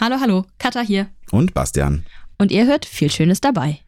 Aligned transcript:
Hallo, 0.00 0.18
hallo, 0.20 0.44
Katha 0.60 0.80
hier. 0.80 1.08
Und 1.32 1.54
Bastian. 1.54 2.06
Und 2.38 2.52
ihr 2.52 2.66
hört 2.66 2.86
viel 2.86 3.10
Schönes 3.10 3.40
dabei. 3.40 3.80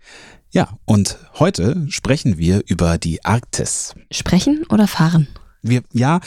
Ja, 0.51 0.77
und 0.85 1.19
heute 1.39 1.87
sprechen 1.89 2.37
wir 2.37 2.63
über 2.67 2.99
die 2.99 3.25
Arktis. 3.25 3.95
Sprechen 4.11 4.67
oder 4.71 4.89
fahren? 4.89 5.29
Wir, 5.63 5.83
ja, 5.93 6.19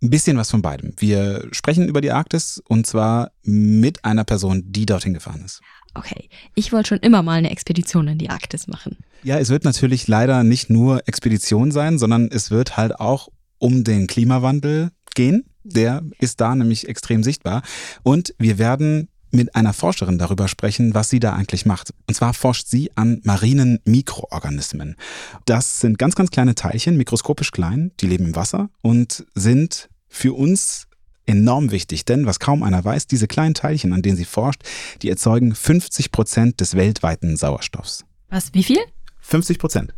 ein 0.00 0.10
bisschen 0.10 0.36
was 0.36 0.48
von 0.48 0.62
beidem. 0.62 0.94
Wir 0.96 1.48
sprechen 1.50 1.88
über 1.88 2.00
die 2.00 2.12
Arktis 2.12 2.62
und 2.68 2.86
zwar 2.86 3.32
mit 3.42 4.04
einer 4.04 4.22
Person, 4.22 4.62
die 4.66 4.86
dorthin 4.86 5.12
gefahren 5.12 5.42
ist. 5.44 5.60
Okay, 5.94 6.28
ich 6.54 6.72
wollte 6.72 6.90
schon 6.90 7.00
immer 7.00 7.24
mal 7.24 7.38
eine 7.38 7.50
Expedition 7.50 8.06
in 8.06 8.18
die 8.18 8.30
Arktis 8.30 8.68
machen. 8.68 8.98
Ja, 9.24 9.40
es 9.40 9.48
wird 9.48 9.64
natürlich 9.64 10.06
leider 10.06 10.44
nicht 10.44 10.70
nur 10.70 11.08
Expedition 11.08 11.72
sein, 11.72 11.98
sondern 11.98 12.28
es 12.30 12.52
wird 12.52 12.76
halt 12.76 13.00
auch 13.00 13.28
um 13.58 13.82
den 13.82 14.06
Klimawandel 14.06 14.92
gehen. 15.16 15.46
Der 15.64 16.02
ist 16.20 16.40
da 16.40 16.54
nämlich 16.54 16.88
extrem 16.88 17.24
sichtbar. 17.24 17.62
Und 18.04 18.34
wir 18.38 18.58
werden 18.58 19.08
mit 19.32 19.54
einer 19.54 19.72
Forscherin 19.72 20.18
darüber 20.18 20.48
sprechen, 20.48 20.94
was 20.94 21.10
sie 21.10 21.20
da 21.20 21.32
eigentlich 21.32 21.66
macht. 21.66 21.92
Und 22.06 22.14
zwar 22.14 22.34
forscht 22.34 22.66
sie 22.66 22.90
an 22.96 23.20
marinen 23.24 23.80
Mikroorganismen. 23.84 24.96
Das 25.44 25.80
sind 25.80 25.98
ganz, 25.98 26.14
ganz 26.14 26.30
kleine 26.30 26.54
Teilchen, 26.54 26.96
mikroskopisch 26.96 27.50
klein, 27.50 27.92
die 28.00 28.06
leben 28.06 28.26
im 28.26 28.36
Wasser 28.36 28.70
und 28.82 29.24
sind 29.34 29.88
für 30.08 30.34
uns 30.34 30.86
enorm 31.26 31.70
wichtig, 31.70 32.04
denn 32.04 32.26
was 32.26 32.40
kaum 32.40 32.62
einer 32.62 32.84
weiß, 32.84 33.06
diese 33.06 33.28
kleinen 33.28 33.54
Teilchen, 33.54 33.92
an 33.92 34.02
denen 34.02 34.16
sie 34.16 34.24
forscht, 34.24 34.62
die 35.02 35.08
erzeugen 35.08 35.54
50 35.54 36.10
Prozent 36.12 36.60
des 36.60 36.74
weltweiten 36.74 37.36
Sauerstoffs. 37.36 38.04
Was, 38.28 38.52
wie 38.54 38.64
viel? 38.64 38.80
50 39.20 39.58
Prozent. 39.58 39.94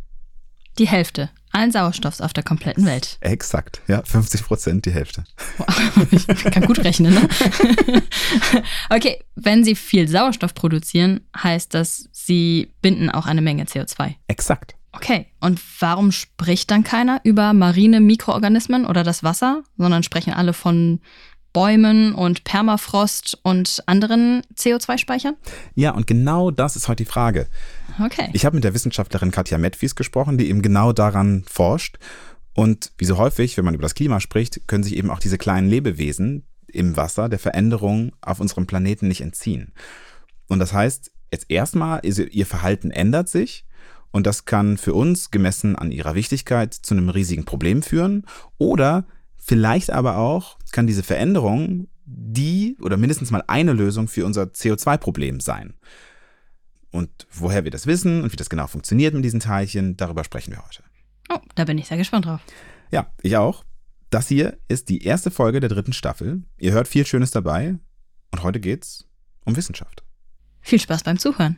Die 0.77 0.87
Hälfte 0.87 1.29
allen 1.55 1.71
Sauerstoffs 1.71 2.19
auf 2.19 2.33
der 2.33 2.43
kompletten 2.43 2.85
Welt. 2.85 3.17
Exakt, 3.21 3.81
ja, 3.87 4.03
50 4.03 4.43
Prozent, 4.43 4.85
die 4.85 4.91
Hälfte. 4.91 5.23
Ich 6.11 6.27
kann 6.27 6.65
gut 6.65 6.83
rechnen, 6.83 7.13
ne? 7.13 7.29
okay, 8.89 9.23
wenn 9.35 9.63
sie 9.63 9.75
viel 9.75 10.07
Sauerstoff 10.09 10.53
produzieren, 10.53 11.21
heißt 11.35 11.73
das, 11.73 12.09
sie 12.11 12.73
binden 12.81 13.09
auch 13.09 13.25
eine 13.25 13.41
Menge 13.41 13.63
CO2. 13.63 14.15
Exakt. 14.27 14.75
Okay, 14.91 15.27
und 15.39 15.61
warum 15.79 16.11
spricht 16.11 16.71
dann 16.71 16.83
keiner 16.83 17.21
über 17.23 17.53
marine 17.53 18.01
Mikroorganismen 18.01 18.85
oder 18.85 19.03
das 19.03 19.23
Wasser, 19.23 19.63
sondern 19.77 20.03
sprechen 20.03 20.33
alle 20.33 20.53
von 20.53 20.99
Bäumen 21.55 22.13
und 22.13 22.43
Permafrost 22.43 23.39
und 23.41 23.81
anderen 23.85 24.41
CO2-Speichern? 24.57 25.37
Ja, 25.73 25.91
und 25.91 26.05
genau 26.05 26.51
das 26.51 26.75
ist 26.75 26.89
heute 26.89 27.05
die 27.05 27.09
Frage. 27.09 27.47
Okay. 27.97 28.29
Ich 28.33 28.45
habe 28.45 28.57
mit 28.57 28.65
der 28.65 28.73
Wissenschaftlerin 28.73 29.31
Katja 29.31 29.57
Metfies 29.57 29.95
gesprochen, 29.95 30.37
die 30.37 30.49
eben 30.49 30.61
genau 30.61 30.91
daran 30.91 31.45
forscht. 31.49 31.97
Und 32.53 32.91
wie 32.97 33.05
so 33.05 33.17
häufig, 33.17 33.55
wenn 33.55 33.63
man 33.63 33.73
über 33.73 33.83
das 33.83 33.95
Klima 33.95 34.19
spricht, 34.19 34.67
können 34.67 34.83
sich 34.83 34.97
eben 34.97 35.09
auch 35.09 35.19
diese 35.19 35.37
kleinen 35.37 35.69
Lebewesen 35.69 36.43
im 36.67 36.97
Wasser 36.97 37.29
der 37.29 37.39
Veränderung 37.39 38.11
auf 38.19 38.41
unserem 38.41 38.67
Planeten 38.67 39.07
nicht 39.07 39.21
entziehen. 39.21 39.71
Und 40.47 40.59
das 40.59 40.73
heißt, 40.73 41.09
jetzt 41.31 41.45
erstmal, 41.47 42.01
ihr 42.03 42.45
Verhalten 42.45 42.91
ändert 42.91 43.29
sich. 43.29 43.65
Und 44.11 44.27
das 44.27 44.43
kann 44.43 44.77
für 44.77 44.93
uns, 44.93 45.31
gemessen 45.31 45.77
an 45.77 45.93
ihrer 45.93 46.15
Wichtigkeit, 46.15 46.73
zu 46.73 46.95
einem 46.95 47.07
riesigen 47.07 47.45
Problem 47.45 47.81
führen. 47.81 48.25
Oder 48.57 49.05
vielleicht 49.45 49.91
aber 49.91 50.17
auch 50.17 50.57
kann 50.71 50.87
diese 50.87 51.03
Veränderung 51.03 51.87
die 52.05 52.77
oder 52.81 52.97
mindestens 52.97 53.31
mal 53.31 53.43
eine 53.47 53.73
Lösung 53.73 54.07
für 54.07 54.25
unser 54.25 54.43
CO2-Problem 54.43 55.39
sein. 55.39 55.75
Und 56.91 57.27
woher 57.31 57.63
wir 57.63 57.71
das 57.71 57.87
wissen 57.87 58.23
und 58.23 58.31
wie 58.31 58.37
das 58.37 58.49
genau 58.49 58.67
funktioniert 58.67 59.13
mit 59.13 59.25
diesen 59.25 59.39
Teilchen, 59.39 59.97
darüber 59.97 60.23
sprechen 60.23 60.51
wir 60.51 60.63
heute. 60.63 60.83
Oh, 61.29 61.39
da 61.55 61.65
bin 61.65 61.77
ich 61.77 61.87
sehr 61.87 61.97
gespannt 61.97 62.25
drauf. 62.25 62.41
Ja, 62.91 63.11
ich 63.21 63.35
auch. 63.37 63.65
Das 64.09 64.27
hier 64.27 64.57
ist 64.67 64.89
die 64.89 65.03
erste 65.03 65.31
Folge 65.31 65.59
der 65.59 65.69
dritten 65.69 65.93
Staffel. 65.93 66.43
Ihr 66.57 66.71
hört 66.71 66.87
viel 66.87 67.05
Schönes 67.05 67.31
dabei. 67.31 67.75
Und 68.31 68.43
heute 68.43 68.59
geht's 68.59 69.07
um 69.45 69.55
Wissenschaft. 69.55 70.03
Viel 70.61 70.79
Spaß 70.79 71.03
beim 71.03 71.19
Zuhören. 71.19 71.57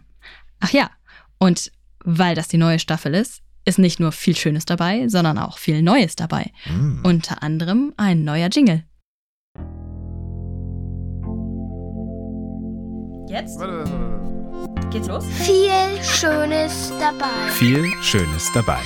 Ach 0.59 0.71
ja, 0.71 0.89
und 1.37 1.71
weil 2.03 2.35
das 2.35 2.47
die 2.47 2.57
neue 2.57 2.79
Staffel 2.79 3.13
ist, 3.13 3.43
ist 3.67 3.77
nicht 3.77 3.99
nur 3.99 4.13
viel 4.13 4.35
Schönes 4.35 4.65
dabei, 4.65 5.09
sondern 5.09 5.37
auch 5.37 5.57
viel 5.57 5.81
Neues 5.81 6.15
dabei. 6.15 6.51
Mm. 6.65 7.01
Unter 7.03 7.43
anderem 7.43 7.93
ein 7.97 8.23
neuer 8.23 8.47
Jingle. 8.49 8.83
Jetzt? 13.27 13.59
Geht's 14.89 15.07
los? 15.09 15.25
Viel 15.25 16.01
Schönes 16.01 16.93
dabei. 16.97 17.49
Viel 17.51 17.91
Schönes 18.01 18.49
dabei. 18.53 18.81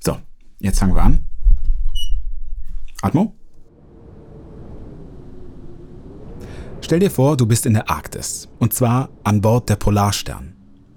So, 0.00 0.16
jetzt 0.58 0.80
fangen 0.80 0.96
wir 0.96 1.02
an. 1.02 1.24
Atmo. 3.02 3.36
Stell 6.80 6.98
dir 6.98 7.10
vor, 7.10 7.36
du 7.36 7.46
bist 7.46 7.66
in 7.66 7.74
der 7.74 7.88
Arktis. 7.88 8.48
Und 8.58 8.74
zwar 8.74 9.10
an 9.22 9.40
Bord 9.40 9.68
der 9.68 9.76
Polarstern. 9.76 10.51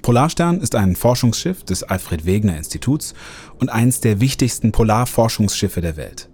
Polarstern 0.05 0.61
ist 0.61 0.75
ein 0.75 0.95
Forschungsschiff 0.95 1.63
des 1.63 1.81
Alfred 1.81 2.27
Wegener 2.27 2.55
Instituts 2.57 3.15
und 3.59 3.69
eines 3.69 4.01
der 4.01 4.21
wichtigsten 4.21 4.71
Polarforschungsschiffe 4.71 5.81
der 5.81 5.97
Welt. 5.97 6.29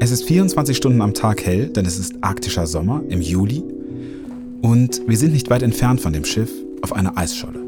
Es 0.00 0.10
ist 0.10 0.24
24 0.24 0.76
Stunden 0.76 1.00
am 1.00 1.14
Tag 1.14 1.46
hell, 1.46 1.68
denn 1.68 1.86
es 1.86 1.96
ist 1.96 2.14
arktischer 2.22 2.66
Sommer 2.66 3.04
im 3.08 3.20
Juli. 3.20 3.62
Und 4.62 5.00
wir 5.06 5.16
sind 5.16 5.32
nicht 5.32 5.48
weit 5.48 5.62
entfernt 5.62 6.00
von 6.00 6.12
dem 6.12 6.24
Schiff 6.24 6.50
auf 6.82 6.92
einer 6.92 7.16
Eisscholle. 7.16 7.60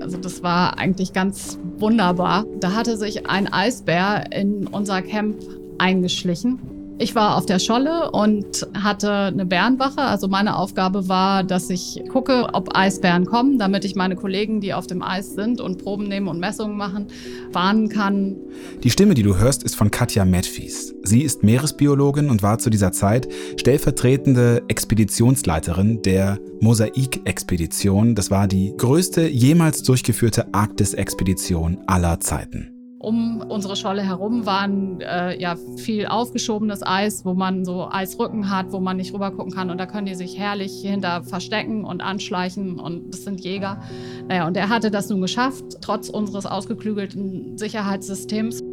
Also 0.00 0.16
das 0.16 0.42
war 0.42 0.78
eigentlich 0.78 1.12
ganz 1.12 1.58
wunderbar. 1.76 2.46
Da 2.60 2.72
hatte 2.72 2.96
sich 2.96 3.28
ein 3.28 3.46
Eisbär 3.46 4.32
in 4.32 4.68
unser 4.68 5.02
Camp 5.02 5.36
eingeschlichen 5.76 6.58
ich 6.98 7.14
war 7.14 7.36
auf 7.36 7.46
der 7.46 7.58
Scholle 7.58 8.10
und 8.10 8.66
hatte 8.74 9.10
eine 9.12 9.44
Bärenwache. 9.44 10.00
Also 10.00 10.28
meine 10.28 10.56
Aufgabe 10.56 11.08
war, 11.08 11.44
dass 11.44 11.68
ich 11.68 12.02
gucke, 12.10 12.48
ob 12.52 12.74
Eisbären 12.74 13.26
kommen, 13.26 13.58
damit 13.58 13.84
ich 13.84 13.94
meine 13.96 14.16
Kollegen, 14.16 14.60
die 14.60 14.72
auf 14.72 14.86
dem 14.86 15.02
Eis 15.02 15.34
sind 15.34 15.60
und 15.60 15.82
Proben 15.82 16.08
nehmen 16.08 16.28
und 16.28 16.40
Messungen 16.40 16.76
machen, 16.76 17.08
warnen 17.52 17.88
kann. 17.88 18.36
Die 18.82 18.90
Stimme, 18.90 19.14
die 19.14 19.22
du 19.22 19.36
hörst, 19.36 19.62
ist 19.62 19.76
von 19.76 19.90
Katja 19.90 20.24
Medfies. 20.24 20.94
Sie 21.02 21.22
ist 21.22 21.42
Meeresbiologin 21.42 22.30
und 22.30 22.42
war 22.42 22.58
zu 22.58 22.70
dieser 22.70 22.92
Zeit 22.92 23.28
stellvertretende 23.58 24.62
Expeditionsleiterin 24.68 26.02
der 26.02 26.38
Mosaik-Expedition. 26.60 28.14
Das 28.14 28.30
war 28.30 28.48
die 28.48 28.74
größte 28.76 29.28
jemals 29.28 29.82
durchgeführte 29.82 30.52
Arktis-Expedition 30.54 31.78
aller 31.86 32.20
Zeiten. 32.20 32.75
Um 33.06 33.40
unsere 33.40 33.76
Scholle 33.76 34.02
herum 34.02 34.46
waren 34.46 35.00
äh, 35.00 35.40
ja 35.40 35.54
viel 35.76 36.06
aufgeschobenes 36.06 36.84
Eis, 36.84 37.24
wo 37.24 37.34
man 37.34 37.64
so 37.64 37.88
Eisrücken 37.88 38.50
hat, 38.50 38.72
wo 38.72 38.80
man 38.80 38.96
nicht 38.96 39.14
rüber 39.14 39.30
gucken 39.30 39.52
kann. 39.52 39.70
Und 39.70 39.78
da 39.78 39.86
können 39.86 40.06
die 40.06 40.16
sich 40.16 40.36
herrlich 40.36 40.80
hinter 40.82 41.22
verstecken 41.22 41.84
und 41.84 42.00
anschleichen. 42.00 42.80
Und 42.80 43.14
das 43.14 43.22
sind 43.22 43.44
Jäger. 43.44 43.80
Naja, 44.26 44.48
und 44.48 44.56
er 44.56 44.70
hatte 44.70 44.90
das 44.90 45.08
nun 45.08 45.20
geschafft, 45.20 45.62
trotz 45.82 46.08
unseres 46.08 46.46
ausgeklügelten 46.46 47.56
Sicherheitssystems. 47.56 48.64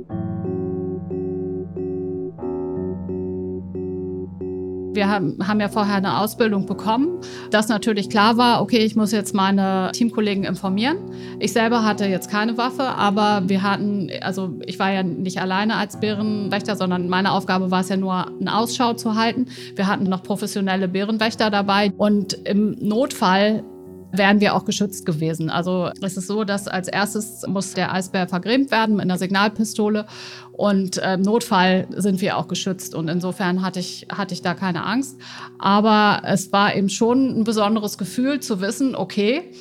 Wir 4.93 5.09
haben, 5.09 5.59
ja 5.59 5.69
vorher 5.69 5.95
eine 5.95 6.19
Ausbildung 6.19 6.65
bekommen, 6.65 7.19
dass 7.51 7.67
natürlich 7.67 8.09
klar 8.09 8.37
war, 8.37 8.61
okay, 8.61 8.79
ich 8.79 8.95
muss 8.95 9.11
jetzt 9.11 9.33
meine 9.33 9.91
Teamkollegen 9.93 10.43
informieren. 10.43 10.97
Ich 11.39 11.53
selber 11.53 11.83
hatte 11.83 12.05
jetzt 12.05 12.29
keine 12.29 12.57
Waffe, 12.57 12.83
aber 12.83 13.43
wir 13.47 13.63
hatten, 13.63 14.09
also 14.21 14.53
ich 14.65 14.77
war 14.79 14.91
ja 14.91 15.03
nicht 15.03 15.41
alleine 15.41 15.75
als 15.75 15.99
Bärenwächter, 15.99 16.75
sondern 16.75 17.09
meine 17.09 17.31
Aufgabe 17.31 17.71
war 17.71 17.81
es 17.81 17.89
ja 17.89 17.97
nur, 17.97 18.27
eine 18.39 18.55
Ausschau 18.55 18.93
zu 18.93 19.15
halten. 19.15 19.47
Wir 19.75 19.87
hatten 19.87 20.03
noch 20.03 20.23
professionelle 20.23 20.87
Bärenwächter 20.87 21.49
dabei 21.49 21.91
und 21.97 22.33
im 22.45 22.77
Notfall 22.79 23.63
wären 24.13 24.39
wir 24.39 24.53
auch 24.55 24.63
geschützt 24.63 25.05
gewesen. 25.05 25.49
Also 25.49 25.89
es 26.01 26.15
ist 26.15 26.27
so, 26.27 26.43
dass 26.43 26.67
als 26.67 26.87
erstes 26.87 27.45
muss 27.47 27.73
der 27.73 27.91
Eisbär 27.91 28.27
vergrämt 28.27 28.71
werden 28.71 28.95
mit 28.95 29.03
einer 29.03 29.17
Signalpistole 29.17 30.05
und 30.53 30.99
äh, 30.99 31.15
im 31.15 31.21
Notfall 31.21 31.87
sind 31.95 32.21
wir 32.21 32.37
auch 32.37 32.47
geschützt. 32.47 32.93
Und 32.93 33.07
insofern 33.09 33.63
hatte 33.63 33.79
ich, 33.79 34.07
hatte 34.11 34.33
ich 34.33 34.43
da 34.43 34.53
keine 34.53 34.85
Angst. 34.85 35.19
Aber 35.57 36.21
es 36.25 36.51
war 36.51 36.75
eben 36.75 36.89
schon 36.89 37.39
ein 37.39 37.43
besonderes 37.43 37.97
Gefühl 37.97 38.39
zu 38.39 38.61
wissen, 38.61 38.95
okay, 38.95 39.51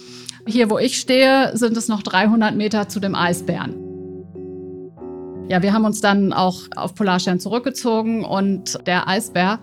hier 0.46 0.70
wo 0.70 0.78
ich 0.78 0.98
stehe, 1.00 1.56
sind 1.56 1.76
es 1.76 1.88
noch 1.88 2.02
300 2.02 2.54
Meter 2.54 2.88
zu 2.88 3.00
dem 3.00 3.14
Eisbären. 3.14 3.74
Ja, 5.48 5.62
wir 5.62 5.72
haben 5.72 5.84
uns 5.84 6.00
dann 6.00 6.32
auch 6.32 6.62
auf 6.76 6.94
Polarstern 6.94 7.40
zurückgezogen 7.40 8.24
und 8.24 8.78
der 8.86 9.08
Eisbär 9.08 9.60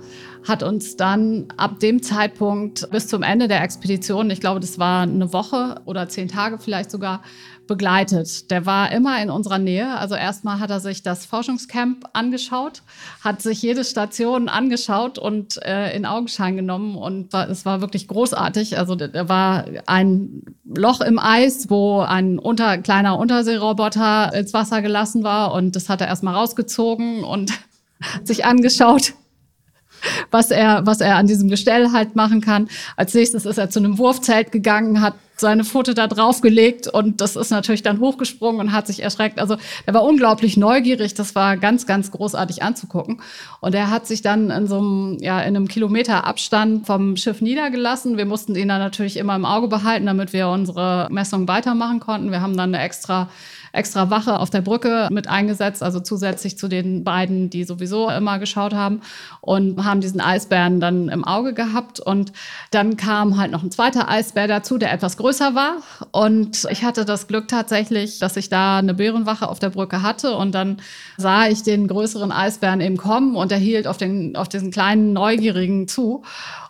hat 0.47 0.63
uns 0.63 0.95
dann 0.97 1.47
ab 1.57 1.79
dem 1.79 2.01
Zeitpunkt 2.01 2.89
bis 2.91 3.07
zum 3.07 3.23
Ende 3.23 3.47
der 3.47 3.63
Expedition, 3.63 4.29
ich 4.29 4.39
glaube, 4.39 4.59
das 4.59 4.79
war 4.79 5.03
eine 5.03 5.33
Woche 5.33 5.81
oder 5.85 6.07
zehn 6.07 6.27
Tage 6.27 6.59
vielleicht 6.59 6.91
sogar, 6.91 7.21
begleitet. 7.69 8.51
Der 8.51 8.65
war 8.65 8.91
immer 8.91 9.21
in 9.21 9.29
unserer 9.29 9.59
Nähe. 9.59 9.97
Also 9.97 10.15
erstmal 10.15 10.59
hat 10.59 10.71
er 10.71 10.81
sich 10.81 11.03
das 11.03 11.25
Forschungscamp 11.25 12.09
angeschaut, 12.11 12.81
hat 13.23 13.41
sich 13.41 13.61
jede 13.61 13.85
Station 13.85 14.49
angeschaut 14.49 15.17
und 15.17 15.63
äh, 15.63 15.95
in 15.95 16.05
Augenschein 16.05 16.57
genommen. 16.57 16.95
Und 16.95 17.33
es 17.33 17.65
war 17.65 17.79
wirklich 17.79 18.09
großartig. 18.09 18.77
Also 18.77 18.95
da 18.95 19.29
war 19.29 19.65
ein 19.85 20.43
Loch 20.65 20.99
im 20.99 21.19
Eis, 21.19 21.69
wo 21.69 22.01
ein 22.01 22.39
unter, 22.39 22.79
kleiner 22.79 23.17
Unterseeroboter 23.17 24.33
ins 24.33 24.53
Wasser 24.53 24.81
gelassen 24.81 25.23
war. 25.23 25.53
Und 25.53 25.77
das 25.77 25.87
hat 25.87 26.01
er 26.01 26.07
erstmal 26.07 26.35
rausgezogen 26.35 27.23
und 27.23 27.53
sich 28.25 28.43
angeschaut 28.43 29.13
was 30.31 30.49
er, 30.49 30.85
was 30.85 31.01
er 31.01 31.17
an 31.17 31.27
diesem 31.27 31.49
Gestell 31.49 31.91
halt 31.91 32.15
machen 32.15 32.39
kann. 32.39 32.69
Als 32.95 33.13
nächstes 33.13 33.45
ist 33.45 33.57
er 33.57 33.69
zu 33.69 33.79
einem 33.79 33.97
Wurfzelt 33.97 34.53
gegangen, 34.53 35.01
hat 35.01 35.15
seine 35.39 35.63
Pfote 35.63 35.93
da 35.93 36.07
draufgelegt 36.07 36.87
und 36.87 37.21
das 37.21 37.35
ist 37.35 37.49
natürlich 37.49 37.83
dann 37.83 37.99
hochgesprungen 37.99 38.61
und 38.61 38.71
hat 38.71 38.87
sich 38.87 39.01
erschreckt. 39.01 39.39
Also 39.39 39.57
er 39.85 39.93
war 39.93 40.03
unglaublich 40.03 40.57
neugierig. 40.57 41.13
Das 41.13 41.35
war 41.35 41.57
ganz, 41.57 41.85
ganz 41.85 42.11
großartig 42.11 42.63
anzugucken. 42.63 43.21
Und 43.61 43.75
er 43.75 43.89
hat 43.89 44.07
sich 44.07 44.21
dann 44.21 44.49
in 44.49 44.67
so 44.67 44.79
einem, 44.79 45.17
ja, 45.21 45.39
in 45.41 45.55
einem 45.55 45.67
Kilometer 45.67 46.25
Abstand 46.25 46.85
vom 46.85 47.17
Schiff 47.17 47.41
niedergelassen. 47.41 48.17
Wir 48.17 48.25
mussten 48.25 48.55
ihn 48.55 48.67
dann 48.67 48.79
natürlich 48.79 49.17
immer 49.17 49.35
im 49.35 49.45
Auge 49.45 49.67
behalten, 49.67 50.05
damit 50.05 50.33
wir 50.33 50.49
unsere 50.49 51.07
Messung 51.11 51.47
weitermachen 51.47 51.99
konnten. 51.99 52.31
Wir 52.31 52.41
haben 52.41 52.57
dann 52.57 52.73
eine 52.73 52.83
extra 52.83 53.29
extra 53.71 54.09
Wache 54.09 54.39
auf 54.39 54.49
der 54.49 54.61
Brücke 54.61 55.07
mit 55.11 55.27
eingesetzt, 55.27 55.83
also 55.83 55.99
zusätzlich 55.99 56.57
zu 56.57 56.67
den 56.67 57.03
beiden, 57.03 57.49
die 57.49 57.63
sowieso 57.63 58.09
immer 58.09 58.39
geschaut 58.39 58.73
haben 58.73 59.01
und 59.41 59.83
haben 59.83 60.01
diesen 60.01 60.21
Eisbären 60.21 60.79
dann 60.79 61.09
im 61.09 61.23
Auge 61.25 61.53
gehabt. 61.53 61.99
Und 61.99 62.31
dann 62.71 62.97
kam 62.97 63.37
halt 63.37 63.51
noch 63.51 63.63
ein 63.63 63.71
zweiter 63.71 64.09
Eisbär 64.09 64.47
dazu, 64.47 64.77
der 64.77 64.91
etwas 64.93 65.17
größer 65.17 65.55
war. 65.55 65.77
Und 66.11 66.67
ich 66.69 66.83
hatte 66.83 67.05
das 67.05 67.27
Glück 67.27 67.47
tatsächlich, 67.47 68.19
dass 68.19 68.37
ich 68.37 68.49
da 68.49 68.77
eine 68.77 68.93
Bärenwache 68.93 69.47
auf 69.47 69.59
der 69.59 69.69
Brücke 69.69 70.01
hatte 70.01 70.35
und 70.35 70.53
dann 70.53 70.77
sah 71.17 71.47
ich 71.47 71.63
den 71.63 71.87
größeren 71.87 72.31
Eisbären 72.31 72.81
eben 72.81 72.97
kommen 72.97 73.35
und 73.35 73.51
er 73.51 73.57
hielt 73.57 73.87
auf, 73.87 73.97
den, 73.97 74.35
auf 74.35 74.49
diesen 74.49 74.71
kleinen 74.71 75.13
Neugierigen 75.13 75.87
zu 75.87 76.23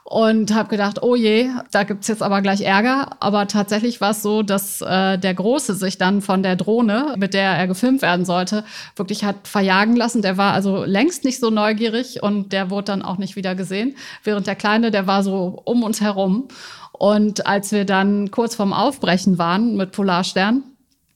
und 0.09 0.55
habe 0.55 0.69
gedacht, 0.69 1.03
oh 1.03 1.15
je, 1.15 1.51
da 1.69 1.83
gibt's 1.83 2.07
jetzt 2.07 2.23
aber 2.23 2.41
gleich 2.41 2.61
Ärger. 2.61 3.11
Aber 3.19 3.47
tatsächlich 3.47 4.01
war 4.01 4.09
es 4.09 4.23
so, 4.23 4.41
dass 4.41 4.81
äh, 4.81 5.19
der 5.19 5.35
Große 5.35 5.75
sich 5.75 5.99
dann 5.99 6.23
von 6.23 6.41
der 6.41 6.55
Drohne, 6.55 7.13
mit 7.15 7.35
der 7.35 7.51
er 7.51 7.67
gefilmt 7.67 8.01
werden 8.01 8.25
sollte, 8.25 8.63
wirklich 8.95 9.23
hat 9.23 9.47
verjagen 9.47 9.95
lassen. 9.95 10.23
Der 10.23 10.35
war 10.35 10.53
also 10.53 10.83
längst 10.83 11.25
nicht 11.25 11.39
so 11.39 11.51
neugierig 11.51 12.23
und 12.23 12.53
der 12.53 12.71
wurde 12.71 12.85
dann 12.85 13.03
auch 13.03 13.19
nicht 13.19 13.35
wieder 13.35 13.53
gesehen. 13.53 13.95
Während 14.23 14.47
der 14.47 14.55
Kleine, 14.55 14.89
der 14.89 15.05
war 15.05 15.21
so 15.21 15.61
um 15.63 15.83
uns 15.83 16.01
herum. 16.01 16.47
Und 16.91 17.45
als 17.45 17.71
wir 17.71 17.85
dann 17.85 18.31
kurz 18.31 18.55
vorm 18.55 18.73
Aufbrechen 18.73 19.37
waren 19.37 19.75
mit 19.77 19.91
Polarstern, 19.91 20.63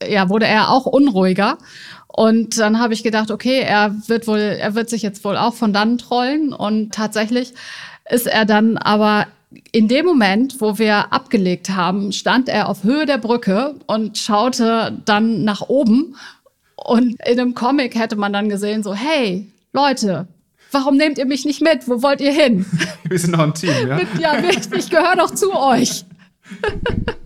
ja, 0.08 0.30
wurde 0.30 0.46
er 0.46 0.70
auch 0.70 0.86
unruhiger. 0.86 1.58
Und 2.08 2.60
dann 2.60 2.80
habe 2.80 2.94
ich 2.94 3.02
gedacht, 3.02 3.32
okay, 3.32 3.62
er 3.62 3.96
wird 4.06 4.28
wohl, 4.28 4.38
er 4.38 4.76
wird 4.76 4.92
sich 4.92 5.02
jetzt 5.02 5.26
wohl 5.26 5.36
auch 5.36 5.56
von 5.56 5.74
dann 5.74 5.98
trollen. 5.98 6.54
Und 6.54 6.94
tatsächlich 6.94 7.56
ist 8.10 8.28
er 8.28 8.46
dann 8.46 8.78
aber 8.78 9.28
in 9.72 9.88
dem 9.88 10.06
Moment, 10.06 10.62
wo 10.62 10.78
wir 10.78 11.14
abgelegt 11.14 11.70
haben, 11.70 12.12
stand 12.12 12.50
er 12.50 12.70
auf 12.70 12.84
Höhe 12.84 13.06
der 13.06 13.18
Brücke 13.18 13.76
und 13.86 14.18
schaute 14.18 14.98
dann 15.06 15.44
nach 15.44 15.62
oben. 15.62 16.16
Und 16.76 17.18
in 17.26 17.40
einem 17.40 17.54
Comic 17.54 17.96
hätte 17.96 18.16
man 18.16 18.34
dann 18.34 18.50
gesehen, 18.50 18.84
so, 18.84 18.94
hey, 18.94 19.48
Leute, 19.72 20.28
warum 20.72 20.98
nehmt 20.98 21.18
ihr 21.18 21.26
mich 21.26 21.46
nicht 21.46 21.62
mit? 21.62 21.88
Wo 21.88 22.02
wollt 22.02 22.20
ihr 22.22 22.34
hin? 22.34 22.66
Wir 23.08 23.20
sind 23.20 23.32
noch 23.32 23.40
ein 23.40 23.54
Team, 23.54 23.88
ja? 23.88 24.02
ja, 24.20 24.38
ich, 24.40 24.72
ich 24.72 24.90
gehöre 24.90 25.16
doch 25.16 25.32
zu 25.32 25.54
euch. 25.54 26.06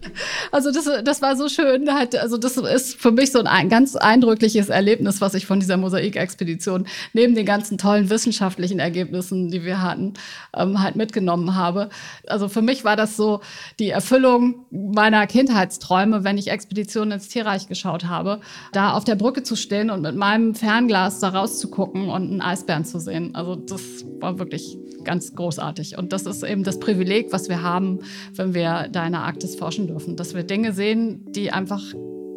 also 0.52 0.72
das, 0.72 0.90
das 1.04 1.22
war 1.22 1.36
so 1.36 1.50
schön. 1.50 1.88
Also 1.90 2.38
das 2.38 2.58
ist 2.58 3.00
für 3.00 3.12
mich 3.12 3.32
so 3.32 3.44
ein 3.44 3.70
ganz 3.70 3.96
eindrückliches 3.96 4.70
Erlebnis, 4.70 5.22
was 5.22 5.34
ich 5.34 5.46
von 5.46 5.60
dieser 5.60 5.78
Mosaikexpedition 5.78 6.88
neben 7.14 7.36
den 7.36 7.46
ganzen 7.46 7.78
tollen 7.78 8.10
wissenschaftlichen 8.10 8.80
Ergebnissen, 8.80 9.50
die 9.50 9.64
wir 9.64 9.82
hatten, 9.82 10.14
ähm, 10.56 10.82
halt 10.82 10.96
mitgenommen 10.96 11.56
habe. 11.56 11.90
Also 12.28 12.50
für 12.50 12.62
mich 12.62 12.84
war 12.84 12.96
das 12.96 13.18
so 13.18 13.42
die 13.80 13.90
Erfüllung 13.90 14.66
meiner 14.72 15.28
Kindheitsträume, 15.28 16.24
wenn 16.24 16.38
ich 16.38 16.50
Expeditionen 16.50 17.14
ins 17.14 17.28
Tierreich 17.28 17.68
geschaut 17.68 18.06
habe, 18.06 18.40
da 18.74 18.94
auf 18.94 19.04
der 19.04 19.16
Brücke 19.16 19.44
zu 19.44 19.56
stehen 19.56 19.90
und 19.90 20.02
mit 20.02 20.16
meinem 20.16 20.56
Fernglas 20.56 21.20
da 21.20 21.30
rauszugucken 21.30 22.10
und 22.10 22.24
einen 22.24 22.42
Eisbären 22.42 22.86
zu 22.86 23.00
sehen. 23.00 23.36
Also 23.36 23.56
das 23.56 23.82
war 24.20 24.40
wirklich 24.40 24.78
ganz 25.04 25.34
großartig. 25.34 25.98
Und 25.98 26.14
das 26.14 26.26
ist 26.26 26.44
eben 26.44 26.64
das 26.64 26.80
Privileg, 26.80 27.32
was 27.32 27.50
wir 27.50 27.64
haben, 27.64 28.00
wenn 28.34 28.54
wir 28.54 28.90
da 28.92 29.06
in 29.06 29.14
der 29.14 29.22
Arktis 29.22 29.56
forschen 29.56 29.88
dürfen, 29.88 30.07
dass 30.16 30.34
wir 30.34 30.44
Dinge 30.44 30.74
sehen, 30.74 31.26
die 31.32 31.52
einfach 31.52 31.82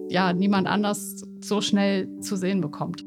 ja 0.09 0.33
niemand 0.33 0.67
anders 0.67 1.25
so 1.41 1.61
schnell 1.61 2.09
zu 2.21 2.37
sehen 2.37 2.61
bekommt. 2.61 3.05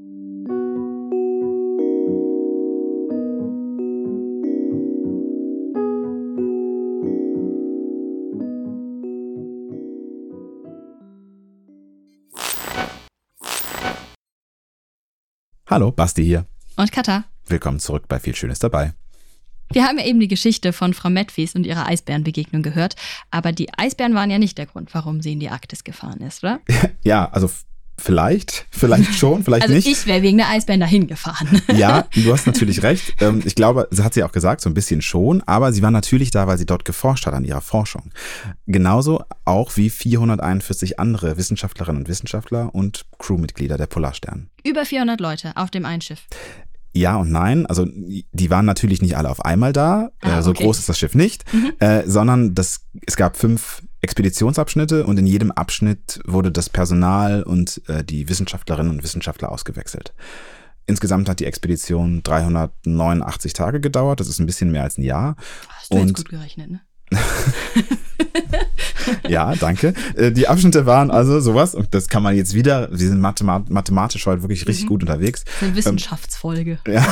Hallo, 15.70 15.92
Basti 15.92 16.24
hier. 16.24 16.46
Und 16.78 16.92
Katha. 16.92 17.24
Willkommen 17.48 17.80
zurück 17.80 18.04
bei 18.08 18.20
Viel 18.20 18.36
Schönes 18.36 18.60
dabei. 18.60 18.94
Wir 19.74 19.86
haben 19.86 19.98
ja 19.98 20.06
eben 20.06 20.20
die 20.20 20.28
Geschichte 20.28 20.72
von 20.72 20.94
Frau 20.94 21.10
Medfies 21.10 21.56
und 21.56 21.66
ihrer 21.66 21.88
Eisbärenbegegnung 21.88 22.62
gehört, 22.62 22.96
aber 23.32 23.52
die 23.52 23.74
Eisbären 23.76 24.14
waren 24.14 24.30
ja 24.30 24.38
nicht 24.38 24.58
der 24.60 24.68
Grund, 24.68 24.94
warum 24.94 25.22
sie 25.22 25.34
in 25.34 25.40
die 25.40 25.50
Arktis 25.50 25.84
gefahren 25.84 26.22
ist, 26.22 26.44
oder? 26.44 26.60
Ja, 27.04 27.28
also 27.32 27.50
vielleicht, 27.98 28.66
vielleicht 28.70 29.16
schon, 29.16 29.44
vielleicht 29.44 29.64
also 29.64 29.74
nicht. 29.74 29.88
ich 29.88 30.06
wäre 30.06 30.22
wegen 30.22 30.38
der 30.38 30.50
Eisbären 30.50 30.80
dahin 30.80 31.08
gefahren. 31.08 31.62
Ja, 31.74 32.06
du 32.14 32.32
hast 32.32 32.46
natürlich 32.46 32.84
recht. 32.84 33.16
Ähm, 33.20 33.42
ich 33.46 33.56
glaube, 33.56 33.88
sie 33.90 34.04
hat 34.04 34.14
sie 34.14 34.24
auch 34.24 34.32
gesagt, 34.32 34.62
so 34.62 34.70
ein 34.70 34.74
bisschen 34.76 35.02
schon, 35.02 35.42
aber 35.44 35.74
sie 35.74 35.82
war 35.82 35.92
natürlich 35.92 36.30
da, 36.30 36.46
weil 36.46 36.58
sie 36.58 36.66
dort 36.66 36.86
geforscht 36.86 37.26
hat 37.26 37.34
an 37.34 37.44
ihrer 37.44 37.62
Forschung. 37.62 38.12
Genauso 38.68 39.24
auch 39.44 39.76
wie 39.76 39.90
441 39.90 41.00
andere 41.00 41.38
Wissenschaftlerinnen 41.38 42.04
und 42.04 42.08
Wissenschaftler 42.08 42.74
und 42.76 43.06
Crewmitglieder 43.18 43.78
der 43.78 43.88
Polarstern. 43.88 44.50
Über 44.64 44.86
400 44.86 45.20
Leute 45.20 45.54
auf 45.56 45.72
dem 45.72 45.86
einen 45.86 46.02
Schiff. 46.02 46.28
Ja 46.96 47.16
und 47.18 47.32
nein. 47.32 47.66
Also 47.66 47.88
die 47.88 48.50
waren 48.50 48.66
natürlich 48.66 49.02
nicht 49.02 49.18
alle 49.18 49.30
auf 49.30 49.44
einmal 49.44 49.74
da. 49.74 50.12
Ah, 50.22 50.40
äh, 50.40 50.44
so 50.44 50.52
okay. 50.52 50.64
groß 50.64 50.78
ist 50.80 50.90
das 50.90 51.00
Schiff 51.00 51.16
nicht, 51.16 51.52
Mhm. 51.54 51.72
äh, 51.80 52.04
sondern 52.08 52.54
das, 52.56 52.86
es 53.06 53.16
gab 53.18 53.36
fünf 53.36 53.82
Expeditionsabschnitte 54.02 55.06
und 55.06 55.18
in 55.18 55.26
jedem 55.26 55.52
Abschnitt 55.52 56.20
wurde 56.26 56.52
das 56.52 56.70
Personal 56.70 57.42
und 57.44 57.82
äh, 57.88 58.04
die 58.04 58.30
Wissenschaftlerinnen 58.30 58.92
und 58.92 59.04
Wissenschaftler 59.04 59.52
ausgewechselt. 59.52 60.14
Insgesamt 60.86 61.30
hat 61.30 61.40
die 61.40 61.46
Expedition 61.46 62.22
389 62.24 63.54
Tage 63.54 63.80
gedauert. 63.80 64.20
Das 64.20 64.28
ist 64.28 64.40
ein 64.40 64.46
bisschen 64.46 64.72
mehr 64.72 64.84
als 64.84 64.98
ein 64.98 65.04
Jahr. 65.04 65.36
Hast 65.80 65.94
du 65.94 65.98
jetzt 65.98 66.08
Und- 66.10 66.16
gut 66.18 66.30
gerechnet, 66.30 66.72
ne? 66.72 66.82
Ja, 69.28 69.54
danke. 69.56 69.94
Äh, 70.16 70.32
Die 70.32 70.48
Abschnitte 70.48 70.86
waren 70.86 71.12
also 71.12 71.40
sowas, 71.40 71.76
und 71.76 71.94
das 71.94 72.08
kann 72.08 72.24
man 72.24 72.36
jetzt 72.36 72.54
wieder, 72.54 72.90
wir 72.92 72.98
sind 73.08 73.20
mathemat 73.20 73.70
mathematisch 73.70 74.26
heute 74.26 74.42
wirklich 74.44 74.68
richtig 74.68 74.86
Mhm. 74.86 74.90
gut 74.90 75.02
unterwegs. 75.04 75.44
Eine 75.62 75.76
Wissenschaftsfolge. 75.76 76.80
Ja, 76.88 77.06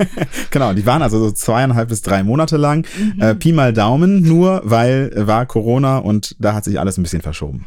genau. 0.50 0.72
Die 0.72 0.86
waren 0.86 1.02
also 1.02 1.18
so 1.18 1.30
zweieinhalb 1.32 1.88
bis 1.88 2.02
drei 2.02 2.22
Monate 2.22 2.56
lang. 2.56 2.86
Mhm. 2.98 3.20
Äh, 3.20 3.34
Pi 3.34 3.52
mal 3.52 3.72
Daumen 3.72 4.22
nur, 4.22 4.62
weil 4.64 5.10
war 5.14 5.46
Corona 5.46 5.98
und 5.98 6.36
da 6.38 6.54
hat 6.54 6.64
sich 6.64 6.78
alles 6.78 6.98
ein 6.98 7.02
bisschen 7.02 7.22
verschoben. 7.22 7.66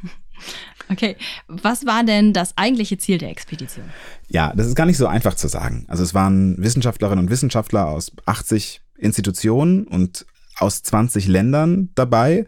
Okay, 0.90 1.16
was 1.48 1.86
war 1.86 2.04
denn 2.04 2.34
das 2.34 2.58
eigentliche 2.58 2.98
Ziel 2.98 3.18
der 3.18 3.30
Expedition? 3.30 3.86
Ja, 4.28 4.52
das 4.56 4.68
ist 4.68 4.76
gar 4.76 4.86
nicht 4.86 4.98
so 4.98 5.08
einfach 5.08 5.34
zu 5.36 5.48
sagen. 5.48 5.86
Also 5.88 6.04
es 6.04 6.14
waren 6.14 6.62
Wissenschaftlerinnen 6.62 7.24
und 7.26 7.32
Wissenschaftler 7.32 7.88
aus 7.88 8.12
80 8.26 8.82
Institutionen 8.98 9.86
und 9.88 10.26
aus 10.60 10.84
20 10.84 11.28
Ländern 11.28 11.90
dabei. 11.96 12.46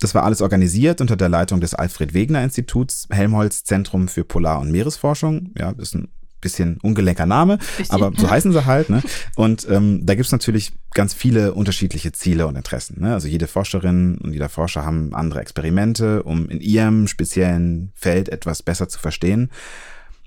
Das 0.00 0.14
war 0.14 0.24
alles 0.24 0.40
organisiert 0.42 1.00
unter 1.00 1.16
der 1.16 1.28
Leitung 1.28 1.60
des 1.60 1.74
Alfred 1.74 2.14
Wegener 2.14 2.42
Instituts, 2.42 3.06
Helmholtz 3.10 3.64
Zentrum 3.64 4.08
für 4.08 4.24
Polar- 4.24 4.60
und 4.60 4.70
Meeresforschung. 4.70 5.50
Ja, 5.56 5.70
ist 5.72 5.94
ein 5.94 6.08
bisschen 6.40 6.78
ungelenker 6.82 7.26
Name, 7.26 7.58
Bisschen. 7.76 7.94
aber 7.94 8.12
so 8.16 8.28
heißen 8.28 8.52
sie 8.52 8.64
halt. 8.64 8.90
Ne? 8.90 9.02
Und 9.36 9.68
ähm, 9.68 10.06
da 10.06 10.14
gibt's 10.14 10.32
natürlich 10.32 10.72
ganz 10.94 11.14
viele 11.14 11.54
unterschiedliche 11.54 12.12
Ziele 12.12 12.46
und 12.46 12.56
Interessen. 12.56 13.00
Ne? 13.00 13.12
Also 13.12 13.28
jede 13.28 13.46
Forscherin 13.46 14.18
und 14.18 14.32
jeder 14.32 14.48
Forscher 14.48 14.84
haben 14.84 15.14
andere 15.14 15.40
Experimente, 15.40 16.22
um 16.22 16.48
in 16.48 16.60
ihrem 16.60 17.06
speziellen 17.06 17.92
Feld 17.94 18.28
etwas 18.28 18.62
besser 18.62 18.88
zu 18.88 18.98
verstehen. 18.98 19.50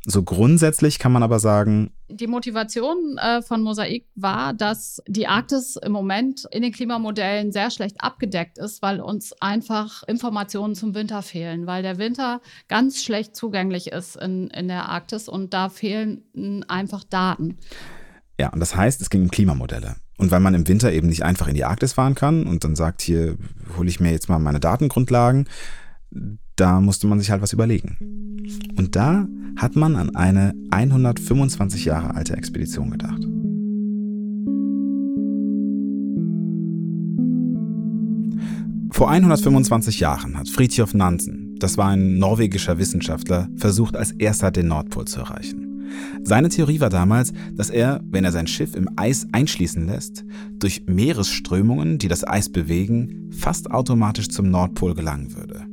So 0.06 0.22
grundsätzlich 0.24 1.00
kann 1.00 1.14
man 1.14 1.24
aber 1.24 1.40
sagen, 1.40 1.92
Die 2.14 2.28
Motivation 2.28 3.18
äh, 3.18 3.42
von 3.42 3.62
Mosaik 3.62 4.06
war, 4.16 4.54
dass 4.54 5.02
die 5.08 5.28
Arktis 5.28 5.76
im 5.76 5.92
Moment 5.92 6.48
in 6.52 6.62
den 6.62 6.72
Klimamodellen 6.72 7.52
sehr 7.52 7.72
schlecht 7.72 7.98
abgedeckt 8.00 8.58
ist, 8.58 8.82
weil 8.82 9.02
uns 9.02 9.34
einfach 9.42 10.04
Informationen 10.04 10.76
zum 10.76 10.94
Winter 10.94 11.22
fehlen, 11.22 11.66
weil 11.66 11.82
der 11.82 11.98
Winter 11.98 12.42
ganz 12.68 13.04
schlecht 13.04 13.36
zugänglich 13.36 13.88
ist 13.88 14.16
in, 14.16 14.50
in 14.50 14.68
der 14.68 14.90
Arktis 14.90 15.28
und 15.28 15.54
da 15.54 15.70
fehlen 15.70 16.24
einfach 16.68 17.04
Daten. 17.04 17.58
ja, 18.40 18.50
und 18.50 18.60
das 18.60 18.76
heißt, 18.76 19.02
es 19.02 19.10
ging 19.10 19.24
um 19.24 19.32
Klimamodelle. 19.32 19.96
Und 20.18 20.30
weil 20.30 20.40
man 20.40 20.54
im 20.54 20.68
Winter 20.68 20.92
eben 20.92 21.08
nicht 21.08 21.24
einfach 21.24 21.48
in 21.48 21.56
die 21.56 21.66
Arktis 21.66 21.94
fahren 21.94 22.16
kann 22.16 22.46
und 22.46 22.64
dann 22.64 22.76
sagt, 22.76 23.02
hier 23.02 23.36
hole 23.78 23.90
ich 23.90 24.00
mir 24.00 24.12
jetzt 24.12 24.30
mal 24.30 24.40
meine 24.40 24.60
Datengrundlagen, 24.60 25.50
da 26.56 26.82
musste 26.82 27.08
man 27.08 27.20
sich 27.20 27.32
halt 27.32 27.42
was 27.42 27.54
überlegen. 27.54 27.98
Und 28.76 28.96
da 28.96 29.28
hat 29.58 29.76
man 29.76 29.96
an 29.96 30.16
eine 30.16 30.54
125 30.72 31.86
Jahre 31.86 32.16
alte 32.16 32.36
Expedition 32.36 32.92
gedacht. 32.92 33.28
Vor 38.92 39.10
125 39.10 40.00
Jahren 40.00 40.38
hat 40.38 40.50
Fridtjof 40.50 40.94
Nansen, 40.94 41.56
das 41.58 41.78
war 41.78 41.90
ein 41.90 42.20
norwegischer 42.20 42.78
Wissenschaftler, 42.78 43.50
versucht 43.56 43.98
als 43.98 44.12
erster 44.12 44.52
den 44.52 44.68
Nordpol 44.68 45.06
zu 45.06 45.20
erreichen. 45.20 45.84
Seine 46.24 46.50
Theorie 46.50 46.80
war 46.80 46.90
damals, 46.90 47.34
dass 47.54 47.70
er, 47.70 48.02
wenn 48.06 48.24
er 48.24 48.32
sein 48.32 48.48
Schiff 48.48 48.76
im 48.76 48.90
Eis 48.96 49.28
einschließen 49.32 49.88
lässt, 49.88 50.24
durch 50.60 50.84
Meeresströmungen, 50.88 51.98
die 51.98 52.08
das 52.08 52.26
Eis 52.26 52.52
bewegen, 52.52 53.30
fast 53.32 53.72
automatisch 53.72 54.30
zum 54.30 54.50
Nordpol 54.50 54.94
gelangen 54.94 55.36
würde. 55.36 55.73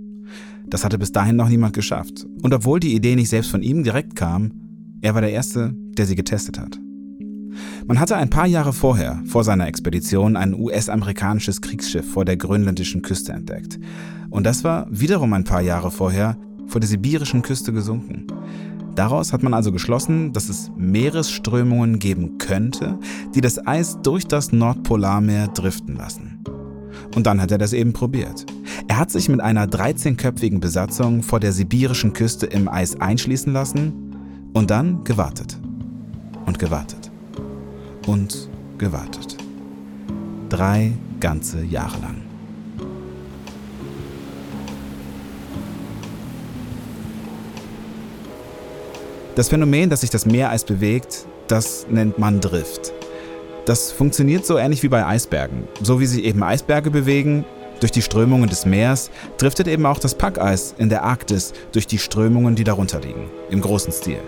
Das 0.71 0.85
hatte 0.85 0.99
bis 0.99 1.13
dahin 1.13 1.37
noch 1.37 1.49
niemand 1.49 1.75
geschafft. 1.75 2.27
Und 2.43 2.55
obwohl 2.55 2.81
die 2.81 2.95
Idee 2.95 3.17
nicht 3.17 3.29
selbst 3.29 3.51
von 3.51 3.63
ihm 3.63 3.83
direkt 3.83 4.17
kam, 4.17 4.53
er 5.03 5.15
war 5.15 5.21
der 5.21 5.33
Erste, 5.33 5.75
der 5.75 6.07
sie 6.07 6.15
getestet 6.15 6.59
hat. 6.59 6.79
Man 7.87 7.99
hatte 7.99 8.17
ein 8.17 8.31
paar 8.31 8.47
Jahre 8.47 8.73
vorher, 8.73 9.21
vor 9.27 9.43
seiner 9.43 9.67
Expedition, 9.67 10.37
ein 10.37 10.55
US-amerikanisches 10.55 11.61
Kriegsschiff 11.61 12.09
vor 12.09 12.25
der 12.25 12.37
grönländischen 12.37 13.03
Küste 13.03 13.33
entdeckt. 13.33 13.79
Und 14.31 14.45
das 14.45 14.63
war 14.63 14.87
wiederum 14.91 15.33
ein 15.33 15.45
paar 15.45 15.61
Jahre 15.61 15.91
vorher 15.91 16.37
vor 16.67 16.81
der 16.81 16.89
sibirischen 16.89 17.43
Küste 17.43 17.73
gesunken. 17.73 18.27
Daraus 18.95 19.33
hat 19.33 19.43
man 19.43 19.55
also 19.55 19.73
geschlossen, 19.73 20.33
dass 20.33 20.49
es 20.49 20.71
Meeresströmungen 20.77 21.99
geben 21.99 22.39
könnte, 22.39 22.99
die 23.35 23.41
das 23.41 23.65
Eis 23.67 23.99
durch 24.03 24.27
das 24.27 24.53
Nordpolarmeer 24.53 25.49
driften 25.49 25.97
lassen. 25.97 26.45
Und 27.15 27.27
dann 27.27 27.41
hat 27.41 27.51
er 27.51 27.59
das 27.59 27.73
eben 27.73 27.93
probiert. 27.93 28.47
Hat 29.01 29.11
sich 29.11 29.31
mit 29.31 29.41
einer 29.41 29.65
13-köpfigen 29.65 30.61
Besatzung 30.61 31.23
vor 31.23 31.41
der 31.41 31.53
sibirischen 31.53 32.13
Küste 32.13 32.45
im 32.45 32.69
Eis 32.69 33.01
einschließen 33.01 33.51
lassen 33.51 34.51
und 34.53 34.71
dann 34.71 35.05
gewartet. 35.05 35.59
Und 36.45 36.59
gewartet. 36.59 37.11
Und 38.07 38.51
gewartet. 38.77 39.39
Drei 40.51 40.93
ganze 41.19 41.65
Jahre 41.65 41.99
lang. 42.03 42.17
Das 49.35 49.49
Phänomen, 49.49 49.89
dass 49.89 50.03
sich 50.03 50.11
das 50.11 50.27
Meereis 50.27 50.65
bewegt, 50.65 51.25
das 51.49 51.87
nennt 51.89 52.19
man 52.19 52.43
Drift. 52.43 52.93
Das 53.65 53.93
funktioniert 53.93 54.45
so 54.45 54.59
ähnlich 54.59 54.83
wie 54.83 54.89
bei 54.89 55.07
Eisbergen. 55.07 55.63
So 55.83 56.01
wie 56.01 56.07
sich 56.07 56.23
eben 56.23 56.43
Eisberge 56.43 56.91
bewegen, 56.91 57.47
durch 57.81 57.93
die 57.93 58.03
Strömungen 58.03 58.49
des 58.49 58.67
Meers, 58.67 59.11
driftet 59.39 59.67
eben 59.67 59.87
auch 59.87 59.99
das 59.99 60.15
Packeis 60.15 60.75
in 60.79 60.89
der 60.89 61.03
Arktis 61.03 61.53
durch 61.73 61.87
die 61.87 61.99
Strömungen, 61.99 62.55
die 62.55 62.65
darunter 62.65 63.01
liegen, 63.01 63.31
im 63.51 63.61
großen 63.61 63.93
Stil. 63.93 64.21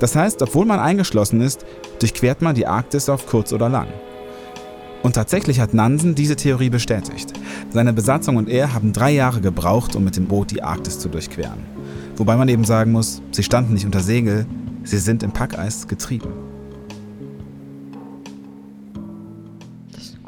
Das 0.00 0.16
heißt, 0.16 0.42
obwohl 0.42 0.66
man 0.66 0.80
eingeschlossen 0.80 1.40
ist, 1.40 1.64
durchquert 2.00 2.42
man 2.42 2.54
die 2.54 2.66
Arktis 2.66 3.08
auf 3.08 3.26
kurz 3.26 3.52
oder 3.52 3.68
lang. 3.68 3.88
Und 5.02 5.14
tatsächlich 5.14 5.60
hat 5.60 5.74
Nansen 5.74 6.14
diese 6.14 6.34
Theorie 6.34 6.70
bestätigt. 6.70 7.32
Seine 7.70 7.92
Besatzung 7.92 8.36
und 8.36 8.48
er 8.48 8.74
haben 8.74 8.92
drei 8.92 9.12
Jahre 9.12 9.40
gebraucht, 9.40 9.94
um 9.94 10.04
mit 10.04 10.16
dem 10.16 10.26
Boot 10.26 10.50
die 10.50 10.62
Arktis 10.62 10.98
zu 10.98 11.08
durchqueren. 11.08 11.64
Wobei 12.16 12.36
man 12.36 12.48
eben 12.48 12.64
sagen 12.64 12.92
muss, 12.92 13.22
sie 13.30 13.44
standen 13.44 13.74
nicht 13.74 13.86
unter 13.86 14.00
Segel, 14.00 14.46
sie 14.82 14.98
sind 14.98 15.22
im 15.22 15.32
Packeis 15.32 15.86
getrieben. 15.86 16.47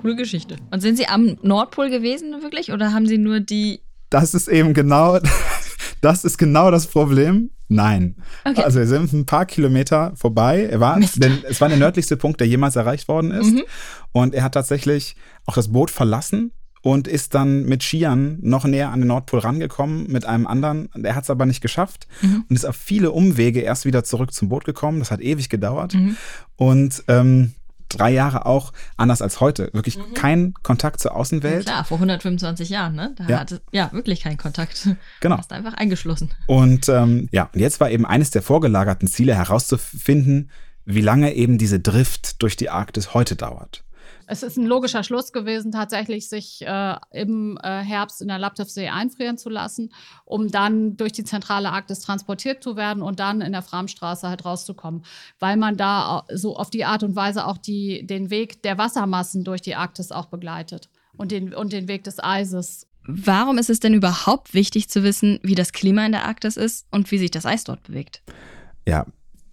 Coole 0.00 0.16
Geschichte. 0.16 0.56
Und 0.70 0.80
sind 0.80 0.96
Sie 0.96 1.06
am 1.06 1.36
Nordpol 1.42 1.90
gewesen 1.90 2.34
wirklich 2.42 2.72
oder 2.72 2.92
haben 2.92 3.06
Sie 3.06 3.18
nur 3.18 3.40
die... 3.40 3.80
Das 4.10 4.34
ist 4.34 4.48
eben 4.48 4.74
genau, 4.74 5.18
das 6.00 6.24
ist 6.24 6.38
genau 6.38 6.70
das 6.70 6.86
Problem. 6.86 7.50
Nein. 7.68 8.16
Okay. 8.44 8.62
Also 8.62 8.80
wir 8.80 8.86
sind 8.86 9.12
ein 9.12 9.26
paar 9.26 9.46
Kilometer 9.46 10.12
vorbei. 10.16 10.66
Er 10.68 10.80
war, 10.80 10.98
denn 11.16 11.38
es 11.48 11.60
war 11.60 11.68
der 11.68 11.78
nördlichste 11.78 12.16
Punkt, 12.16 12.40
der 12.40 12.48
jemals 12.48 12.74
erreicht 12.74 13.06
worden 13.06 13.30
ist. 13.30 13.52
Mhm. 13.52 13.62
Und 14.10 14.34
er 14.34 14.42
hat 14.42 14.54
tatsächlich 14.54 15.14
auch 15.46 15.54
das 15.54 15.68
Boot 15.70 15.90
verlassen 15.92 16.50
und 16.82 17.06
ist 17.06 17.34
dann 17.34 17.64
mit 17.66 17.84
Skiern 17.84 18.38
noch 18.40 18.64
näher 18.64 18.90
an 18.90 19.00
den 19.02 19.08
Nordpol 19.08 19.38
rangekommen 19.40 20.10
mit 20.10 20.24
einem 20.24 20.48
anderen. 20.48 20.88
Er 21.00 21.14
hat 21.14 21.24
es 21.24 21.30
aber 21.30 21.46
nicht 21.46 21.60
geschafft 21.60 22.08
Mhm. 22.22 22.44
und 22.48 22.56
ist 22.56 22.64
auf 22.64 22.74
viele 22.74 23.12
Umwege 23.12 23.60
erst 23.60 23.84
wieder 23.84 24.02
zurück 24.02 24.32
zum 24.32 24.48
Boot 24.48 24.64
gekommen. 24.64 24.98
Das 24.98 25.12
hat 25.12 25.20
ewig 25.20 25.48
gedauert. 25.48 25.94
Mhm. 25.94 26.16
Und 26.56 27.04
ähm, 27.06 27.52
drei 27.90 28.10
Jahre 28.10 28.46
auch 28.46 28.72
anders 28.96 29.20
als 29.20 29.40
heute. 29.40 29.70
Wirklich 29.72 29.98
kein 30.14 30.54
Kontakt 30.62 31.00
zur 31.00 31.14
Außenwelt. 31.14 31.66
Klar, 31.66 31.84
vor 31.84 31.96
125 31.98 32.68
Jahren, 32.70 32.94
ne? 32.94 33.14
Da 33.16 33.24
Ja. 33.26 33.40
hatte 33.40 33.60
ja 33.72 33.92
wirklich 33.92 34.22
keinen 34.22 34.38
Kontakt. 34.38 34.88
Genau. 35.20 35.36
Hast 35.36 35.52
einfach 35.52 35.74
eingeschlossen. 35.74 36.30
Und 36.46 36.88
ähm, 36.88 37.28
ja, 37.32 37.50
und 37.52 37.60
jetzt 37.60 37.80
war 37.80 37.90
eben 37.90 38.06
eines 38.06 38.30
der 38.30 38.42
vorgelagerten 38.42 39.08
Ziele 39.08 39.34
herauszufinden, 39.34 40.50
wie 40.84 41.00
lange 41.02 41.34
eben 41.34 41.58
diese 41.58 41.78
Drift 41.80 42.42
durch 42.42 42.56
die 42.56 42.70
Arktis 42.70 43.12
heute 43.14 43.36
dauert. 43.36 43.84
Es 44.30 44.44
ist 44.44 44.56
ein 44.56 44.66
logischer 44.66 45.02
Schluss 45.02 45.32
gewesen, 45.32 45.72
tatsächlich 45.72 46.28
sich 46.28 46.62
äh, 46.64 46.94
im 47.10 47.58
äh, 47.64 47.80
Herbst 47.80 48.22
in 48.22 48.28
der 48.28 48.38
Laptevsee 48.38 48.88
einfrieren 48.88 49.36
zu 49.36 49.50
lassen, 49.50 49.92
um 50.24 50.46
dann 50.46 50.96
durch 50.96 51.10
die 51.10 51.24
zentrale 51.24 51.72
Arktis 51.72 51.98
transportiert 51.98 52.62
zu 52.62 52.76
werden 52.76 53.02
und 53.02 53.18
dann 53.18 53.40
in 53.40 53.50
der 53.50 53.62
Framstraße 53.62 54.28
halt 54.28 54.44
rauszukommen, 54.44 55.04
weil 55.40 55.56
man 55.56 55.76
da 55.76 56.24
so 56.32 56.56
auf 56.56 56.70
die 56.70 56.84
Art 56.84 57.02
und 57.02 57.16
Weise 57.16 57.44
auch 57.44 57.58
die, 57.58 58.06
den 58.06 58.30
Weg 58.30 58.62
der 58.62 58.78
Wassermassen 58.78 59.42
durch 59.42 59.62
die 59.62 59.74
Arktis 59.74 60.12
auch 60.12 60.26
begleitet 60.26 60.90
und 61.16 61.32
den, 61.32 61.52
und 61.52 61.72
den 61.72 61.88
Weg 61.88 62.04
des 62.04 62.22
Eises. 62.22 62.86
Warum 63.02 63.58
ist 63.58 63.68
es 63.68 63.80
denn 63.80 63.94
überhaupt 63.94 64.54
wichtig 64.54 64.88
zu 64.88 65.02
wissen, 65.02 65.40
wie 65.42 65.56
das 65.56 65.72
Klima 65.72 66.06
in 66.06 66.12
der 66.12 66.26
Arktis 66.26 66.56
ist 66.56 66.86
und 66.92 67.10
wie 67.10 67.18
sich 67.18 67.32
das 67.32 67.46
Eis 67.46 67.64
dort 67.64 67.82
bewegt? 67.82 68.22
Ja, 68.86 69.06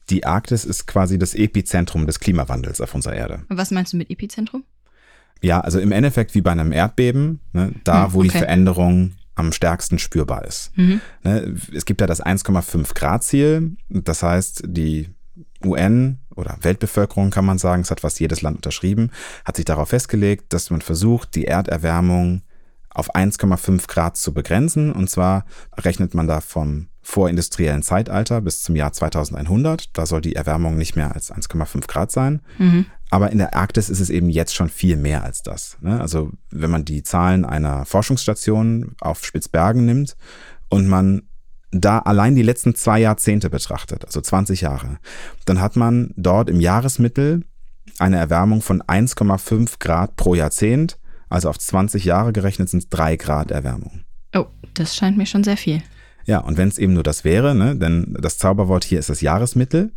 die 0.09 0.25
Arktis 0.25 0.65
ist 0.65 0.87
quasi 0.87 1.19
das 1.19 1.33
Epizentrum 1.33 2.05
des 2.07 2.19
Klimawandels 2.19 2.81
auf 2.81 2.95
unserer 2.95 3.15
Erde. 3.15 3.43
Was 3.49 3.71
meinst 3.71 3.93
du 3.93 3.97
mit 3.97 4.09
Epizentrum? 4.09 4.63
Ja, 5.41 5.59
also 5.59 5.79
im 5.79 5.91
Endeffekt 5.91 6.33
wie 6.33 6.41
bei 6.41 6.51
einem 6.51 6.71
Erdbeben, 6.71 7.39
ne, 7.53 7.73
da 7.83 8.05
Hm, 8.05 8.13
wo 8.13 8.23
die 8.23 8.29
okay. 8.29 8.39
Veränderung 8.39 9.13
am 9.35 9.51
stärksten 9.51 9.99
spürbar 9.99 10.45
ist. 10.45 10.75
Mhm. 10.75 10.99
Ne, 11.23 11.55
es 11.73 11.85
gibt 11.85 12.01
ja 12.01 12.07
das 12.07 12.23
1,5 12.23 12.95
Grad 12.95 13.23
Ziel. 13.23 13.75
Das 13.89 14.23
heißt, 14.23 14.63
die 14.65 15.09
UN 15.63 16.19
oder 16.35 16.57
Weltbevölkerung 16.61 17.29
kann 17.29 17.45
man 17.45 17.57
sagen, 17.57 17.81
es 17.81 17.91
hat 17.91 17.99
fast 17.99 18.19
jedes 18.19 18.41
Land 18.41 18.57
unterschrieben, 18.57 19.11
hat 19.45 19.57
sich 19.57 19.65
darauf 19.65 19.89
festgelegt, 19.89 20.53
dass 20.53 20.69
man 20.69 20.81
versucht, 20.81 21.35
die 21.35 21.45
Erderwärmung 21.45 22.41
auf 22.97 23.15
1,5 23.15 23.87
Grad 23.87 24.17
zu 24.17 24.33
begrenzen. 24.33 24.91
Und 24.91 25.09
zwar 25.09 25.45
rechnet 25.77 26.13
man 26.13 26.27
da 26.27 26.41
vom 26.41 26.87
vorindustriellen 27.01 27.83
Zeitalter 27.83 28.41
bis 28.41 28.63
zum 28.63 28.75
Jahr 28.75 28.91
2100. 28.91 29.97
Da 29.97 30.05
soll 30.05 30.21
die 30.21 30.35
Erwärmung 30.35 30.77
nicht 30.77 30.95
mehr 30.95 31.13
als 31.13 31.31
1,5 31.31 31.87
Grad 31.87 32.11
sein. 32.11 32.41
Mhm. 32.57 32.85
Aber 33.09 33.31
in 33.31 33.37
der 33.37 33.55
Arktis 33.55 33.89
ist 33.89 34.01
es 34.01 34.09
eben 34.09 34.29
jetzt 34.29 34.53
schon 34.53 34.67
viel 34.67 34.97
mehr 34.97 35.23
als 35.23 35.41
das. 35.41 35.77
ne? 35.79 36.01
Also 36.01 36.31
wenn 36.51 36.69
man 36.69 36.83
die 36.83 37.03
Zahlen 37.03 37.45
einer 37.45 37.85
Forschungsstation 37.85 38.95
auf 38.99 39.23
Spitzbergen 39.23 39.85
nimmt 39.85 40.17
und 40.69 40.87
man 40.87 41.21
da 41.71 41.99
allein 41.99 42.35
die 42.35 42.43
letzten 42.43 42.75
zwei 42.75 42.99
Jahrzehnte 42.99 43.49
betrachtet, 43.49 44.05
also 44.05 44.19
20 44.19 44.61
Jahre, 44.61 44.97
dann 45.45 45.61
hat 45.61 45.75
man 45.75 46.13
dort 46.17 46.49
im 46.49 46.59
Jahresmittel 46.59 47.43
eine 47.99 48.17
Erwärmung 48.17 48.61
von 48.61 48.81
1,5 48.81 49.79
Grad 49.79 50.15
pro 50.15 50.35
Jahrzehnt. 50.35 50.97
Also 51.29 51.49
auf 51.49 51.57
20 51.57 52.05
Jahre 52.05 52.33
gerechnet 52.33 52.69
sind 52.69 52.83
es 52.83 52.89
3 52.89 53.15
Grad 53.17 53.51
Erwärmung. 53.51 54.03
Oh, 54.35 54.47
das 54.73 54.95
scheint 54.95 55.17
mir 55.17 55.25
schon 55.25 55.43
sehr 55.43 55.57
viel. 55.57 55.81
Ja, 56.25 56.39
und 56.39 56.57
wenn 56.57 56.67
es 56.67 56.77
eben 56.77 56.93
nur 56.93 57.03
das 57.03 57.23
wäre, 57.23 57.55
ne, 57.55 57.75
denn 57.75 58.15
das 58.19 58.37
Zauberwort 58.37 58.83
hier 58.83 58.99
ist 58.99 59.09
das 59.09 59.21
Jahresmittel. 59.21 59.93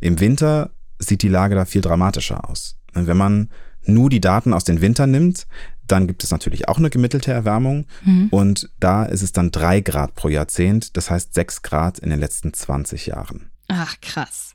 Im 0.00 0.20
Winter 0.20 0.70
sieht 0.98 1.22
die 1.22 1.28
Lage 1.28 1.54
da 1.54 1.64
viel 1.64 1.82
dramatischer 1.82 2.48
aus. 2.48 2.78
Und 2.94 3.06
wenn 3.06 3.16
man 3.16 3.50
nur 3.84 4.10
die 4.10 4.20
Daten 4.20 4.52
aus 4.52 4.64
den 4.64 4.80
Wintern 4.80 5.10
nimmt, 5.10 5.46
dann 5.86 6.06
gibt 6.06 6.24
es 6.24 6.30
natürlich 6.30 6.68
auch 6.68 6.78
eine 6.78 6.90
gemittelte 6.90 7.32
Erwärmung. 7.32 7.86
Mhm. 8.04 8.28
Und 8.30 8.70
da 8.80 9.04
ist 9.04 9.22
es 9.22 9.32
dann 9.32 9.50
drei 9.50 9.80
Grad 9.80 10.14
pro 10.14 10.28
Jahrzehnt, 10.28 10.96
das 10.96 11.10
heißt 11.10 11.34
sechs 11.34 11.62
Grad 11.62 11.98
in 11.98 12.10
den 12.10 12.20
letzten 12.20 12.52
20 12.52 13.06
Jahren. 13.06 13.50
Ach, 13.68 14.00
krass. 14.00 14.54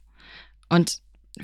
Und 0.69 1.01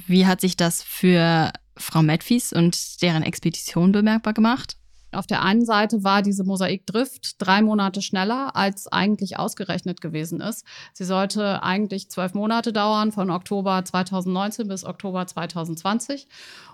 wie 0.08 0.26
hat 0.26 0.42
sich 0.42 0.58
das 0.58 0.84
für 0.84 1.52
Frau 1.78 2.02
Medfies 2.02 2.54
und 2.54 3.02
deren 3.02 3.24
Expedition 3.24 3.92
bemerkbar 3.92 4.34
gemacht? 4.34 4.78
Auf 5.14 5.26
der 5.26 5.42
einen 5.42 5.66
Seite 5.66 6.04
war 6.04 6.22
diese 6.22 6.44
Mosaikdrift 6.44 7.36
drei 7.42 7.62
Monate 7.62 8.02
schneller, 8.02 8.56
als 8.56 8.88
eigentlich 8.88 9.40
ausgerechnet 9.40 10.02
gewesen 10.02 10.42
ist. 10.42 10.66
Sie 10.94 11.06
sollte 11.06 11.64
eigentlich 11.64 12.10
zwölf 12.10 12.34
Monate 12.34 12.74
dauern, 12.74 13.14
von 13.14 13.32
Oktober 13.32 13.84
2019 13.86 14.68
bis 14.68 14.84
Oktober 14.84 15.26
2020. 15.26 16.28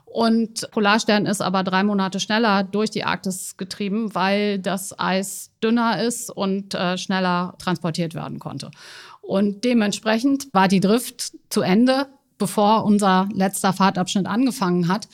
Und 0.05 0.69
Polarstern 0.71 1.27
ist 1.27 1.41
aber 1.41 1.63
drei 1.63 1.83
Monate 1.83 2.19
schneller 2.19 2.63
durch 2.63 2.89
die 2.89 3.03
Arktis 3.03 3.55
getrieben, 3.55 4.13
weil 4.15 4.57
das 4.59 4.97
Eis 4.99 5.51
dünner 5.63 6.03
ist 6.03 6.29
und 6.29 6.73
äh, 6.73 6.97
schneller 6.97 7.55
transportiert 7.59 8.15
werden 8.15 8.39
konnte. 8.39 8.71
Und 9.21 9.63
dementsprechend 9.63 10.47
war 10.53 10.67
die 10.67 10.81
Drift 10.81 11.33
zu 11.49 11.61
Ende, 11.61 12.07
bevor 12.37 12.85
unser 12.85 13.29
letzter 13.33 13.73
Fahrtabschnitt 13.73 14.25
angefangen 14.25 14.87
hat. 14.87 15.07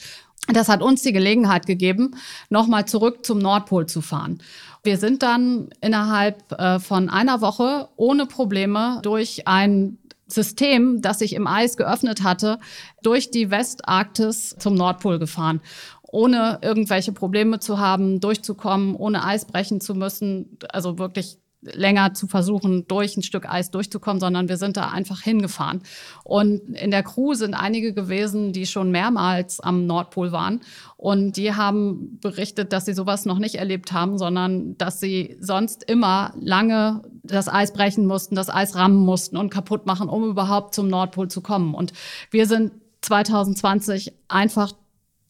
Das 0.48 0.68
hat 0.68 0.82
uns 0.82 1.02
die 1.02 1.12
Gelegenheit 1.12 1.66
gegeben, 1.66 2.16
nochmal 2.48 2.86
zurück 2.86 3.24
zum 3.24 3.38
Nordpol 3.38 3.86
zu 3.86 4.00
fahren. 4.00 4.42
Wir 4.82 4.96
sind 4.96 5.22
dann 5.22 5.68
innerhalb 5.80 6.52
äh, 6.52 6.80
von 6.80 7.10
einer 7.10 7.40
Woche 7.40 7.88
ohne 7.96 8.26
Probleme 8.26 9.00
durch 9.02 9.46
ein 9.46 9.98
System, 10.26 11.02
das 11.02 11.18
sich 11.18 11.34
im 11.34 11.46
Eis 11.46 11.76
geöffnet 11.76 12.22
hatte, 12.22 12.58
durch 13.02 13.30
die 13.30 13.50
Westarktis 13.50 14.56
zum 14.58 14.74
Nordpol 14.74 15.18
gefahren. 15.18 15.60
Ohne 16.02 16.58
irgendwelche 16.62 17.12
Probleme 17.12 17.60
zu 17.60 17.78
haben, 17.78 18.20
durchzukommen, 18.20 18.94
ohne 18.96 19.24
Eis 19.24 19.44
brechen 19.44 19.80
zu 19.80 19.94
müssen. 19.94 20.58
Also 20.72 20.98
wirklich 20.98 21.38
länger 21.62 22.14
zu 22.14 22.26
versuchen, 22.26 22.86
durch 22.88 23.16
ein 23.16 23.22
Stück 23.22 23.48
Eis 23.48 23.70
durchzukommen, 23.70 24.20
sondern 24.20 24.48
wir 24.48 24.56
sind 24.56 24.76
da 24.76 24.88
einfach 24.88 25.20
hingefahren. 25.20 25.82
Und 26.24 26.60
in 26.70 26.90
der 26.90 27.02
Crew 27.02 27.34
sind 27.34 27.54
einige 27.54 27.92
gewesen, 27.92 28.52
die 28.52 28.66
schon 28.66 28.90
mehrmals 28.90 29.60
am 29.60 29.86
Nordpol 29.86 30.32
waren. 30.32 30.60
Und 30.96 31.36
die 31.36 31.54
haben 31.54 32.18
berichtet, 32.20 32.72
dass 32.72 32.86
sie 32.86 32.94
sowas 32.94 33.26
noch 33.26 33.38
nicht 33.38 33.56
erlebt 33.56 33.92
haben, 33.92 34.16
sondern 34.16 34.76
dass 34.78 35.00
sie 35.00 35.36
sonst 35.40 35.84
immer 35.84 36.32
lange 36.40 37.02
das 37.22 37.48
Eis 37.48 37.72
brechen 37.72 38.06
mussten, 38.06 38.34
das 38.34 38.48
Eis 38.48 38.74
rammen 38.74 38.98
mussten 39.04 39.36
und 39.36 39.50
kaputt 39.50 39.86
machen, 39.86 40.08
um 40.08 40.28
überhaupt 40.28 40.74
zum 40.74 40.88
Nordpol 40.88 41.28
zu 41.28 41.42
kommen. 41.42 41.74
Und 41.74 41.92
wir 42.30 42.46
sind 42.46 42.72
2020 43.02 44.12
einfach 44.28 44.72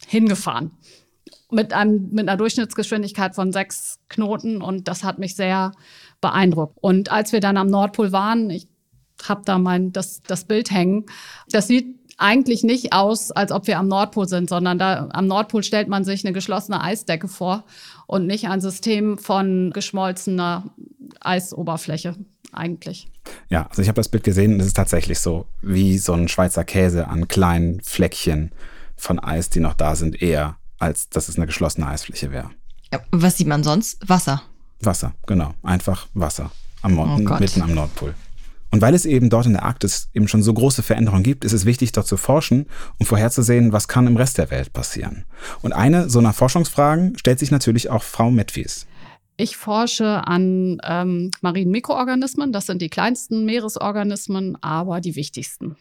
hingefahren 0.06 0.72
mit, 1.52 1.72
einem, 1.72 2.08
mit 2.10 2.28
einer 2.28 2.36
Durchschnittsgeschwindigkeit 2.36 3.34
von 3.34 3.52
sechs 3.52 3.98
Knoten 4.08 4.62
und 4.62 4.88
das 4.88 5.04
hat 5.04 5.18
mich 5.18 5.36
sehr 5.36 5.72
beeindruckt. 6.20 6.76
Und 6.80 7.10
als 7.10 7.32
wir 7.32 7.40
dann 7.40 7.56
am 7.56 7.68
Nordpol 7.68 8.12
waren, 8.12 8.50
ich 8.50 8.68
habe 9.28 9.42
da 9.44 9.58
mein 9.58 9.92
das, 9.92 10.22
das 10.22 10.44
Bild 10.44 10.70
hängen, 10.70 11.06
das 11.50 11.66
sieht 11.66 12.00
eigentlich 12.20 12.62
nicht 12.62 12.92
aus, 12.92 13.30
als 13.30 13.50
ob 13.50 13.66
wir 13.66 13.78
am 13.78 13.88
Nordpol 13.88 14.28
sind, 14.28 14.50
sondern 14.50 14.78
da 14.78 15.08
am 15.12 15.26
Nordpol 15.26 15.62
stellt 15.62 15.88
man 15.88 16.04
sich 16.04 16.24
eine 16.24 16.34
geschlossene 16.34 16.82
Eisdecke 16.82 17.28
vor 17.28 17.64
und 18.06 18.26
nicht 18.26 18.48
ein 18.48 18.60
System 18.60 19.16
von 19.16 19.70
geschmolzener 19.72 20.64
Eisoberfläche 21.20 22.16
eigentlich. 22.52 23.08
Ja, 23.48 23.66
also 23.68 23.80
ich 23.80 23.88
habe 23.88 23.96
das 23.96 24.08
Bild 24.08 24.24
gesehen 24.24 24.54
und 24.54 24.60
es 24.60 24.66
ist 24.66 24.76
tatsächlich 24.76 25.18
so 25.18 25.46
wie 25.62 25.98
so 25.98 26.12
ein 26.12 26.28
Schweizer 26.28 26.64
Käse 26.64 27.08
an 27.08 27.28
kleinen 27.28 27.80
Fleckchen 27.80 28.52
von 28.96 29.18
Eis, 29.18 29.48
die 29.48 29.60
noch 29.60 29.74
da 29.74 29.96
sind, 29.96 30.20
eher 30.20 30.56
als 30.80 31.08
dass 31.08 31.28
es 31.28 31.36
eine 31.36 31.46
geschlossene 31.46 31.86
Eisfläche 31.86 32.32
wäre. 32.32 32.50
Ja, 32.92 33.00
was 33.12 33.36
sieht 33.36 33.46
man 33.46 33.62
sonst? 33.62 34.08
Wasser. 34.08 34.42
Wasser, 34.80 35.12
genau. 35.26 35.54
Einfach 35.62 36.08
Wasser. 36.14 36.50
Am 36.82 36.94
Nord 36.94 37.20
Oh 37.20 37.38
mitten 37.38 37.62
am 37.62 37.74
Nordpol. 37.74 38.14
Und 38.70 38.80
weil 38.80 38.94
es 38.94 39.04
eben 39.04 39.30
dort 39.30 39.46
in 39.46 39.52
der 39.52 39.64
Arktis 39.64 40.08
eben 40.14 40.28
schon 40.28 40.42
so 40.42 40.54
große 40.54 40.82
Veränderungen 40.82 41.24
gibt, 41.24 41.44
ist 41.44 41.52
es 41.52 41.64
wichtig, 41.64 41.92
dort 41.92 42.06
zu 42.06 42.16
forschen, 42.16 42.66
um 42.98 43.06
vorherzusehen, 43.06 43.72
was 43.72 43.88
kann 43.88 44.06
im 44.06 44.16
Rest 44.16 44.38
der 44.38 44.50
Welt 44.50 44.72
passieren. 44.72 45.24
Und 45.60 45.72
eine 45.72 46.08
so 46.08 46.20
einer 46.20 46.32
Forschungsfragen 46.32 47.18
stellt 47.18 47.40
sich 47.40 47.50
natürlich 47.50 47.90
auch 47.90 48.04
Frau 48.04 48.30
Metwies. 48.30 48.86
Ich 49.36 49.56
forsche 49.56 50.26
an 50.26 50.78
ähm, 50.84 51.30
marinen 51.40 51.72
Mikroorganismen. 51.72 52.52
Das 52.52 52.66
sind 52.66 52.80
die 52.80 52.90
kleinsten 52.90 53.44
Meeresorganismen, 53.44 54.56
aber 54.62 55.00
die 55.00 55.16
wichtigsten. 55.16 55.76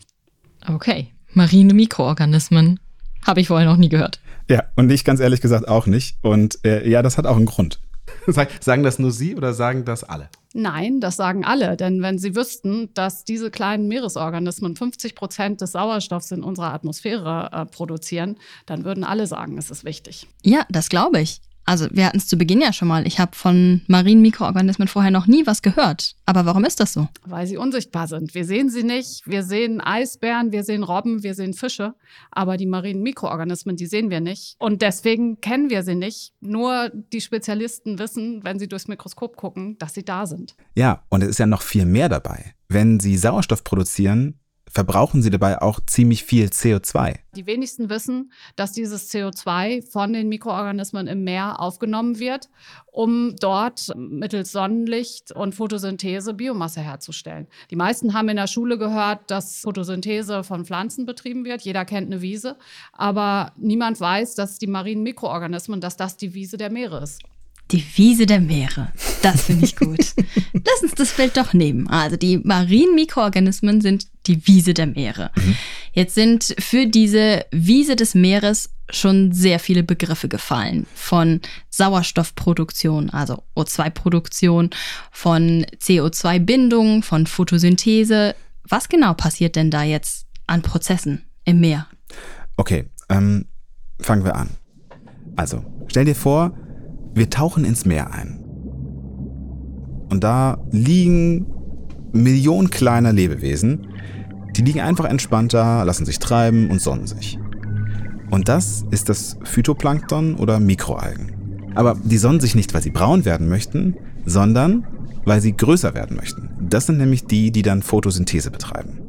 Okay. 0.68 1.14
Marine 1.34 1.74
Mikroorganismen. 1.74 2.80
Habe 3.26 3.42
ich 3.42 3.48
vorher 3.48 3.68
noch 3.68 3.78
nie 3.78 3.90
gehört. 3.90 4.20
Ja, 4.50 4.64
und 4.76 4.90
ich 4.92 5.06
ganz 5.06 5.20
ehrlich 5.20 5.42
gesagt 5.42 5.68
auch 5.68 5.86
nicht. 5.86 6.18
Und 6.22 6.64
äh, 6.66 6.88
ja, 6.90 7.02
das 7.02 7.18
hat 7.18 7.26
auch 7.28 7.38
einen 7.38 7.46
Grund. 7.46 7.80
Sag- 8.28 8.50
Sagen 8.64 8.84
das 8.84 8.98
nur 9.00 9.12
Sie 9.12 9.36
oder 9.36 9.54
sagen 9.54 9.86
das 9.86 10.04
alle? 10.04 10.30
Nein, 10.56 11.00
das 11.00 11.16
sagen 11.16 11.46
alle. 11.46 11.78
Denn 11.78 12.02
wenn 12.02 12.18
sie 12.18 12.36
wüssten, 12.36 12.92
dass 12.96 13.24
diese 13.24 13.52
kleinen 13.52 13.88
Meeresorganismen 13.88 14.76
50 14.76 15.14
Prozent 15.14 15.62
des 15.62 15.74
Sauerstoffs 15.74 16.32
in 16.32 16.42
unserer 16.44 16.74
Atmosphäre 16.74 17.50
äh, 17.52 17.66
produzieren, 17.68 18.38
dann 18.66 18.84
würden 18.84 19.04
alle 19.04 19.28
sagen, 19.28 19.60
es 19.60 19.70
ist 19.70 19.86
wichtig. 19.86 20.28
Ja, 20.44 20.66
das 20.72 20.90
glaube 20.90 21.22
ich. 21.22 21.42
Also 21.70 21.86
wir 21.92 22.08
hatten 22.08 22.18
es 22.18 22.26
zu 22.26 22.36
Beginn 22.36 22.62
ja 22.62 22.74
schon 22.74 22.88
mal. 22.88 23.06
Ich 23.06 23.20
habe 23.20 23.36
von 23.36 23.82
marinen 23.86 24.24
Mikroorganismen 24.24 24.88
vorher 24.88 25.12
noch 25.12 25.28
nie 25.28 25.46
was 25.46 25.62
gehört. 25.62 26.16
Aber 26.26 26.48
warum 26.48 26.66
ist 26.66 26.80
das 26.80 26.94
so? 26.94 27.08
Weil 27.28 27.46
sie 27.46 27.58
unsichtbar 27.58 28.08
sind. 28.08 28.34
Wir 28.34 28.44
sehen 28.44 28.72
sie 28.72 28.82
nicht. 28.82 29.22
Wir 29.28 29.44
sehen 29.44 29.80
Eisbären, 29.80 30.52
wir 30.52 30.64
sehen 30.64 30.82
Robben, 30.82 31.22
wir 31.22 31.36
sehen 31.36 31.54
Fische. 31.54 31.94
Aber 32.32 32.58
die 32.58 32.66
marinen 32.66 33.04
Mikroorganismen, 33.04 33.76
die 33.76 33.86
sehen 33.86 34.10
wir 34.10 34.20
nicht. 34.20 34.56
Und 34.58 34.82
deswegen 34.82 35.42
kennen 35.42 35.70
wir 35.70 35.84
sie 35.84 35.94
nicht. 35.94 36.34
Nur 36.42 36.90
die 37.14 37.22
Spezialisten 37.22 38.00
wissen, 38.00 38.44
wenn 38.44 38.58
sie 38.58 38.68
durchs 38.68 38.88
Mikroskop 38.88 39.38
gucken, 39.38 39.78
dass 39.78 39.94
sie 39.94 40.04
da 40.04 40.26
sind. 40.26 40.56
Ja, 40.74 41.04
und 41.10 41.22
es 41.22 41.30
ist 41.30 41.38
ja 41.38 41.46
noch 41.46 41.62
viel 41.62 41.86
mehr 41.86 42.10
dabei. 42.10 42.56
Wenn 42.68 43.00
sie 43.00 43.16
Sauerstoff 43.16 43.64
produzieren, 43.64 44.40
verbrauchen 44.70 45.22
sie 45.22 45.30
dabei 45.30 45.62
auch 45.62 45.80
ziemlich 45.86 46.24
viel 46.24 46.48
CO2. 46.48 47.16
Die 47.36 47.46
wenigsten 47.46 47.90
wissen, 47.90 48.32
dass 48.56 48.72
dieses 48.72 49.12
CO2 49.12 49.90
von 49.90 50.14
den 50.14 50.30
Mikroorganismen 50.30 51.08
im 51.08 51.24
Meer 51.24 51.60
aufgenommen 51.60 52.20
wird, 52.20 52.50
um 52.92 53.36
dort 53.40 53.92
mittels 53.96 54.52
Sonnenlicht 54.52 55.32
und 55.32 55.56
Photosynthese 55.56 56.34
Biomasse 56.34 56.82
herzustellen. 56.82 57.48
Die 57.72 57.76
meisten 57.76 58.14
haben 58.14 58.30
in 58.30 58.38
der 58.38 58.48
Schule 58.48 58.78
gehört, 58.78 59.30
dass 59.32 59.62
Photosynthese 59.62 60.44
von 60.44 60.66
Pflanzen 60.66 61.06
betrieben 61.06 61.46
wird. 61.46 61.62
Jeder 61.62 61.86
kennt 61.86 62.08
eine 62.08 62.22
Wiese, 62.22 62.58
aber 62.94 63.54
niemand 63.58 64.00
weiß, 64.00 64.36
dass 64.36 64.60
die 64.60 64.68
marinen 64.68 65.04
Mikroorganismen, 65.04 65.82
dass 65.82 65.98
das 65.98 66.18
die 66.18 66.34
Wiese 66.34 66.58
der 66.58 66.72
Meere 66.72 67.02
ist. 67.02 67.22
Die 67.72 67.84
Wiese 67.96 68.26
der 68.26 68.40
Meere. 68.40 68.92
Das 69.22 69.44
finde 69.44 69.66
ich 69.66 69.76
gut. 69.76 70.00
Lass 70.54 70.82
uns 70.82 70.96
das 70.96 71.14
Bild 71.14 71.38
doch 71.38 71.54
nehmen. 71.54 71.88
Also 71.88 72.18
die 72.18 72.40
marinen 72.40 72.96
Mikroorganismen 72.96 73.82
sind 73.82 74.08
die 74.26 74.48
Wiese 74.48 74.74
der 74.74 74.88
Meere. 74.88 75.32
Jetzt 75.92 76.16
sind 76.16 76.56
für 76.58 76.88
diese 76.88 77.46
Wiese 77.52 77.96
des 77.96 78.16
Meeres 78.16 78.72
schon 78.90 79.32
sehr 79.32 79.60
viele 79.60 79.84
Begriffe 79.84 80.30
gefallen. 80.30 80.88
Von 80.96 81.42
Sauerstoffproduktion, 81.70 83.12
also 83.12 83.44
O2-Produktion, 83.56 84.72
von 85.12 85.66
CO2-Bindung, 85.80 87.04
von 87.04 87.28
Photosynthese. 87.28 88.36
Was 88.68 88.90
genau 88.90 89.14
passiert 89.14 89.56
denn 89.56 89.70
da 89.70 89.84
jetzt 89.84 90.26
an 90.48 90.62
Prozessen 90.62 91.24
im 91.46 91.60
Meer? 91.60 91.88
Okay, 92.58 92.90
ähm, 93.10 93.46
fangen 94.00 94.24
wir 94.24 94.36
an. 94.36 94.50
Also, 95.36 95.64
stell 95.88 96.06
dir 96.06 96.16
vor, 96.16 96.58
wir 97.14 97.30
tauchen 97.30 97.66
ins 97.66 97.86
Meer 97.86 98.12
ein. 98.14 98.40
Und 100.10 100.24
da 100.24 100.58
liegen 100.72 101.46
Millionen 102.12 102.70
kleiner 102.70 103.14
Lebewesen, 103.14 103.88
die 104.56 104.62
liegen 104.62 104.82
einfach 104.82 105.06
entspannt 105.06 105.54
da, 105.54 105.84
lassen 105.84 106.06
sich 106.06 106.20
treiben 106.20 106.72
und 106.72 106.82
sonnen 106.82 107.08
sich. 107.08 107.38
Und 108.32 108.50
das 108.50 108.86
ist 108.92 109.10
das 109.10 109.38
Phytoplankton 109.44 110.36
oder 110.36 110.60
Mikroalgen. 110.60 111.72
Aber 111.76 111.96
die 112.04 112.18
sonnen 112.18 112.40
sich 112.40 112.56
nicht, 112.56 112.74
weil 112.74 112.82
sie 112.82 112.90
braun 112.90 113.26
werden 113.26 113.48
möchten, 113.48 113.96
sondern 114.26 114.88
weil 115.26 115.42
sie 115.42 115.56
größer 115.56 115.94
werden 115.94 116.18
möchten. 116.18 116.50
Das 116.60 116.88
sind 116.88 116.98
nämlich 116.98 117.26
die, 117.26 117.52
die 117.52 117.62
dann 117.62 117.82
Photosynthese 117.82 118.52
betreiben. 118.52 119.00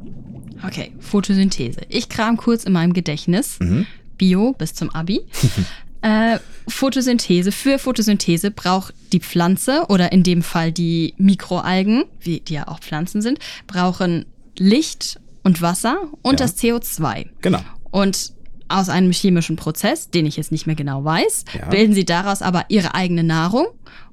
Okay, 0.67 0.93
Photosynthese. 0.99 1.81
Ich 1.89 2.09
kram 2.09 2.37
kurz 2.37 2.65
in 2.65 2.73
meinem 2.73 2.93
Gedächtnis. 2.93 3.59
Mhm. 3.61 3.87
Bio 4.19 4.53
bis 4.53 4.75
zum 4.75 4.91
Abi. 4.91 5.23
äh, 6.03 6.39
Photosynthese. 6.69 7.53
Für 7.53 7.79
Photosynthese 7.79 8.51
braucht 8.51 8.95
die 9.13 9.21
Pflanze 9.21 9.85
oder 9.89 10.13
in 10.13 10.23
dem 10.23 10.43
Fall 10.43 10.73
die 10.73 11.15
Mikroalgen, 11.19 12.05
wie, 12.21 12.41
die 12.41 12.55
ja 12.55 12.69
auch 12.69 12.81
Pflanzen 12.81 13.23
sind, 13.23 13.39
brauchen 13.67 14.25
Licht 14.59 15.21
und 15.43 15.63
Wasser 15.63 15.97
und 16.23 16.39
Ja. 16.41 16.47
das 16.47 16.57
CO2. 16.59 17.27
Genau. 17.43 17.61
Und 17.91 18.33
aus 18.69 18.89
einem 18.89 19.11
chemischen 19.11 19.57
Prozess, 19.57 20.11
den 20.11 20.27
ich 20.27 20.37
jetzt 20.37 20.53
nicht 20.53 20.67
mehr 20.67 20.77
genau 20.77 21.05
weiß, 21.05 21.45
Ja. 21.59 21.69
bilden 21.71 21.93
sie 21.95 22.05
daraus 22.05 22.41
aber 22.41 22.65
ihre 22.69 22.95
eigene 22.95 23.25
Nahrung 23.25 23.67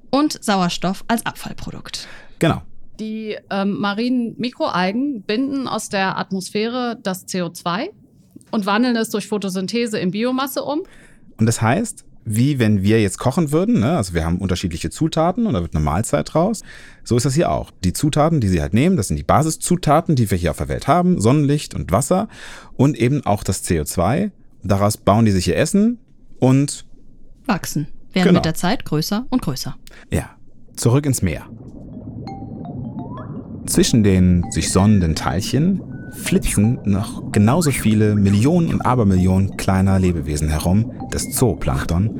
und 0.09 0.43
Sauerstoff 0.43 1.03
als 1.07 1.25
Abfallprodukt. 1.25 2.07
Genau. 2.39 2.61
Die 2.99 3.37
ähm, 3.51 3.77
marinen 3.79 4.33
Mikroalgen 4.39 5.21
binden 5.21 5.67
aus 5.67 5.89
der 5.89 6.17
Atmosphäre 6.17 6.97
das 7.03 7.27
CO2 7.27 7.89
und 8.49 8.65
wandeln 8.65 8.95
es 8.95 9.09
durch 9.11 9.27
Photosynthese 9.27 9.99
in 9.99 10.09
Biomasse 10.11 10.63
um. 10.63 10.81
Und 11.39 11.45
das 11.45 11.61
heißt, 11.61 12.03
wie 12.25 12.59
wenn 12.59 12.83
wir 12.83 13.01
jetzt 13.01 13.19
kochen 13.19 13.51
würden, 13.53 13.79
ne? 13.79 13.95
also 13.95 14.13
wir 14.13 14.25
haben 14.25 14.39
unterschiedliche 14.39 14.89
Zutaten 14.89 15.45
und 15.45 15.53
da 15.53 15.61
wird 15.61 15.73
eine 15.75 15.83
Mahlzeit 15.83 16.33
draus. 16.33 16.61
So 17.05 17.15
ist 17.15 17.25
das 17.25 17.35
hier 17.35 17.49
auch. 17.51 17.71
Die 17.85 17.93
Zutaten, 17.93 18.41
die 18.41 18.49
sie 18.49 18.61
halt 18.61 18.73
nehmen, 18.73 18.97
das 18.97 19.07
sind 19.07 19.15
die 19.17 19.23
Basiszutaten, 19.23 20.15
die 20.15 20.29
wir 20.29 20.37
hier 20.37 20.51
auf 20.51 20.57
der 20.57 20.67
Welt 20.67 20.87
haben, 20.87 21.21
Sonnenlicht 21.21 21.73
und 21.73 21.91
Wasser 21.91 22.27
und 22.75 22.97
eben 22.97 23.25
auch 23.25 23.43
das 23.43 23.63
CO2. 23.63 24.31
Daraus 24.63 24.97
bauen 24.97 25.23
die 25.23 25.31
sich 25.31 25.47
ihr 25.47 25.55
Essen 25.57 25.99
und 26.39 26.85
Wachsen. 27.45 27.87
Werden 28.11 28.29
Genau. 28.29 28.37
mit 28.39 28.45
der 28.45 28.55
Zeit 28.55 28.83
größer 28.83 29.25
und 29.29 29.41
größer. 29.41 29.75
ja, 30.11 30.29
zurück 30.75 31.05
ins 31.05 31.21
Meer. 31.21 31.45
Zwischen 33.67 34.03
den 34.03 34.43
sich 34.51 34.71
sonnenden 34.71 35.15
Teilchen 35.15 35.81
flitzen 36.17 36.79
noch 36.83 37.31
genauso 37.31 37.71
viele 37.71 38.15
Millionen 38.15 38.69
und 38.69 38.81
Abermillionen 38.81 39.55
kleiner 39.57 39.99
Lebewesen 39.99 40.49
herum, 40.49 40.91
das 41.11 41.29
Zooplankton. 41.31 42.19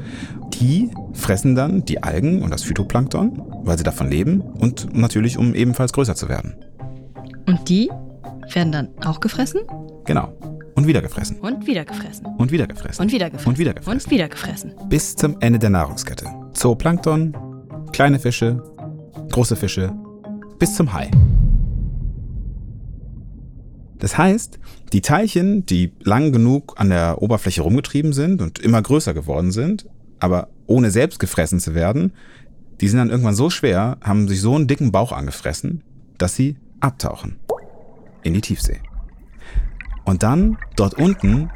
Die 0.59 0.89
fressen 1.13 1.55
dann 1.55 1.83
die 1.85 2.03
Algen 2.03 2.41
und 2.41 2.51
das 2.51 2.63
Phytoplankton, 2.63 3.41
weil 3.63 3.77
sie 3.77 3.83
davon 3.83 4.09
leben 4.09 4.41
und 4.41 4.95
natürlich, 4.95 5.37
um 5.37 5.53
ebenfalls 5.53 5.93
größer 5.93 6.15
zu 6.15 6.29
werden. 6.29 6.55
Und 7.47 7.69
die 7.69 7.89
werden 8.53 8.71
dann 8.71 8.89
auch 9.05 9.19
gefressen 9.19 9.61
Genau. 10.05 10.33
Und 10.75 10.87
wieder 10.87 11.01
gefressen. 11.01 11.37
und 11.39 11.65
wieder 11.67 11.83
gefressen. 11.85 12.25
Und 12.37 12.51
wieder 12.51 12.67
gefressen. 12.67 13.01
Und 13.01 13.11
wieder 13.11 13.25
gefressen. 13.27 13.49
Und 13.49 13.57
wieder 13.59 13.73
gefressen. 13.73 13.99
Und 13.99 14.11
wieder 14.11 14.29
gefressen. 14.29 14.73
Bis 14.89 15.15
zum 15.15 15.35
Ende 15.41 15.59
der 15.59 15.71
Nahrungskette. 15.71 16.27
Zooplankton, 16.53 17.35
kleine 17.91 18.19
Fische, 18.19 18.63
große 19.31 19.55
Fische, 19.55 19.91
bis 20.59 20.75
zum 20.75 20.93
Hai. 20.93 21.09
Das 23.99 24.17
heißt, 24.17 24.59
die 24.93 25.01
Teilchen, 25.01 25.65
die 25.65 25.91
lang 26.01 26.31
genug 26.31 26.75
an 26.77 26.89
der 26.89 27.21
Oberfläche 27.21 27.61
rumgetrieben 27.61 28.13
sind 28.13 28.41
und 28.41 28.59
immer 28.59 28.81
größer 28.81 29.13
geworden 29.13 29.51
sind, 29.51 29.87
aber 30.19 30.49
ohne 30.65 30.91
selbst 30.91 31.19
gefressen 31.19 31.59
zu 31.59 31.73
werden, 31.73 32.13
Die 32.79 32.87
sind 32.87 32.99
dann 32.99 33.09
irgendwann 33.09 33.35
so 33.35 33.49
schwer, 33.49 33.97
haben 34.01 34.27
sich 34.27 34.41
so 34.41 34.55
einen 34.55 34.67
dicken 34.67 34.91
Bauch 34.91 35.11
angefressen, 35.11 35.83
dass 36.17 36.35
sie 36.35 36.57
abtauchen. 36.79 37.39
In 38.23 38.33
die 38.33 38.41
Tiefsee. 38.41 38.81
Und 40.05 40.23
dann 40.23 40.57
dort 40.75 40.93
unten 40.93 41.49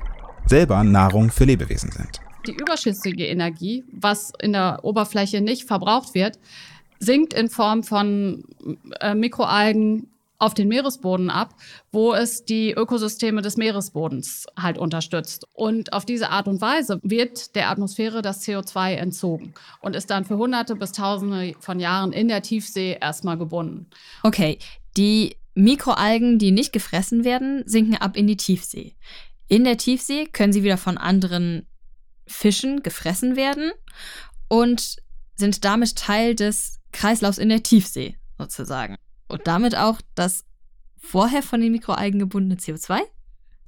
selber 0.48 0.84
Nahrung 0.84 1.30
für 1.30 1.46
Lebewesen 1.46 1.92
sind. 1.92 2.20
Die 2.48 2.56
überschüssige 2.56 3.28
Energie, 3.28 3.84
was 3.92 4.34
in 4.42 4.54
der 4.54 4.80
Oberfläche 4.84 5.42
nicht 5.42 5.68
verbraucht 5.68 6.16
wird, 6.16 6.40
sinkt 7.00 7.34
in 7.34 7.50
Form 7.50 7.84
von 7.84 8.44
äh, 9.00 9.14
Mikroalgen 9.14 10.08
auf 10.42 10.56
den 10.56 10.68
Meeresboden 10.68 11.30
ab, 11.30 11.56
wo 11.92 12.14
es 12.14 12.44
die 12.46 12.72
Ökosysteme 12.72 13.44
des 13.44 13.58
Meeresbodens 13.58 14.48
halt 14.58 14.80
unterstützt. 14.80 15.46
Und 15.54 15.94
auf 15.94 16.04
diese 16.04 16.30
Art 16.30 16.48
und 16.48 16.62
Weise 16.62 17.00
wird 17.04 17.56
der 17.56 17.70
Atmosphäre 17.70 18.24
das 18.24 18.44
CO2 18.44 18.94
entzogen 18.94 19.54
und 19.82 19.96
ist 19.96 20.10
dann 20.10 20.26
für 20.26 20.38
Hunderte 20.38 20.76
bis 20.76 20.94
Tausende 20.94 21.54
von 21.60 21.80
Jahren 21.80 22.12
in 22.12 22.28
der 22.28 22.42
Tiefsee 22.42 22.98
erstmal 23.00 23.38
gebunden. 23.38 23.86
Okay, 24.24 24.58
die 24.98 25.36
Mikroalgen, 25.54 26.40
die 26.40 26.52
nicht 26.52 26.74
gefressen 26.74 27.24
werden, 27.24 27.62
sinken 27.68 27.96
ab 27.96 28.18
in 28.18 28.26
die 28.26 28.38
Tiefsee. 28.38 28.96
In 29.48 29.64
der 29.64 29.78
Tiefsee 29.78 30.26
können 30.26 30.54
sie 30.54 30.64
wieder 30.64 30.78
von 30.78 30.98
anderen 30.98 31.68
Fischen 32.26 32.82
gefressen 32.82 33.36
werden 33.36 33.72
und 34.48 34.96
sind 35.36 35.64
damit 35.66 35.98
Teil 35.98 36.34
des 36.34 36.80
Kreislaufs 36.92 37.38
in 37.38 37.50
der 37.50 37.62
Tiefsee 37.62 38.18
sozusagen. 38.40 38.98
Und 39.32 39.48
damit 39.48 39.76
auch 39.76 40.02
das 40.16 40.44
vorher 40.98 41.42
von 41.42 41.62
den 41.62 41.72
Mikroalgen 41.72 42.20
gebundene 42.20 42.56
CO2? 42.56 43.00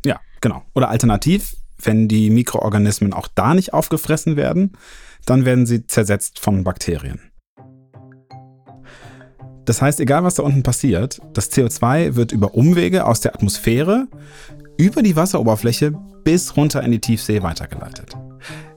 Ja, 0.06 0.20
genau. 0.42 0.64
Oder 0.76 0.90
alternativ, 0.90 1.56
wenn 1.82 2.08
die 2.08 2.30
Mikroorganismen 2.30 3.14
auch 3.14 3.28
da 3.34 3.54
nicht 3.54 3.74
aufgefressen 3.74 4.36
werden, 4.36 4.74
dann 5.26 5.46
werden 5.46 5.66
sie 5.66 5.88
zersetzt 5.88 6.40
von 6.40 6.64
Bakterien. 6.64 7.20
Das 9.66 9.82
heißt, 9.82 10.02
egal 10.02 10.26
was 10.26 10.36
da 10.36 10.44
unten 10.44 10.64
passiert, 10.64 11.22
das 11.34 11.50
CO2 11.52 12.16
wird 12.16 12.34
über 12.34 12.54
Umwege 12.54 13.06
aus 13.06 13.22
der 13.22 13.34
Atmosphäre 13.34 14.08
über 14.78 15.02
die 15.02 15.16
Wasseroberfläche 15.16 15.94
bis 16.24 16.58
runter 16.58 16.84
in 16.84 16.92
die 16.92 17.00
Tiefsee 17.00 17.42
weitergeleitet. 17.42 18.18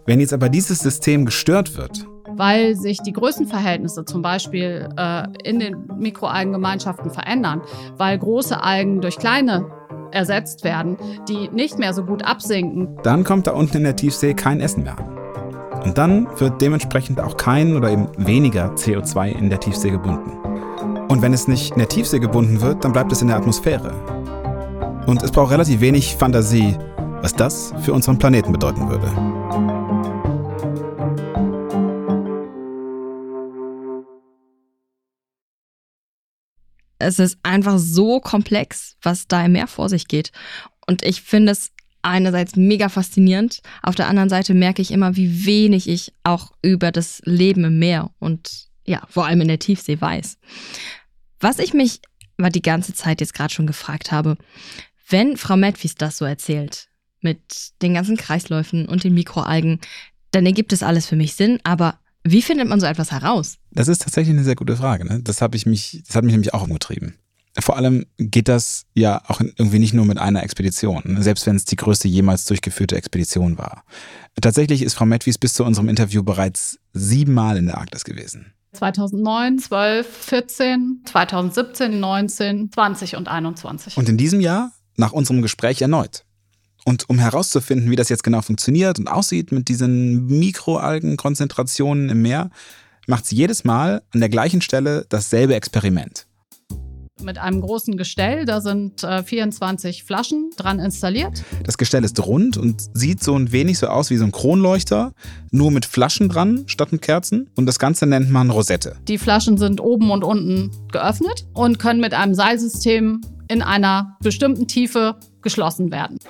Wenn 0.05 0.20
jetzt 0.20 0.33
aber 0.33 0.49
dieses 0.49 0.79
System 0.79 1.25
gestört 1.25 1.77
wird, 1.77 2.07
weil 2.37 2.77
sich 2.77 2.99
die 3.03 3.12
Größenverhältnisse 3.12 4.05
zum 4.05 4.22
Beispiel 4.22 4.88
äh, 4.96 5.25
in 5.42 5.59
den 5.59 5.88
Mikroalgengemeinschaften 5.99 7.11
verändern, 7.11 7.62
weil 7.96 8.18
große 8.18 8.62
Algen 8.62 9.01
durch 9.01 9.18
kleine 9.18 9.66
ersetzt 10.12 10.64
werden, 10.64 10.96
die 11.29 11.49
nicht 11.49 11.79
mehr 11.79 11.92
so 11.92 12.05
gut 12.05 12.25
absinken. 12.25 12.96
Dann 13.03 13.25
kommt 13.25 13.46
da 13.46 13.53
unten 13.53 13.79
in 13.79 13.83
der 13.85 13.96
Tiefsee 13.96 14.35
kein 14.35 14.61
Essen 14.61 14.85
mehr 14.85 14.99
an. 14.99 15.16
Und 15.85 15.99
dann 15.99 16.27
wird 16.38 16.61
dementsprechend 16.61 17.20
auch 17.20 17.37
kein 17.37 17.77
oder 17.77 17.90
eben 17.90 18.09
weniger 18.16 18.72
CO2 18.75 19.29
in 19.29 19.51
der 19.51 19.61
Tiefsee 19.61 19.90
gebunden. 19.90 20.33
Und 21.09 21.22
wenn 21.22 21.33
es 21.33 21.46
nicht 21.46 21.72
in 21.72 21.79
der 21.79 21.88
Tiefsee 21.88 22.18
gebunden 22.18 22.61
wird, 22.61 22.85
dann 22.85 22.92
bleibt 22.92 23.12
es 23.12 23.22
in 23.22 23.29
der 23.29 23.37
Atmosphäre. 23.37 23.92
Und 25.07 25.22
es 25.22 25.31
braucht 25.31 25.53
relativ 25.53 25.81
wenig 25.81 26.16
Fantasie, 26.16 26.77
was 27.22 27.35
das 27.35 27.72
für 27.83 27.92
unseren 27.92 28.18
Planeten 28.18 28.53
bedeuten 28.53 28.88
würde. 28.88 29.76
Es 36.99 37.19
ist 37.19 37.39
einfach 37.43 37.79
so 37.79 38.21
komplex, 38.21 38.97
was 39.03 39.29
da 39.29 39.45
im 39.45 39.53
Meer 39.53 39.67
vor 39.67 39.89
sich 39.89 40.09
geht. 40.09 40.33
Und 40.87 41.03
ich 41.05 41.23
finde 41.23 41.53
es 41.53 41.73
einerseits 42.03 42.57
mega 42.57 42.89
faszinierend, 42.89 43.61
auf 43.83 43.97
der 43.97 44.07
anderen 44.07 44.29
Seite 44.29 44.55
merke 44.55 44.81
ich 44.81 44.93
immer, 44.93 45.17
wie 45.17 45.45
wenig 45.45 45.89
ich 45.89 46.13
auch 46.23 46.53
über 46.63 46.93
das 46.93 47.21
Leben 47.25 47.65
im 47.65 47.79
Meer 47.79 48.11
und 48.21 48.69
ja, 48.85 49.03
vor 49.09 49.27
allem 49.27 49.41
in 49.41 49.49
der 49.49 49.59
Tiefsee 49.59 50.01
weiß. 50.01 50.39
Was 51.41 51.59
ich 51.59 51.75
mich 51.75 52.01
aber 52.39 52.51
die 52.51 52.63
ganze 52.63 52.95
Zeit 52.95 53.21
jetzt 53.21 53.35
gerade 53.35 53.53
schon 53.53 53.67
gefragt 53.67 54.13
habe, 54.13 54.37
wenn 55.09 55.37
Frau 55.37 55.57
Medwies 55.57 55.97
das 55.97 56.19
so 56.19 56.25
erzählt, 56.25 56.89
mit 57.21 57.73
den 57.83 57.95
ganzen 57.95 58.17
Kreisläufen 58.17 58.87
und 58.87 59.03
den 59.03 59.15
Mikroalgen, 59.15 59.81
dann 60.31 60.47
ergibt 60.47 60.73
es 60.73 60.83
alles 60.83 61.07
für 61.07 61.17
mich 61.17 61.35
Sinn, 61.35 61.59
aber 61.65 61.99
wie 62.31 62.43
findet 62.43 62.69
man 62.69 62.81
so 62.81 62.87
etwas 62.87 63.11
heraus? 63.11 63.57
Das 63.71 63.89
ist 63.89 64.03
tatsächlich 64.03 64.35
eine 64.35 64.45
sehr 64.45 64.55
gute 64.55 64.77
Frage. 64.77 65.05
Ne? 65.05 65.21
Das, 65.23 65.41
ich 65.53 65.67
mich, 65.67 66.03
das 66.07 66.17
hat 66.17 66.25
mich 66.25 66.33
nämlich 66.33 66.55
auch 66.55 66.62
umgetrieben. 66.62 67.15
Vor 67.59 67.77
allem 67.77 68.05
geht 68.19 68.49
das 68.49 68.85
ja 68.95 69.23
auch 69.29 69.41
irgendwie 69.41 69.79
nicht 69.79 69.95
nur 69.95 70.05
mit 70.05 70.19
einer 70.19 70.43
Expedition, 70.43 71.03
ne? 71.05 71.23
selbst 71.23 71.47
wenn 71.47 71.57
es 71.57 71.65
die 71.65 71.77
größte 71.77 72.07
jemals 72.07 72.45
durchgeführte 72.45 72.97
Expedition 72.97 73.57
war. 73.57 73.85
Tatsächlich 74.41 74.83
ist 74.83 74.95
Frau 74.95 75.07
Medwies 75.07 75.39
bis 75.39 75.55
zu 75.55 75.65
unserem 75.65 75.89
Interview 75.89 76.23
bereits 76.23 76.79
siebenmal 76.93 77.57
in 77.57 77.67
der 77.67 77.79
Arktis 77.79 78.05
gewesen. 78.05 78.53
2009, 78.75 79.59
12, 79.59 80.07
14, 80.07 81.01
2017, 81.07 81.99
19, 81.99 82.73
20 82.73 83.17
und 83.17 83.29
21. 83.29 83.97
Und 83.97 84.09
in 84.11 84.19
diesem 84.19 84.41
Jahr, 84.41 84.73
nach 84.97 85.12
unserem 85.12 85.41
Gespräch 85.41 85.81
erneut. 85.81 86.26
Und 86.88 87.11
um 87.11 87.18
herauszufinden, 87.18 87.90
wie 87.90 87.96
das 87.96 88.09
jetzt 88.11 88.22
genau 88.22 88.42
funktioniert 88.42 89.01
und 89.01 89.09
aussieht 89.09 89.51
mit 89.51 89.68
diesen 89.68 90.27
Mikroalgenkonzentrationen 90.27 92.11
im 92.11 92.22
Meer, 92.22 92.51
macht 93.09 93.27
sie 93.27 93.35
jedes 93.35 93.64
Mal 93.64 94.03
an 94.14 94.20
der 94.20 94.29
gleichen 94.29 94.61
Stelle 94.61 95.05
dasselbe 95.09 95.57
Experiment. 95.57 96.29
Mit 97.20 97.38
einem 97.38 97.61
großen 97.61 97.96
Gestell, 97.96 98.44
da 98.44 98.61
sind 98.61 99.03
äh, 99.03 99.25
24 99.25 100.05
Flaschen 100.05 100.51
dran 100.57 100.79
installiert. 100.79 101.42
Das 101.64 101.77
Gestell 101.77 102.05
ist 102.05 102.25
rund 102.25 102.57
und 102.57 102.81
sieht 102.94 103.20
so 103.20 103.35
ein 103.37 103.51
wenig 103.51 103.81
so 103.81 103.88
aus 103.88 104.11
wie 104.11 104.16
so 104.16 104.25
ein 104.25 104.31
Kronleuchter, 104.31 105.12
nur 105.51 105.72
mit 105.72 105.87
Flaschen 105.87 106.29
dran 106.29 106.64
statt 106.68 106.92
mit 106.92 107.03
Kerzen. 107.03 107.51
Und 107.57 107.66
das 107.66 107.81
Ganze 107.81 108.07
nennt 108.07 108.31
man 108.31 108.51
Rosette. 108.51 108.94
Die 109.09 109.18
Flaschen 109.18 109.59
sind 109.59 109.81
oben 109.81 110.12
und 110.12 110.22
unten 110.22 110.70
geöffnet 110.92 111.49
und 111.53 111.81
können 111.81 112.01
mit 112.01 112.14
einem 112.14 112.35
Seilsystem 112.35 113.22
in 113.49 113.62
einer 113.62 114.16
bestimmten 114.22 114.68
Tiefe 114.68 115.16
geschlossen 115.42 115.90
werden. 115.90 116.20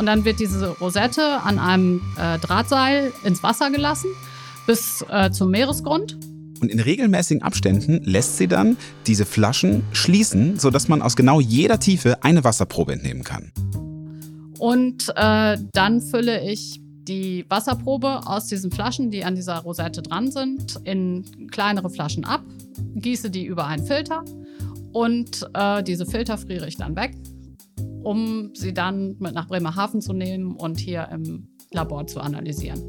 Und 0.00 0.06
dann 0.06 0.24
wird 0.24 0.40
diese 0.40 0.68
Rosette 0.78 1.42
an 1.42 1.58
einem 1.58 2.00
äh, 2.16 2.38
Drahtseil 2.38 3.12
ins 3.22 3.42
Wasser 3.42 3.70
gelassen 3.70 4.08
bis 4.66 5.04
äh, 5.10 5.30
zum 5.30 5.50
Meeresgrund. 5.50 6.16
Und 6.62 6.70
in 6.70 6.80
regelmäßigen 6.80 7.42
Abständen 7.42 8.02
lässt 8.02 8.38
sie 8.38 8.48
dann 8.48 8.78
diese 9.06 9.26
Flaschen 9.26 9.82
schließen, 9.92 10.58
sodass 10.58 10.88
man 10.88 11.02
aus 11.02 11.16
genau 11.16 11.38
jeder 11.38 11.78
Tiefe 11.80 12.24
eine 12.24 12.44
Wasserprobe 12.44 12.94
entnehmen 12.94 13.24
kann. 13.24 13.52
Und 14.58 15.12
äh, 15.16 15.58
dann 15.74 16.00
fülle 16.00 16.50
ich 16.50 16.80
die 17.02 17.44
Wasserprobe 17.50 18.26
aus 18.26 18.46
diesen 18.46 18.70
Flaschen, 18.70 19.10
die 19.10 19.22
an 19.22 19.34
dieser 19.34 19.58
Rosette 19.58 20.00
dran 20.00 20.30
sind, 20.30 20.80
in 20.84 21.50
kleinere 21.50 21.90
Flaschen 21.90 22.24
ab, 22.24 22.42
gieße 22.94 23.28
die 23.28 23.44
über 23.44 23.66
einen 23.66 23.84
Filter 23.84 24.24
und 24.92 25.46
äh, 25.52 25.82
diese 25.82 26.06
Filter 26.06 26.38
friere 26.38 26.66
ich 26.66 26.78
dann 26.78 26.96
weg 26.96 27.12
um 28.02 28.54
sie 28.54 28.74
dann 28.74 29.16
mit 29.18 29.34
nach 29.34 29.48
Bremerhaven 29.48 30.00
zu 30.00 30.12
nehmen 30.12 30.56
und 30.56 30.78
hier 30.78 31.08
im 31.12 31.48
Labor 31.70 32.06
zu 32.06 32.20
analysieren. 32.20 32.82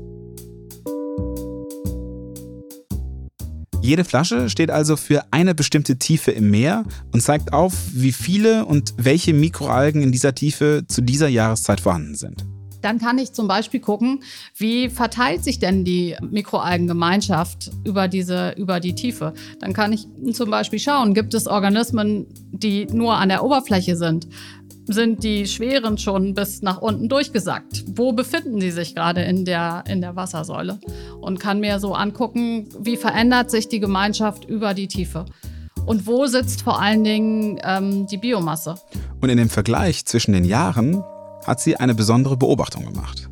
Jede 3.83 4.03
Flasche 4.03 4.47
steht 4.49 4.69
also 4.69 4.95
für 4.95 5.25
eine 5.31 5.55
bestimmte 5.55 5.97
Tiefe 5.97 6.29
im 6.29 6.51
Meer 6.51 6.83
und 7.11 7.21
zeigt 7.21 7.51
auf, 7.51 7.73
wie 7.93 8.11
viele 8.11 8.65
und 8.65 8.93
welche 8.97 9.33
Mikroalgen 9.33 10.03
in 10.03 10.11
dieser 10.11 10.35
Tiefe 10.35 10.83
zu 10.87 11.01
dieser 11.01 11.27
Jahreszeit 11.27 11.81
vorhanden 11.81 12.13
sind. 12.13 12.45
Dann 12.81 12.99
kann 12.99 13.17
ich 13.17 13.33
zum 13.33 13.47
Beispiel 13.47 13.79
gucken, 13.79 14.23
wie 14.55 14.89
verteilt 14.89 15.43
sich 15.43 15.59
denn 15.59 15.85
die 15.85 16.15
Mikroalgengemeinschaft 16.21 17.71
über, 17.83 18.07
diese, 18.07 18.51
über 18.51 18.79
die 18.79 18.95
Tiefe. 18.95 19.33
Dann 19.59 19.73
kann 19.73 19.93
ich 19.93 20.07
zum 20.33 20.49
Beispiel 20.49 20.79
schauen, 20.79 21.13
gibt 21.13 21.33
es 21.33 21.47
Organismen, 21.47 22.27
die 22.51 22.85
nur 22.87 23.15
an 23.15 23.29
der 23.29 23.43
Oberfläche 23.43 23.95
sind? 23.95 24.27
Sind 24.85 25.23
die 25.23 25.47
Schweren 25.47 25.97
schon 25.97 26.33
bis 26.33 26.61
nach 26.61 26.81
unten 26.81 27.09
durchgesackt? 27.09 27.83
Wo 27.95 28.13
befinden 28.13 28.59
die 28.59 28.71
sich 28.71 28.95
gerade 28.95 29.21
in 29.21 29.45
der, 29.45 29.83
in 29.87 30.01
der 30.01 30.15
Wassersäule? 30.15 30.79
Und 31.19 31.39
kann 31.39 31.59
mir 31.59 31.79
so 31.79 31.93
angucken, 31.93 32.69
wie 32.79 32.97
verändert 32.97 33.51
sich 33.51 33.69
die 33.69 33.79
Gemeinschaft 33.79 34.45
über 34.45 34.73
die 34.73 34.87
Tiefe? 34.87 35.25
Und 35.85 36.05
wo 36.05 36.25
sitzt 36.27 36.61
vor 36.61 36.79
allen 36.79 37.03
Dingen 37.03 37.59
ähm, 37.63 38.07
die 38.07 38.17
Biomasse? 38.17 38.75
Und 39.19 39.29
in 39.29 39.37
dem 39.37 39.49
Vergleich 39.49 40.05
zwischen 40.05 40.33
den 40.33 40.45
Jahren 40.45 41.03
hat 41.45 41.59
sie 41.59 41.75
eine 41.77 41.95
besondere 41.95 42.37
Beobachtung 42.37 42.85
gemacht. 42.85 43.30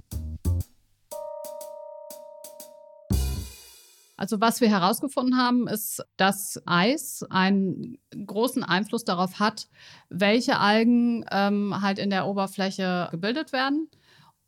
Also 4.20 4.42
was 4.42 4.60
wir 4.60 4.70
herausgefunden 4.70 5.38
haben, 5.38 5.70
ist, 5.70 6.04
dass 6.18 6.62
Eis 6.66 7.24
einen 7.30 7.98
großen 8.26 8.66
Einfluss 8.66 9.06
darauf 9.06 9.40
hat, 9.40 9.70
welche 10.10 10.60
Algen 10.60 11.24
ähm, 11.32 11.82
halt 11.82 12.00
in 12.00 12.10
der 12.10 12.28
Oberfläche 12.28 13.08
gebildet 13.12 13.54
werden 13.54 13.88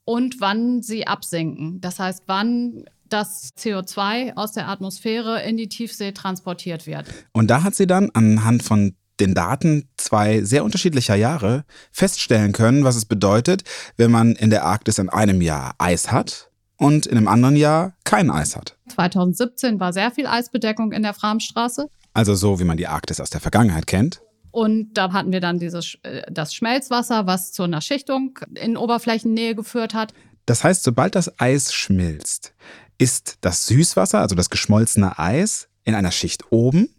und 0.03 0.41
wann 0.41 0.81
sie 0.81 1.07
absinken. 1.07 1.79
Das 1.79 1.99
heißt, 1.99 2.23
wann 2.27 2.83
das 3.07 3.51
CO2 3.57 4.35
aus 4.35 4.51
der 4.51 4.67
Atmosphäre 4.67 5.41
in 5.43 5.55
die 5.55 5.69
Tiefsee 5.69 6.11
transportiert 6.11 6.85
wird. 6.85 7.05
Und 7.31 7.49
da 7.49 7.63
hat 7.63 7.73
sie 7.73 7.87
dann 7.87 8.09
anhand 8.13 8.63
von 8.63 8.97
den 9.21 9.33
Daten 9.33 9.87
zwei 9.95 10.41
sehr 10.41 10.65
unterschiedlicher 10.65 11.15
Jahre 11.15 11.63
feststellen 11.93 12.51
können, 12.51 12.83
was 12.83 12.97
es 12.97 13.05
bedeutet, 13.05 13.63
wenn 13.95 14.11
man 14.11 14.33
in 14.33 14.49
der 14.49 14.65
Arktis 14.65 14.97
in 14.97 15.07
einem 15.07 15.41
Jahr 15.41 15.75
Eis 15.77 16.11
hat 16.11 16.50
und 16.81 17.05
in 17.05 17.15
einem 17.15 17.27
anderen 17.27 17.55
Jahr 17.55 17.93
kein 18.03 18.31
Eis 18.31 18.55
hat. 18.55 18.75
2017 18.89 19.79
war 19.79 19.93
sehr 19.93 20.09
viel 20.09 20.25
Eisbedeckung 20.25 20.91
in 20.91 21.03
der 21.03 21.13
Framstraße. 21.13 21.87
Also 22.13 22.33
so, 22.33 22.59
wie 22.59 22.63
man 22.63 22.75
die 22.75 22.87
Arktis 22.87 23.21
aus 23.21 23.29
der 23.29 23.39
Vergangenheit 23.39 23.85
kennt. 23.85 24.21
Und 24.49 24.93
da 24.95 25.13
hatten 25.13 25.31
wir 25.31 25.41
dann 25.41 25.59
dieses, 25.59 25.99
äh, 26.01 26.23
das 26.29 26.55
Schmelzwasser, 26.55 27.27
was 27.27 27.51
zu 27.51 27.63
einer 27.63 27.81
Schichtung 27.81 28.39
in 28.55 28.77
Oberflächennähe 28.77 29.53
geführt 29.53 29.93
hat. 29.93 30.13
Das 30.47 30.63
heißt, 30.63 30.81
sobald 30.81 31.13
das 31.13 31.39
Eis 31.39 31.71
schmilzt, 31.71 32.53
ist 32.97 33.37
das 33.41 33.67
Süßwasser, 33.67 34.19
also 34.19 34.35
das 34.35 34.49
geschmolzene 34.49 35.19
Eis, 35.19 35.69
in 35.83 35.93
einer 35.93 36.11
Schicht 36.11 36.51
oben 36.51 36.89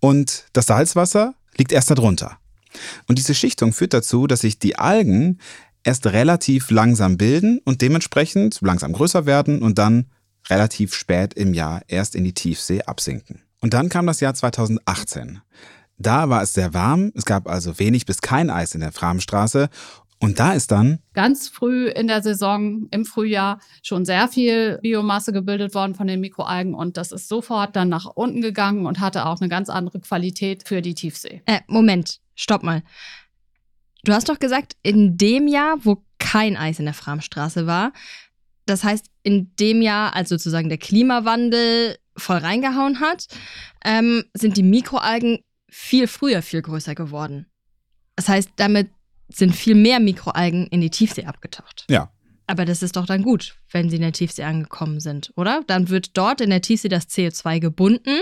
und 0.00 0.46
das 0.54 0.66
Salzwasser 0.66 1.34
liegt 1.56 1.72
erst 1.72 1.90
darunter. 1.90 2.38
Und 3.06 3.18
diese 3.18 3.34
Schichtung 3.34 3.72
führt 3.72 3.92
dazu, 3.92 4.26
dass 4.26 4.40
sich 4.40 4.58
die 4.58 4.76
Algen 4.76 5.38
erst 5.84 6.06
relativ 6.06 6.70
langsam 6.70 7.16
bilden 7.16 7.60
und 7.64 7.82
dementsprechend 7.82 8.60
langsam 8.60 8.92
größer 8.92 9.26
werden 9.26 9.62
und 9.62 9.78
dann 9.78 10.06
relativ 10.48 10.94
spät 10.94 11.34
im 11.34 11.54
Jahr 11.54 11.82
erst 11.88 12.14
in 12.14 12.24
die 12.24 12.34
Tiefsee 12.34 12.82
absinken. 12.82 13.42
Und 13.60 13.74
dann 13.74 13.88
kam 13.88 14.06
das 14.06 14.20
Jahr 14.20 14.34
2018. 14.34 15.40
Da 15.98 16.28
war 16.28 16.42
es 16.42 16.52
sehr 16.52 16.74
warm, 16.74 17.12
es 17.14 17.24
gab 17.24 17.48
also 17.48 17.78
wenig 17.78 18.06
bis 18.06 18.20
kein 18.20 18.50
Eis 18.50 18.74
in 18.74 18.80
der 18.80 18.90
Framstraße 18.90 19.68
und 20.22 20.38
da 20.38 20.52
ist 20.52 20.70
dann 20.70 21.00
ganz 21.14 21.48
früh 21.48 21.88
in 21.88 22.06
der 22.06 22.22
Saison, 22.22 22.86
im 22.92 23.04
Frühjahr, 23.04 23.58
schon 23.82 24.04
sehr 24.04 24.28
viel 24.28 24.78
Biomasse 24.80 25.32
gebildet 25.32 25.74
worden 25.74 25.96
von 25.96 26.06
den 26.06 26.20
Mikroalgen 26.20 26.74
und 26.74 26.96
das 26.96 27.10
ist 27.10 27.28
sofort 27.28 27.74
dann 27.74 27.88
nach 27.88 28.06
unten 28.06 28.40
gegangen 28.40 28.86
und 28.86 29.00
hatte 29.00 29.26
auch 29.26 29.40
eine 29.40 29.48
ganz 29.48 29.68
andere 29.68 29.98
Qualität 29.98 30.66
für 30.66 30.80
die 30.80 30.94
Tiefsee. 30.94 31.42
Äh, 31.46 31.58
Moment, 31.66 32.20
stopp 32.36 32.62
mal. 32.62 32.84
Du 34.04 34.12
hast 34.12 34.28
doch 34.28 34.38
gesagt, 34.38 34.76
in 34.82 35.16
dem 35.16 35.46
Jahr, 35.46 35.76
wo 35.84 36.04
kein 36.18 36.56
Eis 36.56 36.78
in 36.78 36.86
der 36.86 36.94
Framstraße 36.94 37.66
war, 37.66 37.92
das 38.66 38.84
heißt, 38.84 39.06
in 39.22 39.54
dem 39.56 39.82
Jahr, 39.82 40.14
als 40.14 40.28
sozusagen 40.28 40.68
der 40.68 40.78
Klimawandel 40.78 41.96
voll 42.16 42.38
reingehauen 42.38 43.00
hat, 43.00 43.26
ähm, 43.84 44.24
sind 44.34 44.56
die 44.56 44.62
Mikroalgen 44.62 45.40
viel 45.68 46.06
früher 46.06 46.42
viel 46.42 46.62
größer 46.62 46.94
geworden. 46.94 47.46
Das 48.16 48.28
heißt, 48.28 48.50
damit 48.56 48.90
sind 49.28 49.54
viel 49.54 49.74
mehr 49.74 50.00
Mikroalgen 50.00 50.66
in 50.66 50.80
die 50.80 50.90
Tiefsee 50.90 51.24
abgetaucht. 51.24 51.86
Ja. 51.88 52.12
Aber 52.46 52.64
das 52.64 52.82
ist 52.82 52.96
doch 52.96 53.06
dann 53.06 53.22
gut, 53.22 53.56
wenn 53.70 53.88
sie 53.88 53.96
in 53.96 54.02
der 54.02 54.12
Tiefsee 54.12 54.44
angekommen 54.44 55.00
sind, 55.00 55.32
oder? 55.36 55.62
Dann 55.66 55.88
wird 55.88 56.16
dort 56.18 56.40
in 56.40 56.50
der 56.50 56.60
Tiefsee 56.60 56.88
das 56.88 57.08
CO2 57.08 57.60
gebunden. 57.60 58.20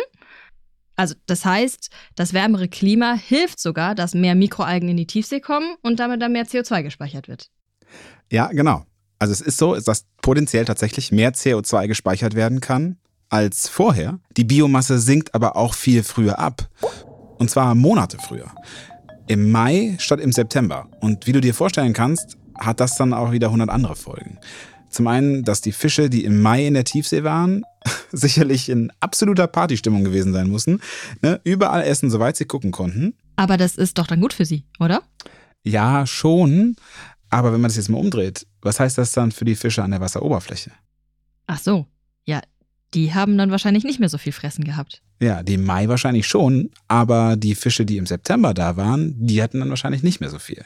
Also 1.01 1.15
das 1.25 1.47
heißt, 1.47 1.89
das 2.15 2.35
wärmere 2.35 2.69
Klima 2.69 3.15
hilft 3.15 3.59
sogar, 3.59 3.95
dass 3.95 4.13
mehr 4.13 4.35
Mikroalgen 4.35 4.91
in 4.91 4.99
die 4.99 5.07
Tiefsee 5.07 5.41
kommen 5.41 5.77
und 5.81 5.99
damit 5.99 6.21
dann 6.21 6.33
mehr 6.33 6.45
CO2 6.45 6.83
gespeichert 6.83 7.27
wird. 7.27 7.49
Ja, 8.31 8.49
genau. 8.49 8.85
Also 9.19 9.33
es 9.33 9.41
ist 9.41 9.57
so, 9.57 9.75
dass 9.77 10.05
potenziell 10.21 10.67
tatsächlich 10.67 11.11
mehr 11.11 11.33
CO2 11.33 11.87
gespeichert 11.87 12.35
werden 12.35 12.61
kann 12.61 12.99
als 13.31 13.67
vorher. 13.67 14.19
Die 14.37 14.45
Biomasse 14.45 14.99
sinkt 14.99 15.35
aber 15.35 15.57
auch 15.57 15.73
viel 15.73 16.03
früher 16.03 16.39
ab. 16.39 16.69
Und 17.39 17.49
zwar 17.49 17.75
Monate 17.75 18.19
früher 18.19 18.53
im 19.27 19.51
Mai 19.51 19.97
statt 20.01 20.21
im 20.21 20.33
September. 20.33 20.87
Und 21.01 21.27
wie 21.27 21.33
du 21.33 21.41
dir 21.41 21.55
vorstellen 21.55 21.95
kannst, 21.95 22.37
hat 22.59 22.79
das 22.79 22.97
dann 22.97 23.15
auch 23.15 23.33
wieder 23.33 23.47
100 23.47 23.71
andere 23.71 23.97
Folgen. 23.97 24.39
Zum 24.91 25.07
einen, 25.07 25.45
dass 25.45 25.61
die 25.61 25.73
Fische, 25.73 26.11
die 26.11 26.25
im 26.25 26.43
Mai 26.43 26.67
in 26.67 26.75
der 26.75 26.85
Tiefsee 26.85 27.25
waren, 27.25 27.65
sicherlich 28.13 28.69
in 28.69 28.93
absoluter 29.01 29.47
Partystimmung 29.47 30.05
gewesen 30.05 30.33
sein 30.33 30.49
mussten. 30.49 30.81
Ne? 31.23 31.41
Überall 31.45 31.83
essen, 31.83 32.11
soweit 32.11 32.37
sie 32.37 32.45
gucken 32.45 32.73
konnten. 32.73 33.15
Aber 33.37 33.57
das 33.57 33.77
ist 33.77 33.99
doch 33.99 34.07
dann 34.07 34.21
gut 34.21 34.33
für 34.33 34.45
sie, 34.45 34.65
oder? 34.79 35.03
Ja, 35.63 36.07
schon. 36.07 36.77
Aber 37.31 37.53
wenn 37.53 37.61
man 37.61 37.69
das 37.69 37.77
jetzt 37.77 37.89
mal 37.89 37.99
umdreht, 37.99 38.47
was 38.61 38.81
heißt 38.81 38.99
das 38.99 39.13
dann 39.13 39.33
für 39.33 39.45
die 39.45 39.55
Fische 39.55 39.83
an 39.83 39.93
der 39.93 40.01
Wasseroberfläche? 40.01 40.73
Ach 41.47 41.59
so. 41.59 41.87
Ja, 42.25 42.43
die 42.93 43.15
haben 43.15 43.39
dann 43.39 43.51
wahrscheinlich 43.51 43.85
nicht 43.85 44.01
mehr 44.01 44.09
so 44.09 44.19
viel 44.19 44.33
Fressen 44.33 44.65
gehabt. 44.65 45.03
Ja, 45.21 45.43
die 45.43 45.55
im 45.55 45.65
Mai 45.65 45.89
wahrscheinlich 45.89 46.27
schon, 46.27 46.71
aber 46.89 47.37
die 47.37 47.55
Fische, 47.55 47.85
die 47.85 47.99
im 47.99 48.07
September 48.07 48.55
da 48.55 48.77
waren, 48.77 49.15
die 49.19 49.43
hatten 49.43 49.61
dann 49.61 49.69
wahrscheinlich 49.69 50.03
nicht 50.03 50.21
mehr 50.21 50.31
so 50.31 50.39
viel. 50.39 50.65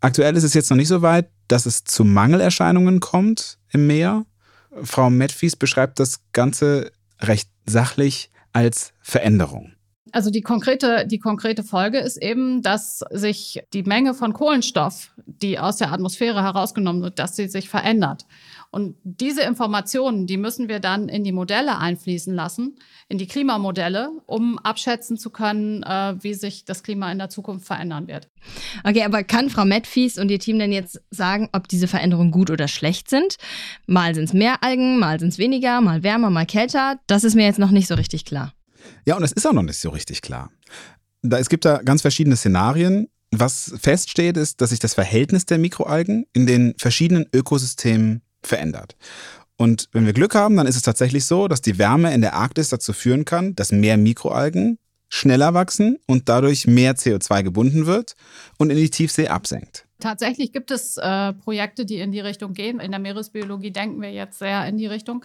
Aktuell 0.00 0.36
ist 0.36 0.44
es 0.44 0.54
jetzt 0.54 0.70
noch 0.70 0.76
nicht 0.76 0.88
so 0.88 1.02
weit, 1.02 1.30
dass 1.52 1.66
es 1.66 1.84
zu 1.84 2.04
Mangelerscheinungen 2.04 3.00
kommt 3.00 3.58
im 3.70 3.86
Meer. 3.86 4.24
Frau 4.82 5.10
Medfies 5.10 5.54
beschreibt 5.54 6.00
das 6.00 6.20
Ganze 6.32 6.92
recht 7.20 7.50
sachlich 7.66 8.30
als 8.54 8.94
Veränderung. 9.02 9.74
Also 10.12 10.30
die 10.30 10.40
konkrete, 10.40 11.06
die 11.06 11.18
konkrete 11.18 11.62
Folge 11.62 11.98
ist 11.98 12.16
eben, 12.16 12.62
dass 12.62 13.04
sich 13.10 13.62
die 13.74 13.82
Menge 13.82 14.14
von 14.14 14.32
Kohlenstoff, 14.32 15.10
die 15.26 15.58
aus 15.58 15.76
der 15.76 15.92
Atmosphäre 15.92 16.42
herausgenommen 16.42 17.02
wird, 17.02 17.18
dass 17.18 17.36
sie 17.36 17.48
sich 17.48 17.68
verändert. 17.68 18.24
Und 18.74 18.96
diese 19.04 19.42
Informationen, 19.42 20.26
die 20.26 20.38
müssen 20.38 20.66
wir 20.66 20.80
dann 20.80 21.10
in 21.10 21.24
die 21.24 21.32
Modelle 21.32 21.76
einfließen 21.76 22.34
lassen, 22.34 22.76
in 23.06 23.18
die 23.18 23.26
Klimamodelle, 23.26 24.10
um 24.24 24.58
abschätzen 24.58 25.18
zu 25.18 25.28
können, 25.28 25.82
äh, 25.82 26.14
wie 26.22 26.32
sich 26.32 26.64
das 26.64 26.82
Klima 26.82 27.12
in 27.12 27.18
der 27.18 27.28
Zukunft 27.28 27.66
verändern 27.66 28.08
wird. 28.08 28.30
Okay, 28.82 29.02
aber 29.02 29.24
kann 29.24 29.50
Frau 29.50 29.66
Medfies 29.66 30.18
und 30.18 30.30
ihr 30.30 30.38
Team 30.38 30.58
denn 30.58 30.72
jetzt 30.72 31.02
sagen, 31.10 31.50
ob 31.52 31.68
diese 31.68 31.86
Veränderungen 31.86 32.30
gut 32.30 32.50
oder 32.50 32.66
schlecht 32.66 33.10
sind? 33.10 33.36
Mal 33.86 34.14
sind 34.14 34.24
es 34.24 34.32
mehr 34.32 34.64
Algen, 34.64 34.98
mal 34.98 35.20
sind 35.20 35.28
es 35.28 35.38
weniger, 35.38 35.82
mal 35.82 36.02
wärmer, 36.02 36.30
mal 36.30 36.46
kälter. 36.46 36.98
Das 37.06 37.24
ist 37.24 37.34
mir 37.34 37.44
jetzt 37.44 37.58
noch 37.58 37.72
nicht 37.72 37.88
so 37.88 37.94
richtig 37.94 38.24
klar. 38.24 38.54
Ja, 39.04 39.18
und 39.18 39.22
es 39.22 39.32
ist 39.32 39.46
auch 39.46 39.52
noch 39.52 39.62
nicht 39.62 39.80
so 39.80 39.90
richtig 39.90 40.22
klar. 40.22 40.50
Da, 41.20 41.38
es 41.38 41.50
gibt 41.50 41.66
da 41.66 41.82
ganz 41.82 42.00
verschiedene 42.00 42.36
Szenarien. 42.36 43.08
Was 43.32 43.74
feststeht, 43.78 44.38
ist, 44.38 44.62
dass 44.62 44.70
sich 44.70 44.78
das 44.78 44.94
Verhältnis 44.94 45.44
der 45.44 45.58
Mikroalgen 45.58 46.24
in 46.32 46.46
den 46.46 46.72
verschiedenen 46.78 47.26
Ökosystemen 47.34 48.22
verändert. 48.42 48.96
Und 49.56 49.88
wenn 49.92 50.06
wir 50.06 50.12
Glück 50.12 50.34
haben, 50.34 50.56
dann 50.56 50.66
ist 50.66 50.76
es 50.76 50.82
tatsächlich 50.82 51.24
so, 51.24 51.46
dass 51.46 51.62
die 51.62 51.78
Wärme 51.78 52.12
in 52.12 52.20
der 52.20 52.34
Arktis 52.34 52.70
dazu 52.70 52.92
führen 52.92 53.24
kann, 53.24 53.54
dass 53.54 53.70
mehr 53.70 53.96
Mikroalgen 53.96 54.78
schneller 55.08 55.52
wachsen 55.52 55.98
und 56.06 56.28
dadurch 56.28 56.66
mehr 56.66 56.96
CO2 56.96 57.42
gebunden 57.42 57.86
wird 57.86 58.16
und 58.58 58.70
in 58.70 58.76
die 58.76 58.90
Tiefsee 58.90 59.28
absenkt. 59.28 59.86
Tatsächlich 60.00 60.52
gibt 60.52 60.72
es 60.72 60.96
äh, 60.96 61.32
Projekte, 61.32 61.84
die 61.84 61.98
in 61.98 62.10
die 62.10 62.18
Richtung 62.18 62.54
gehen. 62.54 62.80
In 62.80 62.90
der 62.90 62.98
Meeresbiologie 62.98 63.70
denken 63.70 64.02
wir 64.02 64.10
jetzt 64.10 64.40
sehr 64.40 64.66
in 64.66 64.78
die 64.78 64.86
Richtung. 64.86 65.24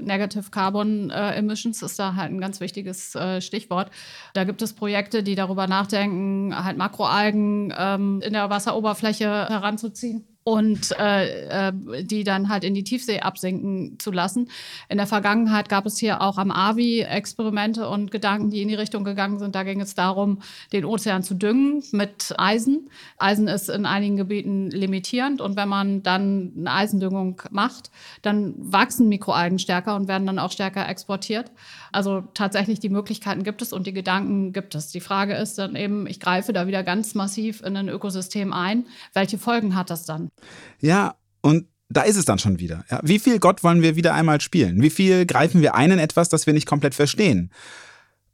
Negative 0.00 0.50
Carbon 0.50 1.10
äh, 1.10 1.32
Emissions 1.32 1.82
ist 1.82 1.98
da 1.98 2.14
halt 2.14 2.30
ein 2.30 2.40
ganz 2.40 2.60
wichtiges 2.60 3.16
äh, 3.16 3.40
Stichwort. 3.40 3.90
Da 4.34 4.44
gibt 4.44 4.62
es 4.62 4.74
Projekte, 4.74 5.24
die 5.24 5.34
darüber 5.34 5.66
nachdenken, 5.66 6.54
halt 6.54 6.76
Makroalgen 6.76 7.74
ähm, 7.76 8.20
in 8.22 8.32
der 8.34 8.48
Wasseroberfläche 8.48 9.48
heranzuziehen 9.48 10.31
und 10.44 10.92
äh, 10.98 11.68
äh, 11.68 11.72
die 12.04 12.24
dann 12.24 12.48
halt 12.48 12.64
in 12.64 12.74
die 12.74 12.84
Tiefsee 12.84 13.20
absinken 13.20 13.98
zu 13.98 14.10
lassen. 14.10 14.48
In 14.88 14.98
der 14.98 15.06
Vergangenheit 15.06 15.68
gab 15.68 15.86
es 15.86 15.98
hier 15.98 16.20
auch 16.20 16.38
am 16.38 16.50
AVI 16.50 17.02
Experimente 17.02 17.88
und 17.88 18.10
Gedanken, 18.10 18.50
die 18.50 18.62
in 18.62 18.68
die 18.68 18.74
Richtung 18.74 19.04
gegangen 19.04 19.38
sind. 19.38 19.54
Da 19.54 19.62
ging 19.62 19.80
es 19.80 19.94
darum, 19.94 20.40
den 20.72 20.84
Ozean 20.84 21.22
zu 21.22 21.34
düngen 21.34 21.82
mit 21.92 22.34
Eisen. 22.38 22.90
Eisen 23.18 23.46
ist 23.46 23.68
in 23.68 23.86
einigen 23.86 24.16
Gebieten 24.16 24.70
limitierend 24.70 25.40
und 25.40 25.56
wenn 25.56 25.68
man 25.68 26.02
dann 26.02 26.52
eine 26.56 26.72
Eisendüngung 26.72 27.42
macht, 27.50 27.90
dann 28.22 28.54
wachsen 28.58 29.08
Mikroalgen 29.08 29.58
stärker 29.58 29.94
und 29.94 30.08
werden 30.08 30.26
dann 30.26 30.38
auch 30.38 30.50
stärker 30.50 30.88
exportiert. 30.88 31.52
Also 31.92 32.22
tatsächlich 32.34 32.80
die 32.80 32.88
Möglichkeiten 32.88 33.44
gibt 33.44 33.62
es 33.62 33.72
und 33.72 33.86
die 33.86 33.92
Gedanken 33.92 34.52
gibt 34.52 34.74
es. 34.74 34.88
Die 34.88 35.00
Frage 35.00 35.34
ist 35.34 35.58
dann 35.58 35.76
eben, 35.76 36.06
ich 36.06 36.20
greife 36.20 36.52
da 36.52 36.66
wieder 36.66 36.82
ganz 36.82 37.14
massiv 37.14 37.62
in 37.62 37.76
ein 37.76 37.88
Ökosystem 37.88 38.52
ein. 38.52 38.86
Welche 39.12 39.38
Folgen 39.38 39.76
hat 39.76 39.90
das 39.90 40.04
dann? 40.04 40.28
Ja, 40.80 41.14
und 41.42 41.66
da 41.88 42.02
ist 42.02 42.16
es 42.16 42.24
dann 42.24 42.38
schon 42.38 42.58
wieder. 42.58 42.84
Ja, 42.90 43.00
wie 43.02 43.18
viel 43.18 43.38
Gott 43.38 43.62
wollen 43.62 43.82
wir 43.82 43.96
wieder 43.96 44.14
einmal 44.14 44.40
spielen? 44.40 44.80
Wie 44.80 44.90
viel 44.90 45.26
greifen 45.26 45.60
wir 45.60 45.74
ein 45.74 45.90
in 45.90 45.98
etwas, 45.98 46.28
das 46.28 46.46
wir 46.46 46.54
nicht 46.54 46.66
komplett 46.66 46.94
verstehen? 46.94 47.50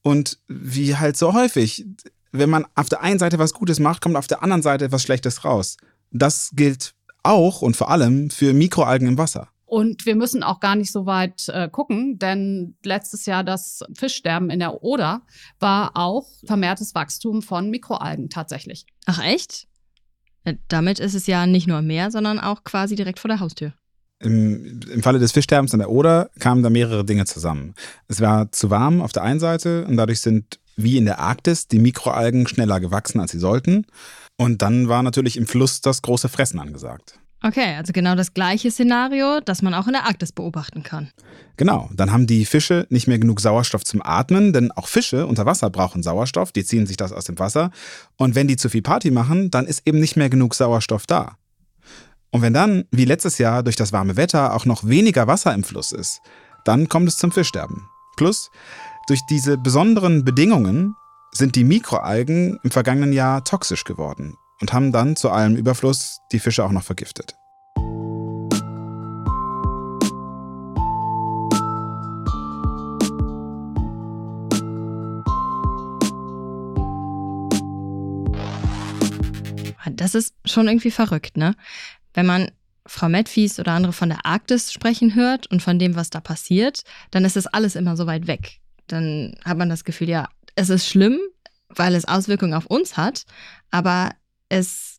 Und 0.02 0.38
wie 0.46 0.96
halt 0.96 1.16
so 1.16 1.34
häufig, 1.34 1.84
wenn 2.30 2.50
man 2.50 2.64
auf 2.74 2.88
der 2.88 3.02
einen 3.02 3.18
Seite 3.18 3.38
was 3.38 3.52
Gutes 3.52 3.80
macht, 3.80 4.00
kommt 4.00 4.16
auf 4.16 4.28
der 4.28 4.42
anderen 4.42 4.62
Seite 4.62 4.84
etwas 4.84 5.02
Schlechtes 5.02 5.44
raus. 5.44 5.76
Das 6.10 6.50
gilt 6.54 6.94
auch 7.22 7.62
und 7.62 7.76
vor 7.76 7.90
allem 7.90 8.30
für 8.30 8.52
Mikroalgen 8.52 9.08
im 9.08 9.18
Wasser. 9.18 9.48
Und 9.68 10.06
wir 10.06 10.16
müssen 10.16 10.42
auch 10.42 10.60
gar 10.60 10.76
nicht 10.76 10.90
so 10.90 11.04
weit 11.04 11.46
äh, 11.48 11.68
gucken, 11.68 12.18
denn 12.18 12.76
letztes 12.82 13.26
Jahr 13.26 13.44
das 13.44 13.84
Fischsterben 13.94 14.48
in 14.48 14.60
der 14.60 14.82
Oder 14.82 15.20
war 15.60 15.90
auch 15.94 16.26
vermehrtes 16.46 16.94
Wachstum 16.94 17.42
von 17.42 17.68
Mikroalgen 17.68 18.30
tatsächlich. 18.30 18.86
Ach 19.04 19.22
echt? 19.22 19.68
Äh, 20.44 20.54
damit 20.68 20.98
ist 20.98 21.14
es 21.14 21.26
ja 21.26 21.46
nicht 21.46 21.66
nur 21.66 21.82
mehr, 21.82 22.10
sondern 22.10 22.40
auch 22.40 22.64
quasi 22.64 22.96
direkt 22.96 23.18
vor 23.18 23.28
der 23.28 23.40
Haustür. 23.40 23.74
Im, 24.20 24.80
Im 24.90 25.02
Falle 25.02 25.18
des 25.18 25.32
Fischsterbens 25.32 25.74
an 25.74 25.80
der 25.80 25.90
Oder 25.90 26.30
kamen 26.38 26.62
da 26.62 26.70
mehrere 26.70 27.04
Dinge 27.04 27.26
zusammen. 27.26 27.74
Es 28.08 28.22
war 28.22 28.50
zu 28.50 28.70
warm 28.70 29.02
auf 29.02 29.12
der 29.12 29.22
einen 29.22 29.38
Seite 29.38 29.84
und 29.84 29.98
dadurch 29.98 30.22
sind, 30.22 30.60
wie 30.76 30.96
in 30.96 31.04
der 31.04 31.18
Arktis, 31.18 31.68
die 31.68 31.78
Mikroalgen 31.78 32.46
schneller 32.46 32.80
gewachsen, 32.80 33.20
als 33.20 33.32
sie 33.32 33.38
sollten. 33.38 33.84
Und 34.38 34.62
dann 34.62 34.88
war 34.88 35.02
natürlich 35.02 35.36
im 35.36 35.46
Fluss 35.46 35.82
das 35.82 36.00
große 36.00 36.30
Fressen 36.30 36.58
angesagt. 36.58 37.18
Okay, 37.40 37.76
also 37.76 37.92
genau 37.92 38.16
das 38.16 38.34
gleiche 38.34 38.70
Szenario, 38.70 39.40
das 39.40 39.62
man 39.62 39.72
auch 39.72 39.86
in 39.86 39.92
der 39.92 40.06
Arktis 40.06 40.32
beobachten 40.32 40.82
kann. 40.82 41.12
Genau, 41.56 41.88
dann 41.94 42.10
haben 42.10 42.26
die 42.26 42.44
Fische 42.44 42.86
nicht 42.90 43.06
mehr 43.06 43.20
genug 43.20 43.40
Sauerstoff 43.40 43.84
zum 43.84 44.02
Atmen, 44.02 44.52
denn 44.52 44.72
auch 44.72 44.88
Fische 44.88 45.26
unter 45.26 45.46
Wasser 45.46 45.70
brauchen 45.70 46.02
Sauerstoff, 46.02 46.50
die 46.50 46.64
ziehen 46.64 46.86
sich 46.86 46.96
das 46.96 47.12
aus 47.12 47.26
dem 47.26 47.38
Wasser. 47.38 47.70
Und 48.16 48.34
wenn 48.34 48.48
die 48.48 48.56
zu 48.56 48.68
viel 48.68 48.82
Party 48.82 49.12
machen, 49.12 49.52
dann 49.52 49.66
ist 49.66 49.86
eben 49.86 50.00
nicht 50.00 50.16
mehr 50.16 50.30
genug 50.30 50.54
Sauerstoff 50.54 51.06
da. 51.06 51.36
Und 52.30 52.42
wenn 52.42 52.52
dann, 52.52 52.84
wie 52.90 53.04
letztes 53.04 53.38
Jahr, 53.38 53.62
durch 53.62 53.76
das 53.76 53.92
warme 53.92 54.16
Wetter 54.16 54.54
auch 54.54 54.66
noch 54.66 54.86
weniger 54.86 55.28
Wasser 55.28 55.54
im 55.54 55.62
Fluss 55.62 55.92
ist, 55.92 56.20
dann 56.64 56.88
kommt 56.88 57.08
es 57.08 57.18
zum 57.18 57.30
Fischsterben. 57.30 57.88
Plus, 58.16 58.50
durch 59.06 59.20
diese 59.30 59.56
besonderen 59.56 60.24
Bedingungen 60.24 60.94
sind 61.30 61.54
die 61.54 61.64
Mikroalgen 61.64 62.58
im 62.64 62.70
vergangenen 62.70 63.12
Jahr 63.12 63.44
toxisch 63.44 63.84
geworden 63.84 64.36
und 64.60 64.72
haben 64.72 64.92
dann 64.92 65.16
zu 65.16 65.30
allem 65.30 65.56
Überfluss 65.56 66.20
die 66.32 66.38
Fische 66.38 66.64
auch 66.64 66.72
noch 66.72 66.82
vergiftet. 66.82 67.34
Das 79.90 80.14
ist 80.14 80.34
schon 80.44 80.68
irgendwie 80.68 80.90
verrückt, 80.90 81.36
ne? 81.36 81.54
Wenn 82.14 82.26
man 82.26 82.50
Frau 82.86 83.08
Medfies 83.08 83.58
oder 83.58 83.72
andere 83.72 83.92
von 83.92 84.08
der 84.08 84.24
Arktis 84.24 84.72
sprechen 84.72 85.14
hört 85.14 85.46
und 85.48 85.62
von 85.62 85.78
dem, 85.78 85.96
was 85.96 86.10
da 86.10 86.20
passiert, 86.20 86.82
dann 87.10 87.24
ist 87.24 87.36
das 87.36 87.46
alles 87.46 87.74
immer 87.74 87.96
so 87.96 88.06
weit 88.06 88.26
weg. 88.26 88.60
Dann 88.86 89.34
hat 89.44 89.58
man 89.58 89.68
das 89.68 89.84
Gefühl, 89.84 90.08
ja, 90.08 90.28
es 90.54 90.70
ist 90.70 90.86
schlimm, 90.86 91.18
weil 91.68 91.94
es 91.94 92.06
Auswirkungen 92.06 92.54
auf 92.54 92.66
uns 92.66 92.96
hat, 92.96 93.24
aber 93.70 94.10
es 94.48 94.98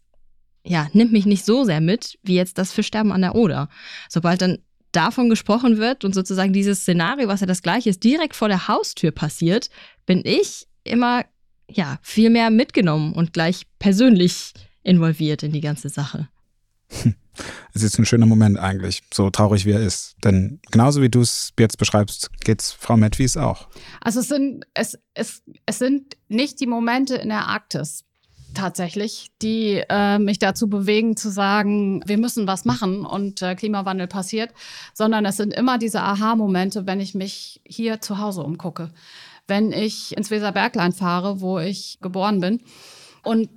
ja, 0.63 0.87
nimmt 0.93 1.11
mich 1.11 1.25
nicht 1.25 1.45
so 1.45 1.63
sehr 1.63 1.81
mit, 1.81 2.19
wie 2.23 2.35
jetzt 2.35 2.57
das 2.57 2.71
Fischsterben 2.71 3.11
an 3.11 3.21
der 3.21 3.35
Oder. 3.35 3.69
Sobald 4.09 4.41
dann 4.41 4.59
davon 4.91 5.29
gesprochen 5.29 5.77
wird 5.77 6.03
und 6.03 6.13
sozusagen 6.13 6.53
dieses 6.53 6.81
Szenario, 6.81 7.27
was 7.27 7.41
ja 7.41 7.47
das 7.47 7.61
gleiche 7.61 7.89
ist, 7.89 8.03
direkt 8.03 8.35
vor 8.35 8.47
der 8.47 8.67
Haustür 8.67 9.11
passiert, 9.11 9.69
bin 10.05 10.21
ich 10.25 10.67
immer 10.83 11.25
ja, 11.69 11.99
viel 12.01 12.29
mehr 12.29 12.49
mitgenommen 12.49 13.13
und 13.13 13.33
gleich 13.33 13.67
persönlich 13.77 14.53
involviert 14.83 15.43
in 15.43 15.51
die 15.51 15.61
ganze 15.61 15.89
Sache. 15.89 16.29
Es 17.73 17.83
ist 17.83 17.97
ein 17.97 18.05
schöner 18.05 18.25
Moment 18.25 18.59
eigentlich, 18.59 19.01
so 19.13 19.29
traurig 19.29 19.65
wie 19.65 19.71
er 19.71 19.79
ist. 19.79 20.17
Denn 20.25 20.59
genauso 20.71 21.01
wie 21.01 21.07
du 21.07 21.21
es 21.21 21.53
jetzt 21.57 21.77
beschreibst, 21.77 22.29
geht 22.43 22.61
es 22.61 22.73
Frau 22.73 22.97
Medwies 22.97 23.37
auch. 23.37 23.69
Also 24.01 24.19
es 24.19 24.27
sind, 24.27 24.65
es, 24.73 24.97
es, 25.13 25.41
es 25.65 25.79
sind 25.79 26.17
nicht 26.27 26.59
die 26.59 26.67
Momente 26.67 27.15
in 27.15 27.29
der 27.29 27.47
Arktis 27.47 28.03
tatsächlich, 28.53 29.31
die 29.41 29.83
äh, 29.89 30.19
mich 30.19 30.39
dazu 30.39 30.69
bewegen 30.69 31.15
zu 31.15 31.29
sagen, 31.29 32.01
wir 32.05 32.17
müssen 32.17 32.47
was 32.47 32.65
machen 32.65 33.05
und 33.05 33.41
äh, 33.41 33.55
Klimawandel 33.55 34.07
passiert, 34.07 34.51
sondern 34.93 35.25
es 35.25 35.37
sind 35.37 35.53
immer 35.53 35.77
diese 35.77 36.01
Aha-Momente, 36.01 36.85
wenn 36.85 36.99
ich 36.99 37.15
mich 37.15 37.61
hier 37.65 38.01
zu 38.01 38.19
Hause 38.19 38.43
umgucke. 38.43 38.91
Wenn 39.47 39.71
ich 39.71 40.15
ins 40.15 40.31
Weserberglein 40.31 40.93
fahre, 40.93 41.41
wo 41.41 41.59
ich 41.59 41.99
geboren 42.01 42.39
bin 42.39 42.61
und 43.23 43.49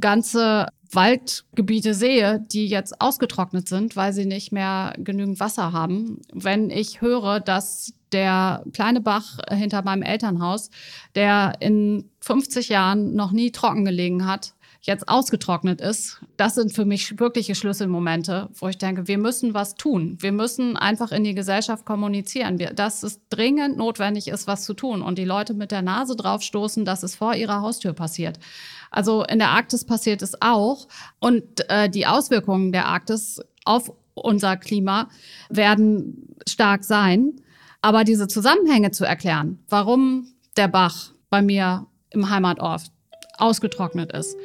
ganze 0.00 0.68
Waldgebiete 0.92 1.94
sehe, 1.94 2.44
die 2.52 2.66
jetzt 2.66 3.00
ausgetrocknet 3.00 3.68
sind, 3.68 3.96
weil 3.96 4.12
sie 4.12 4.26
nicht 4.26 4.52
mehr 4.52 4.94
genügend 4.98 5.40
Wasser 5.40 5.72
haben. 5.72 6.20
Wenn 6.32 6.70
ich 6.70 7.00
höre, 7.00 7.40
dass 7.40 7.92
der 8.14 8.64
kleine 8.72 9.00
Bach 9.00 9.38
hinter 9.50 9.82
meinem 9.82 10.02
Elternhaus, 10.02 10.70
der 11.14 11.54
in 11.60 12.08
50 12.20 12.68
Jahren 12.70 13.14
noch 13.14 13.32
nie 13.32 13.50
trocken 13.50 13.84
gelegen 13.84 14.26
hat, 14.26 14.54
jetzt 14.80 15.08
ausgetrocknet 15.08 15.80
ist, 15.80 16.20
das 16.36 16.54
sind 16.54 16.72
für 16.72 16.84
mich 16.84 17.18
wirkliche 17.18 17.54
Schlüsselmomente, 17.54 18.50
wo 18.54 18.68
ich 18.68 18.76
denke, 18.76 19.08
wir 19.08 19.16
müssen 19.16 19.54
was 19.54 19.74
tun. 19.76 20.18
Wir 20.20 20.30
müssen 20.30 20.76
einfach 20.76 21.10
in 21.10 21.24
die 21.24 21.34
Gesellschaft 21.34 21.86
kommunizieren, 21.86 22.58
dass 22.58 23.02
es 23.02 23.20
dringend 23.30 23.78
notwendig 23.78 24.28
ist, 24.28 24.46
was 24.46 24.64
zu 24.64 24.74
tun 24.74 25.00
und 25.00 25.18
die 25.18 25.24
Leute 25.24 25.54
mit 25.54 25.70
der 25.70 25.82
Nase 25.82 26.16
drauf 26.16 26.42
stoßen, 26.42 26.84
dass 26.84 27.02
es 27.02 27.16
vor 27.16 27.34
ihrer 27.34 27.62
Haustür 27.62 27.94
passiert. 27.94 28.38
Also 28.90 29.24
in 29.24 29.38
der 29.38 29.50
Arktis 29.50 29.84
passiert 29.84 30.22
es 30.22 30.40
auch 30.42 30.86
und 31.18 31.68
äh, 31.70 31.88
die 31.88 32.06
Auswirkungen 32.06 32.70
der 32.70 32.86
Arktis 32.86 33.40
auf 33.64 33.90
unser 34.14 34.56
Klima 34.56 35.08
werden 35.48 36.36
stark 36.46 36.84
sein. 36.84 37.40
Aber 37.84 38.04
diese 38.04 38.28
Zusammenhänge 38.28 38.92
zu 38.92 39.04
erklären, 39.04 39.58
warum 39.68 40.26
der 40.56 40.68
Bach 40.68 41.10
bei 41.28 41.42
mir 41.42 41.86
im 42.08 42.30
Heimatort 42.30 42.84
ausgetrocknet 43.36 44.10
ist 44.10 44.38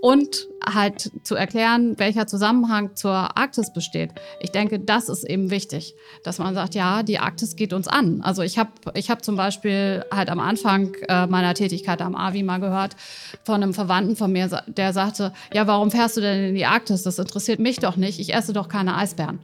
und 0.00 0.48
halt 0.64 1.12
zu 1.22 1.34
erklären, 1.34 1.98
welcher 1.98 2.26
Zusammenhang 2.26 2.96
zur 2.96 3.36
Arktis 3.36 3.74
besteht. 3.74 4.12
Ich 4.40 4.52
denke, 4.52 4.80
das 4.80 5.10
ist 5.10 5.24
eben 5.24 5.50
wichtig, 5.50 5.94
dass 6.24 6.38
man 6.38 6.54
sagt, 6.54 6.74
ja, 6.74 7.02
die 7.02 7.18
Arktis 7.18 7.56
geht 7.56 7.74
uns 7.74 7.88
an. 7.88 8.22
Also 8.22 8.40
ich 8.40 8.56
habe 8.56 8.70
ich 8.94 9.10
hab 9.10 9.22
zum 9.22 9.36
Beispiel 9.36 10.06
halt 10.10 10.30
am 10.30 10.40
Anfang 10.40 10.94
äh, 11.10 11.26
meiner 11.26 11.52
Tätigkeit 11.52 12.00
am 12.00 12.14
AVI 12.14 12.42
mal 12.42 12.58
gehört 12.58 12.96
von 13.44 13.56
einem 13.56 13.74
Verwandten 13.74 14.16
von 14.16 14.32
mir, 14.32 14.48
der 14.66 14.94
sagte, 14.94 15.34
ja, 15.52 15.66
warum 15.66 15.90
fährst 15.90 16.16
du 16.16 16.22
denn 16.22 16.42
in 16.48 16.54
die 16.54 16.64
Arktis? 16.64 17.02
Das 17.02 17.18
interessiert 17.18 17.60
mich 17.60 17.80
doch 17.80 17.96
nicht. 17.96 18.18
Ich 18.18 18.32
esse 18.32 18.54
doch 18.54 18.68
keine 18.68 18.96
Eisbären. 18.96 19.40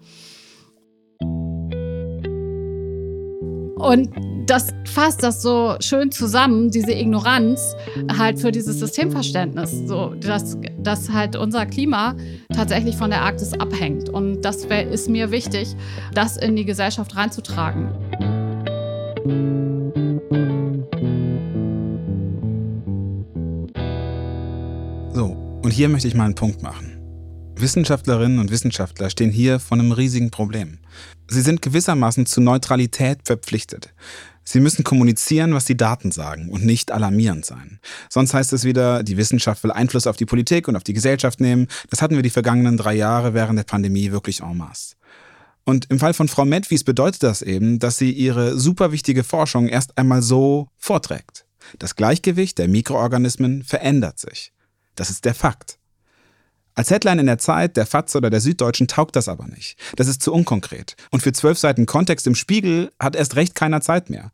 Und 3.79 4.11
das 4.47 4.69
fasst 4.85 5.23
das 5.23 5.43
so 5.43 5.77
schön 5.81 6.11
zusammen, 6.11 6.71
diese 6.71 6.93
Ignoranz 6.93 7.77
halt 8.17 8.41
für 8.41 8.51
dieses 8.51 8.79
Systemverständnis, 8.79 9.71
so 9.87 10.15
dass, 10.15 10.57
dass 10.79 11.11
halt 11.11 11.37
unser 11.37 11.67
Klima 11.67 12.15
tatsächlich 12.55 12.97
von 12.97 13.11
der 13.11 13.23
Arktis 13.23 13.53
abhängt. 13.53 14.09
Und 14.09 14.43
das 14.43 14.69
wär, 14.69 14.89
ist 14.89 15.09
mir 15.09 15.31
wichtig, 15.31 15.77
das 16.15 16.37
in 16.37 16.57
die 16.57 16.65
Gesellschaft 16.65 17.15
reinzutragen. 17.15 17.91
So, 25.13 25.37
und 25.63 25.71
hier 25.71 25.89
möchte 25.89 26.09
ich 26.09 26.15
mal 26.15 26.25
einen 26.25 26.35
Punkt 26.35 26.63
machen. 26.63 26.99
Wissenschaftlerinnen 27.57 28.39
und 28.39 28.51
Wissenschaftler 28.51 29.11
stehen 29.11 29.31
hier 29.31 29.59
vor 29.59 29.79
einem 29.79 29.93
riesigen 29.93 30.31
Problem. 30.31 30.79
Sie 31.29 31.43
sind 31.43 31.63
gewissermaßen 31.63 32.27
zu 32.27 32.41
Neutralität 32.41 33.21
verpflichtet. 33.25 33.93
Sie 34.45 34.61
müssen 34.61 34.83
kommunizieren, 34.83 35.53
was 35.53 35.67
die 35.67 35.77
Daten 35.77 36.11
sagen 36.11 36.49
und 36.49 36.65
nicht 36.65 36.91
alarmierend 36.91 37.45
sein. 37.45 37.81
Sonst 38.09 38.33
heißt 38.33 38.55
es 38.55 38.65
wieder, 38.65 39.03
die 39.03 39.19
Wissenschaft 39.19 39.63
will 39.63 39.73
Einfluss 39.73 40.07
auf 40.07 40.17
die 40.17 40.25
Politik 40.25 40.69
und 40.69 40.77
auf 40.77 40.85
die 40.85 40.95
Gesellschaft 40.95 41.39
nehmen. 41.39 41.69
Das 41.91 42.01
hatten 42.01 42.17
wir 42.17 42.23
die 42.23 42.31
vergangenen 42.31 42.79
drei 42.79 42.95
Jahre 42.95 43.35
während 43.35 43.59
der 43.59 43.65
Pandemie 43.65 44.11
wirklich 44.11 44.41
en 44.41 44.57
masse. 44.57 44.95
Und 45.65 45.91
im 45.91 45.99
Fall 45.99 46.15
von 46.15 46.29
Frau 46.29 46.47
Medwies 46.47 46.83
bedeutet 46.83 47.25
das 47.25 47.43
eben, 47.43 47.79
dass 47.79 47.99
sie 47.99 48.11
ihre 48.11 48.59
super 48.59 48.91
wichtige 48.91 49.23
Forschung 49.23 49.69
erst 49.69 49.99
einmal 49.99 50.23
so 50.23 50.71
vorträgt. 50.79 51.45
Das 51.79 51.95
Gleichgewicht 51.95 52.57
der 52.57 52.69
Mikroorganismen 52.69 53.63
verändert 53.65 54.19
sich. 54.19 54.55
Das 54.95 55.11
ist 55.11 55.27
der 55.27 55.35
Fakt. 55.35 55.78
Als 56.79 56.93
Headline 56.93 57.19
in 57.19 57.27
der 57.27 57.39
Zeit, 57.39 57.77
der 57.77 57.87
FAZ 57.87 58.15
oder 58.15 58.31
der 58.31 58.41
Süddeutschen 58.41 58.87
taugt 58.87 59.17
das 59.17 59.27
aber 59.27 59.49
nicht. 59.49 59.77
Das 59.97 60.07
ist 60.07 60.23
zu 60.23 60.33
unkonkret. 60.33 60.95
Und 61.11 61.25
für 61.25 61.33
zwölf 61.33 61.59
Seiten 61.59 61.87
Kontext 61.87 62.25
im 62.29 62.37
Spiegel 62.37 62.93
hat 63.01 63.17
erst 63.17 63.35
recht 63.35 63.57
keiner 63.57 63.81
Zeit 63.81 64.11
mehr. 64.11 64.31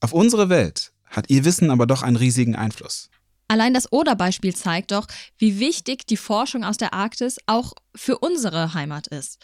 Auf 0.00 0.12
unsere 0.12 0.48
Welt 0.48 0.92
hat 1.06 1.28
ihr 1.28 1.44
Wissen 1.44 1.72
aber 1.72 1.88
doch 1.88 2.04
einen 2.04 2.14
riesigen 2.14 2.54
Einfluss. 2.54 3.10
Allein 3.48 3.74
das 3.74 3.90
Oder-Beispiel 3.90 4.54
zeigt 4.54 4.92
doch, 4.92 5.08
wie 5.38 5.58
wichtig 5.58 6.06
die 6.06 6.16
Forschung 6.16 6.62
aus 6.62 6.76
der 6.76 6.94
Arktis 6.94 7.38
auch 7.46 7.72
für 7.96 8.18
unsere 8.18 8.74
Heimat 8.74 9.08
ist. 9.08 9.40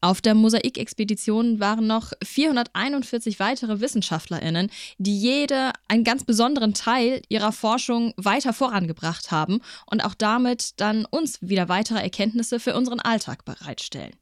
Auf 0.00 0.20
der 0.20 0.34
Mosaikexpedition 0.34 1.58
waren 1.58 1.86
noch 1.86 2.12
441 2.22 3.40
weitere 3.40 3.80
WissenschaftlerInnen, 3.80 4.70
die 4.98 5.18
jede 5.18 5.72
einen 5.88 6.04
ganz 6.04 6.24
besonderen 6.24 6.74
Teil 6.74 7.22
ihrer 7.28 7.52
Forschung 7.52 8.12
weiter 8.16 8.52
vorangebracht 8.52 9.30
haben 9.30 9.60
und 9.90 10.04
auch 10.04 10.14
damit 10.14 10.80
dann 10.80 11.06
uns 11.06 11.38
wieder 11.40 11.68
weitere 11.68 12.00
Erkenntnisse 12.00 12.60
für 12.60 12.74
unseren 12.74 13.00
Alltag 13.00 13.44
bereitstellen. 13.44 14.14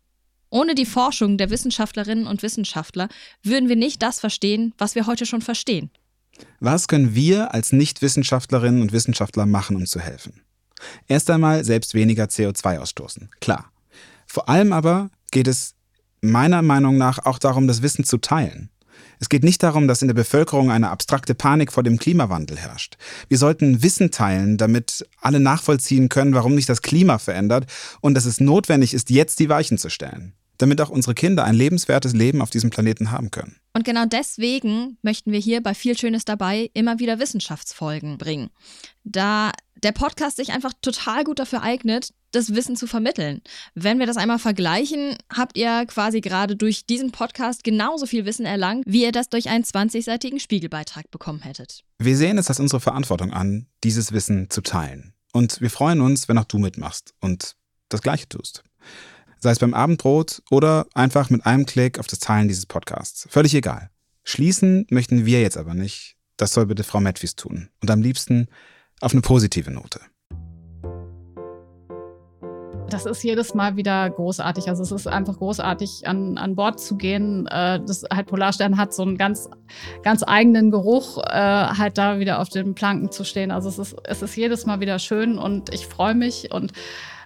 Ohne 0.51 0.77
die 0.77 0.87
Forschung 0.87 1.37
der 1.37 1.51
Wissenschaftlerinnen 1.51 2.29
und 2.29 2.43
Wissenschaftler 2.45 3.09
würden 3.43 3.69
wir 3.69 3.77
nicht 3.77 4.01
das 4.03 4.21
verstehen, 4.21 4.73
was 4.79 4.95
wir 4.95 5.07
heute 5.07 5.27
schon 5.27 5.43
verstehen. 5.43 5.91
Was 6.61 6.87
können 6.87 7.15
wir 7.15 7.53
als 7.53 7.73
Nichtwissenschaftlerinnen 7.73 8.81
und 8.81 8.93
Wissenschaftler 8.93 9.47
machen, 9.47 9.77
um 9.77 9.87
zu 9.87 9.99
helfen? 10.01 10.43
Erst 11.09 11.31
einmal 11.31 11.65
selbst 11.65 11.95
weniger 11.95 12.25
CO2 12.25 12.79
ausstoßen, 12.79 13.31
klar. 13.41 13.71
Vor 14.27 14.49
allem 14.49 14.73
aber 14.73 15.11
geht 15.35 15.49
es 15.49 15.75
meiner 16.23 16.63
Meinung 16.63 16.97
nach 16.97 17.19
auch 17.27 17.39
darum, 17.39 17.69
das 17.69 17.83
Wissen 17.83 18.05
zu 18.05 18.17
teilen. 18.17 18.71
Es 19.21 19.29
geht 19.29 19.45
nicht 19.45 19.63
darum, 19.63 19.89
dass 19.89 20.01
in 20.01 20.09
der 20.09 20.15
Bevölkerung 20.15 20.71
eine 20.71 20.91
abstrakte 20.91 21.35
Panik 21.35 21.73
vor 21.73 21.83
dem 21.83 21.99
Klimawandel 21.99 22.57
herrscht. 22.57 22.97
Wir 23.29 23.39
sollten 23.39 23.83
Wissen 23.83 24.11
teilen, 24.11 24.57
damit 24.57 25.07
alle 25.21 25.41
nachvollziehen 25.41 26.09
können, 26.09 26.35
warum 26.35 26.57
sich 26.57 26.67
das 26.67 26.83
Klima 26.83 27.19
verändert 27.19 27.67
und 28.01 28.15
dass 28.15 28.25
es 28.25 28.41
notwendig 28.41 28.95
ist, 28.95 29.11
jetzt 29.11 29.41
die 29.41 29.49
Weichen 29.49 29.77
zu 29.77 29.91
stellen, 29.91 30.35
damit 30.59 30.81
auch 30.81 30.91
unsere 30.91 31.15
Kinder 31.15 31.45
ein 31.45 31.55
lebenswertes 31.55 32.13
Leben 32.13 32.41
auf 32.41 32.51
diesem 32.51 32.71
Planeten 32.71 33.11
haben 33.11 33.31
können. 33.31 33.57
Und 33.73 33.85
genau 33.85 34.05
deswegen 34.07 34.99
möchten 35.03 35.33
wir 35.33 35.41
hier 35.41 35.63
bei 35.63 35.75
Viel 35.75 35.99
Schönes 35.99 36.25
dabei 36.25 36.71
immer 36.75 36.99
wieder 36.99 37.19
Wissenschaftsfolgen 37.19 38.19
bringen. 38.19 38.51
Da 39.05 39.51
der 39.85 39.93
Podcast 39.93 40.37
sich 40.39 40.53
einfach 40.53 40.73
total 40.81 41.25
gut 41.25 41.39
dafür 41.39 41.63
eignet, 41.63 42.13
das 42.33 42.55
Wissen 42.55 42.75
zu 42.75 42.87
vermitteln. 42.87 43.43
Wenn 43.75 43.99
wir 43.99 44.07
das 44.07 44.17
einmal 44.17 44.39
vergleichen, 44.39 45.17
habt 45.33 45.57
ihr 45.57 45.85
quasi 45.87 46.21
gerade 46.21 46.57
durch 46.57 46.87
diesen 46.87 47.13
Podcast 47.13 47.63
genauso 47.63 48.07
viel 48.07 48.25
Wissen 48.25 48.47
erlangt, 48.47 48.85
wie 48.87 49.03
ihr 49.03 49.13
das 49.13 49.29
durch 49.29 49.49
einen 49.49 49.63
20-seitigen 49.63 50.41
Spiegelbeitrag 50.41 51.11
bekommen 51.11 51.43
hättet. 51.43 51.85
Wir 51.99 52.17
sehen 52.17 52.39
es 52.39 52.49
als 52.49 52.61
unsere 52.61 52.81
Verantwortung 52.81 53.33
an, 53.33 53.67
dieses 53.85 54.13
Wissen 54.13 54.49
zu 54.51 54.63
teilen. 54.63 55.13
Und 55.33 55.61
wir 55.61 55.71
freuen 55.71 56.01
uns, 56.01 56.29
wenn 56.29 56.39
auch 56.39 56.45
du 56.45 56.59
mitmachst 56.59 57.13
und 57.21 57.55
das 57.91 58.01
Gleiche 58.01 58.29
tust. 58.29 58.65
sei 59.39 59.51
es 59.51 59.59
beim 59.59 59.75
Abendbrot 59.75 60.43
oder 60.51 60.87
einfach 60.95 61.29
mit 61.29 61.45
einem 61.45 61.67
Klick 61.67 61.99
auf 61.99 62.07
das 62.07 62.21
Teilen 62.21 62.49
dieses 62.49 62.65
Podcasts. 62.65 63.29
Völlig 63.31 63.55
egal. 63.55 63.91
Schließen 64.23 64.87
möchten 64.89 65.27
wir 65.27 65.43
jetzt 65.43 65.59
aber 65.59 65.75
nicht. 65.75 66.17
Das 66.39 66.55
soll 66.55 66.67
bitte 66.67 66.83
Frau 66.83 67.01
Metwis 67.01 67.37
tun. 67.37 67.69
Und 67.81 67.91
am 67.91 68.01
liebsten 68.01 68.49
auf 69.01 69.13
eine 69.13 69.23
positive 69.23 69.71
Note. 69.71 70.01
Das 72.91 73.07
ist 73.07 73.25
jedes 73.25 73.55
Mal 73.55 73.77
wieder 73.77 74.09
großartig. 74.11 74.69
Also 74.69 74.83
es 74.83 74.93
ist 74.93 75.09
einfach 75.09 75.39
großartig, 75.39 76.07
an, 76.07 76.39
an 76.39 76.55
Bord 76.55 76.79
zu 76.79 76.97
gehen. 76.97 77.47
Äh, 77.47 77.81
das 77.85 78.05
halt 78.13 78.27
Polarstern 78.27 78.77
hat 78.77 78.95
so 78.95 79.03
einen 79.03 79.17
ganz, 79.17 79.49
ganz 80.03 80.23
eigenen 80.23 80.71
Geruch, 80.71 81.19
äh, 81.19 81.33
halt 81.33 81.99
da 81.99 82.19
wieder 82.19 82.41
auf 82.41 82.51
den 82.51 82.75
Planken 82.75 83.11
zu 83.11 83.25
stehen. 83.25 83.51
Also 83.51 83.69
es 83.69 83.79
ist, 83.79 83.97
es 84.05 84.23
ist 84.23 84.37
jedes 84.37 84.67
Mal 84.67 84.81
wieder 84.81 84.99
schön 84.99 85.39
und 85.39 85.73
ich 85.75 85.87
freue 85.87 86.15
mich 86.15 86.53
und 86.53 86.73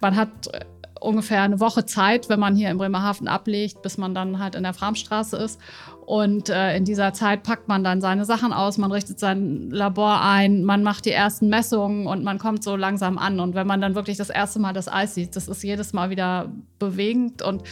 man 0.01 0.17
hat 0.17 0.49
ungefähr 1.01 1.43
eine 1.43 1.61
Woche 1.61 1.85
Zeit, 1.85 2.29
wenn 2.29 2.41
man 2.41 2.57
hier 2.57 2.71
in 2.71 2.79
Bremerhaven 2.79 3.29
ablegt, 3.29 3.83
bis 3.83 3.99
man 3.99 4.15
dann 4.15 4.39
halt 4.39 4.55
in 4.55 4.63
der 4.63 4.75
Framstraße 4.75 5.37
ist. 5.37 5.61
Und 6.09 6.49
äh, 6.49 6.75
in 6.75 6.87
dieser 6.87 7.13
Zeit 7.13 7.43
packt 7.43 7.69
man 7.69 7.85
dann 7.85 8.01
seine 8.01 8.25
Sachen 8.25 8.55
aus, 8.55 8.79
man 8.79 8.91
richtet 8.91 9.19
sein 9.19 9.69
Labor 9.71 10.23
ein, 10.23 10.65
man 10.65 10.83
macht 10.83 11.05
die 11.05 11.11
ersten 11.11 11.51
Messungen 11.51 12.07
und 12.07 12.25
man 12.25 12.39
kommt 12.39 12.65
so 12.65 12.77
langsam 12.77 13.19
an. 13.19 13.41
Und 13.41 13.55
wenn 13.55 13.67
man 13.67 13.83
dann 13.83 13.95
wirklich 13.95 14.17
das 14.17 14.31
erste 14.31 14.59
Mal 14.59 14.73
das 14.73 14.89
Eis 14.89 15.15
sieht, 15.15 15.37
das 15.37 15.49
ist 15.49 15.63
jedes 15.63 15.93
Mal 15.93 16.09
wieder 16.09 16.51
bewegend. 16.79 17.43
Und 17.43 17.63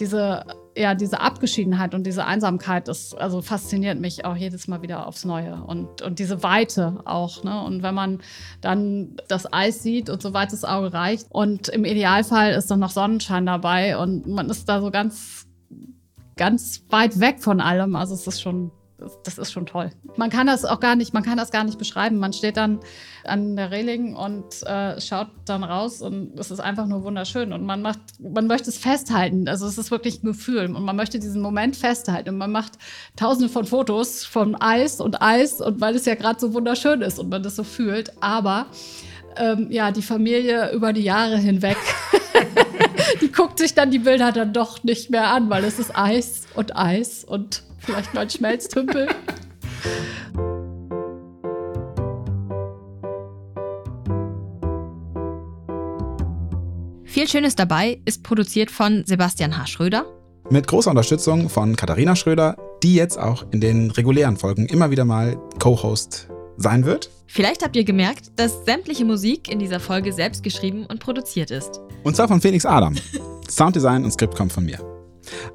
diese, 0.00 0.44
ja, 0.76 0.96
diese 0.96 1.20
Abgeschiedenheit 1.20 1.94
und 1.94 2.04
diese 2.04 2.24
Einsamkeit, 2.24 2.88
das 2.88 3.14
also 3.14 3.42
fasziniert 3.42 4.00
mich 4.00 4.24
auch 4.24 4.34
jedes 4.34 4.66
Mal 4.66 4.82
wieder 4.82 5.06
aufs 5.06 5.24
Neue. 5.24 5.62
Und, 5.64 6.02
und 6.02 6.18
diese 6.18 6.42
Weite 6.42 6.96
auch. 7.04 7.44
Ne? 7.44 7.62
Und 7.62 7.84
wenn 7.84 7.94
man 7.94 8.18
dann 8.60 9.18
das 9.28 9.52
Eis 9.52 9.84
sieht 9.84 10.10
und 10.10 10.20
so 10.20 10.34
weit 10.34 10.52
das 10.52 10.64
Auge 10.64 10.92
reicht 10.92 11.28
und 11.30 11.68
im 11.68 11.84
Idealfall 11.84 12.54
ist 12.54 12.72
dann 12.72 12.80
noch 12.80 12.90
Sonnenschein 12.90 13.46
dabei 13.46 13.96
und 13.96 14.26
man 14.26 14.50
ist 14.50 14.68
da 14.68 14.80
so 14.80 14.90
ganz 14.90 15.43
ganz 16.36 16.84
weit 16.90 17.20
weg 17.20 17.40
von 17.40 17.60
allem. 17.60 17.96
Also 17.96 18.14
es 18.14 18.26
ist 18.26 18.40
schon, 18.40 18.70
das 19.24 19.38
ist 19.38 19.52
schon 19.52 19.66
toll. 19.66 19.90
Man 20.16 20.30
kann 20.30 20.46
das 20.46 20.64
auch 20.64 20.80
gar 20.80 20.96
nicht, 20.96 21.14
man 21.14 21.22
kann 21.22 21.36
das 21.36 21.50
gar 21.50 21.64
nicht 21.64 21.78
beschreiben. 21.78 22.18
Man 22.18 22.32
steht 22.32 22.56
dann 22.56 22.80
an 23.24 23.56
der 23.56 23.70
Reling 23.70 24.14
und 24.14 24.62
äh, 24.64 25.00
schaut 25.00 25.28
dann 25.46 25.64
raus 25.64 26.02
und 26.02 26.38
es 26.38 26.50
ist 26.50 26.60
einfach 26.60 26.86
nur 26.86 27.04
wunderschön 27.04 27.52
und 27.52 27.64
man 27.64 27.82
macht, 27.82 28.00
man 28.18 28.46
möchte 28.46 28.70
es 28.70 28.78
festhalten. 28.78 29.48
Also 29.48 29.66
es 29.66 29.78
ist 29.78 29.90
wirklich 29.90 30.22
ein 30.22 30.26
Gefühl 30.26 30.74
und 30.74 30.84
man 30.84 30.96
möchte 30.96 31.18
diesen 31.18 31.42
Moment 31.42 31.76
festhalten 31.76 32.30
und 32.30 32.38
man 32.38 32.52
macht 32.52 32.72
tausende 33.16 33.48
von 33.48 33.64
Fotos 33.64 34.24
von 34.24 34.54
Eis 34.54 35.00
und 35.00 35.22
Eis 35.22 35.60
und 35.60 35.80
weil 35.80 35.94
es 35.94 36.04
ja 36.04 36.14
gerade 36.14 36.40
so 36.40 36.54
wunderschön 36.54 37.02
ist 37.02 37.18
und 37.18 37.30
man 37.30 37.42
das 37.42 37.56
so 37.56 37.64
fühlt. 37.64 38.12
Aber 38.22 38.66
ähm, 39.36 39.68
ja, 39.70 39.90
die 39.90 40.02
Familie 40.02 40.72
über 40.72 40.92
die 40.92 41.02
Jahre 41.02 41.36
hinweg 41.36 41.76
die 43.24 43.32
guckt 43.32 43.58
sich 43.58 43.72
dann 43.72 43.90
die 43.90 44.00
Bilder 44.00 44.32
dann 44.32 44.52
doch 44.52 44.84
nicht 44.84 45.08
mehr 45.08 45.28
an, 45.28 45.48
weil 45.48 45.64
es 45.64 45.78
ist 45.78 45.96
Eis 45.96 46.42
und 46.54 46.76
Eis 46.76 47.24
und 47.24 47.62
vielleicht 47.78 48.12
mal 48.12 48.20
ein 48.20 48.30
Schmelztümpel. 48.30 49.08
Viel 57.04 57.28
Schönes 57.28 57.56
dabei 57.56 58.00
ist 58.04 58.22
produziert 58.22 58.70
von 58.70 59.04
Sebastian 59.06 59.56
H. 59.56 59.68
Schröder. 59.68 60.04
Mit 60.50 60.66
großer 60.66 60.90
Unterstützung 60.90 61.48
von 61.48 61.76
Katharina 61.76 62.16
Schröder, 62.16 62.58
die 62.82 62.94
jetzt 62.94 63.18
auch 63.18 63.46
in 63.52 63.62
den 63.62 63.90
regulären 63.90 64.36
Folgen 64.36 64.66
immer 64.66 64.90
wieder 64.90 65.06
mal 65.06 65.38
Co-Host 65.58 66.28
sein 66.56 66.84
wird. 66.84 67.10
Vielleicht 67.26 67.64
habt 67.64 67.76
ihr 67.76 67.84
gemerkt, 67.84 68.32
dass 68.36 68.64
sämtliche 68.64 69.04
Musik 69.04 69.50
in 69.50 69.58
dieser 69.58 69.80
Folge 69.80 70.12
selbst 70.12 70.42
geschrieben 70.42 70.86
und 70.86 71.00
produziert 71.00 71.50
ist. 71.50 71.80
Und 72.02 72.16
zwar 72.16 72.28
von 72.28 72.40
Felix 72.40 72.64
Adam. 72.64 72.94
Sounddesign 73.48 74.04
und 74.04 74.12
Skript 74.12 74.36
kommt 74.36 74.52
von 74.52 74.64
mir. 74.64 74.78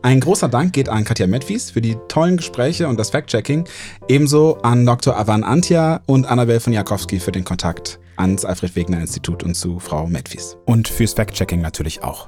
Ein 0.01 0.19
großer 0.19 0.49
Dank 0.49 0.73
geht 0.73 0.89
an 0.89 1.03
Katja 1.03 1.27
Medwies 1.27 1.71
für 1.71 1.81
die 1.81 1.95
tollen 2.07 2.37
Gespräche 2.37 2.87
und 2.87 2.99
das 2.99 3.11
Fact-Checking. 3.11 3.67
Ebenso 4.07 4.57
an 4.61 4.85
Dr. 4.85 5.15
Avan 5.15 5.43
Antia 5.43 6.01
und 6.05 6.25
Annabel 6.25 6.59
von 6.59 6.73
Jakowski 6.73 7.19
für 7.19 7.31
den 7.31 7.43
Kontakt 7.43 7.99
ans 8.17 8.45
Alfred 8.45 8.75
Wegener 8.75 8.99
Institut 8.99 9.43
und 9.43 9.55
zu 9.55 9.79
Frau 9.79 10.07
Medwies. 10.07 10.57
Und 10.65 10.87
fürs 10.87 11.13
Fact-Checking 11.13 11.61
natürlich 11.61 12.03
auch. 12.03 12.27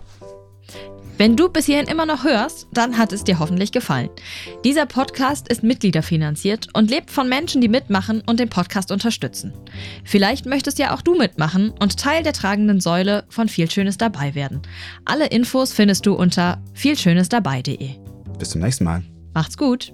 Wenn 1.21 1.35
du 1.35 1.49
bis 1.49 1.67
hierhin 1.67 1.85
immer 1.85 2.07
noch 2.07 2.23
hörst, 2.23 2.67
dann 2.73 2.97
hat 2.97 3.13
es 3.13 3.23
dir 3.23 3.37
hoffentlich 3.37 3.71
gefallen. 3.71 4.09
Dieser 4.65 4.87
Podcast 4.87 5.49
ist 5.49 5.61
mitgliederfinanziert 5.61 6.69
und 6.73 6.89
lebt 6.89 7.11
von 7.11 7.29
Menschen, 7.29 7.61
die 7.61 7.67
mitmachen 7.67 8.23
und 8.25 8.39
den 8.39 8.49
Podcast 8.49 8.91
unterstützen. 8.91 9.53
Vielleicht 10.03 10.47
möchtest 10.47 10.79
ja 10.79 10.95
auch 10.95 11.03
du 11.03 11.15
mitmachen 11.15 11.75
und 11.79 11.99
Teil 11.99 12.23
der 12.23 12.33
tragenden 12.33 12.79
Säule 12.79 13.25
von 13.29 13.49
Viel 13.49 13.69
Schönes 13.69 13.99
dabei 13.99 14.33
werden. 14.33 14.63
Alle 15.05 15.27
Infos 15.27 15.73
findest 15.73 16.07
du 16.07 16.15
unter 16.15 16.59
vielschönesdabei.de. 16.73 17.89
Bis 18.39 18.49
zum 18.49 18.61
nächsten 18.61 18.85
Mal. 18.85 19.03
Macht's 19.35 19.57
gut. 19.57 19.93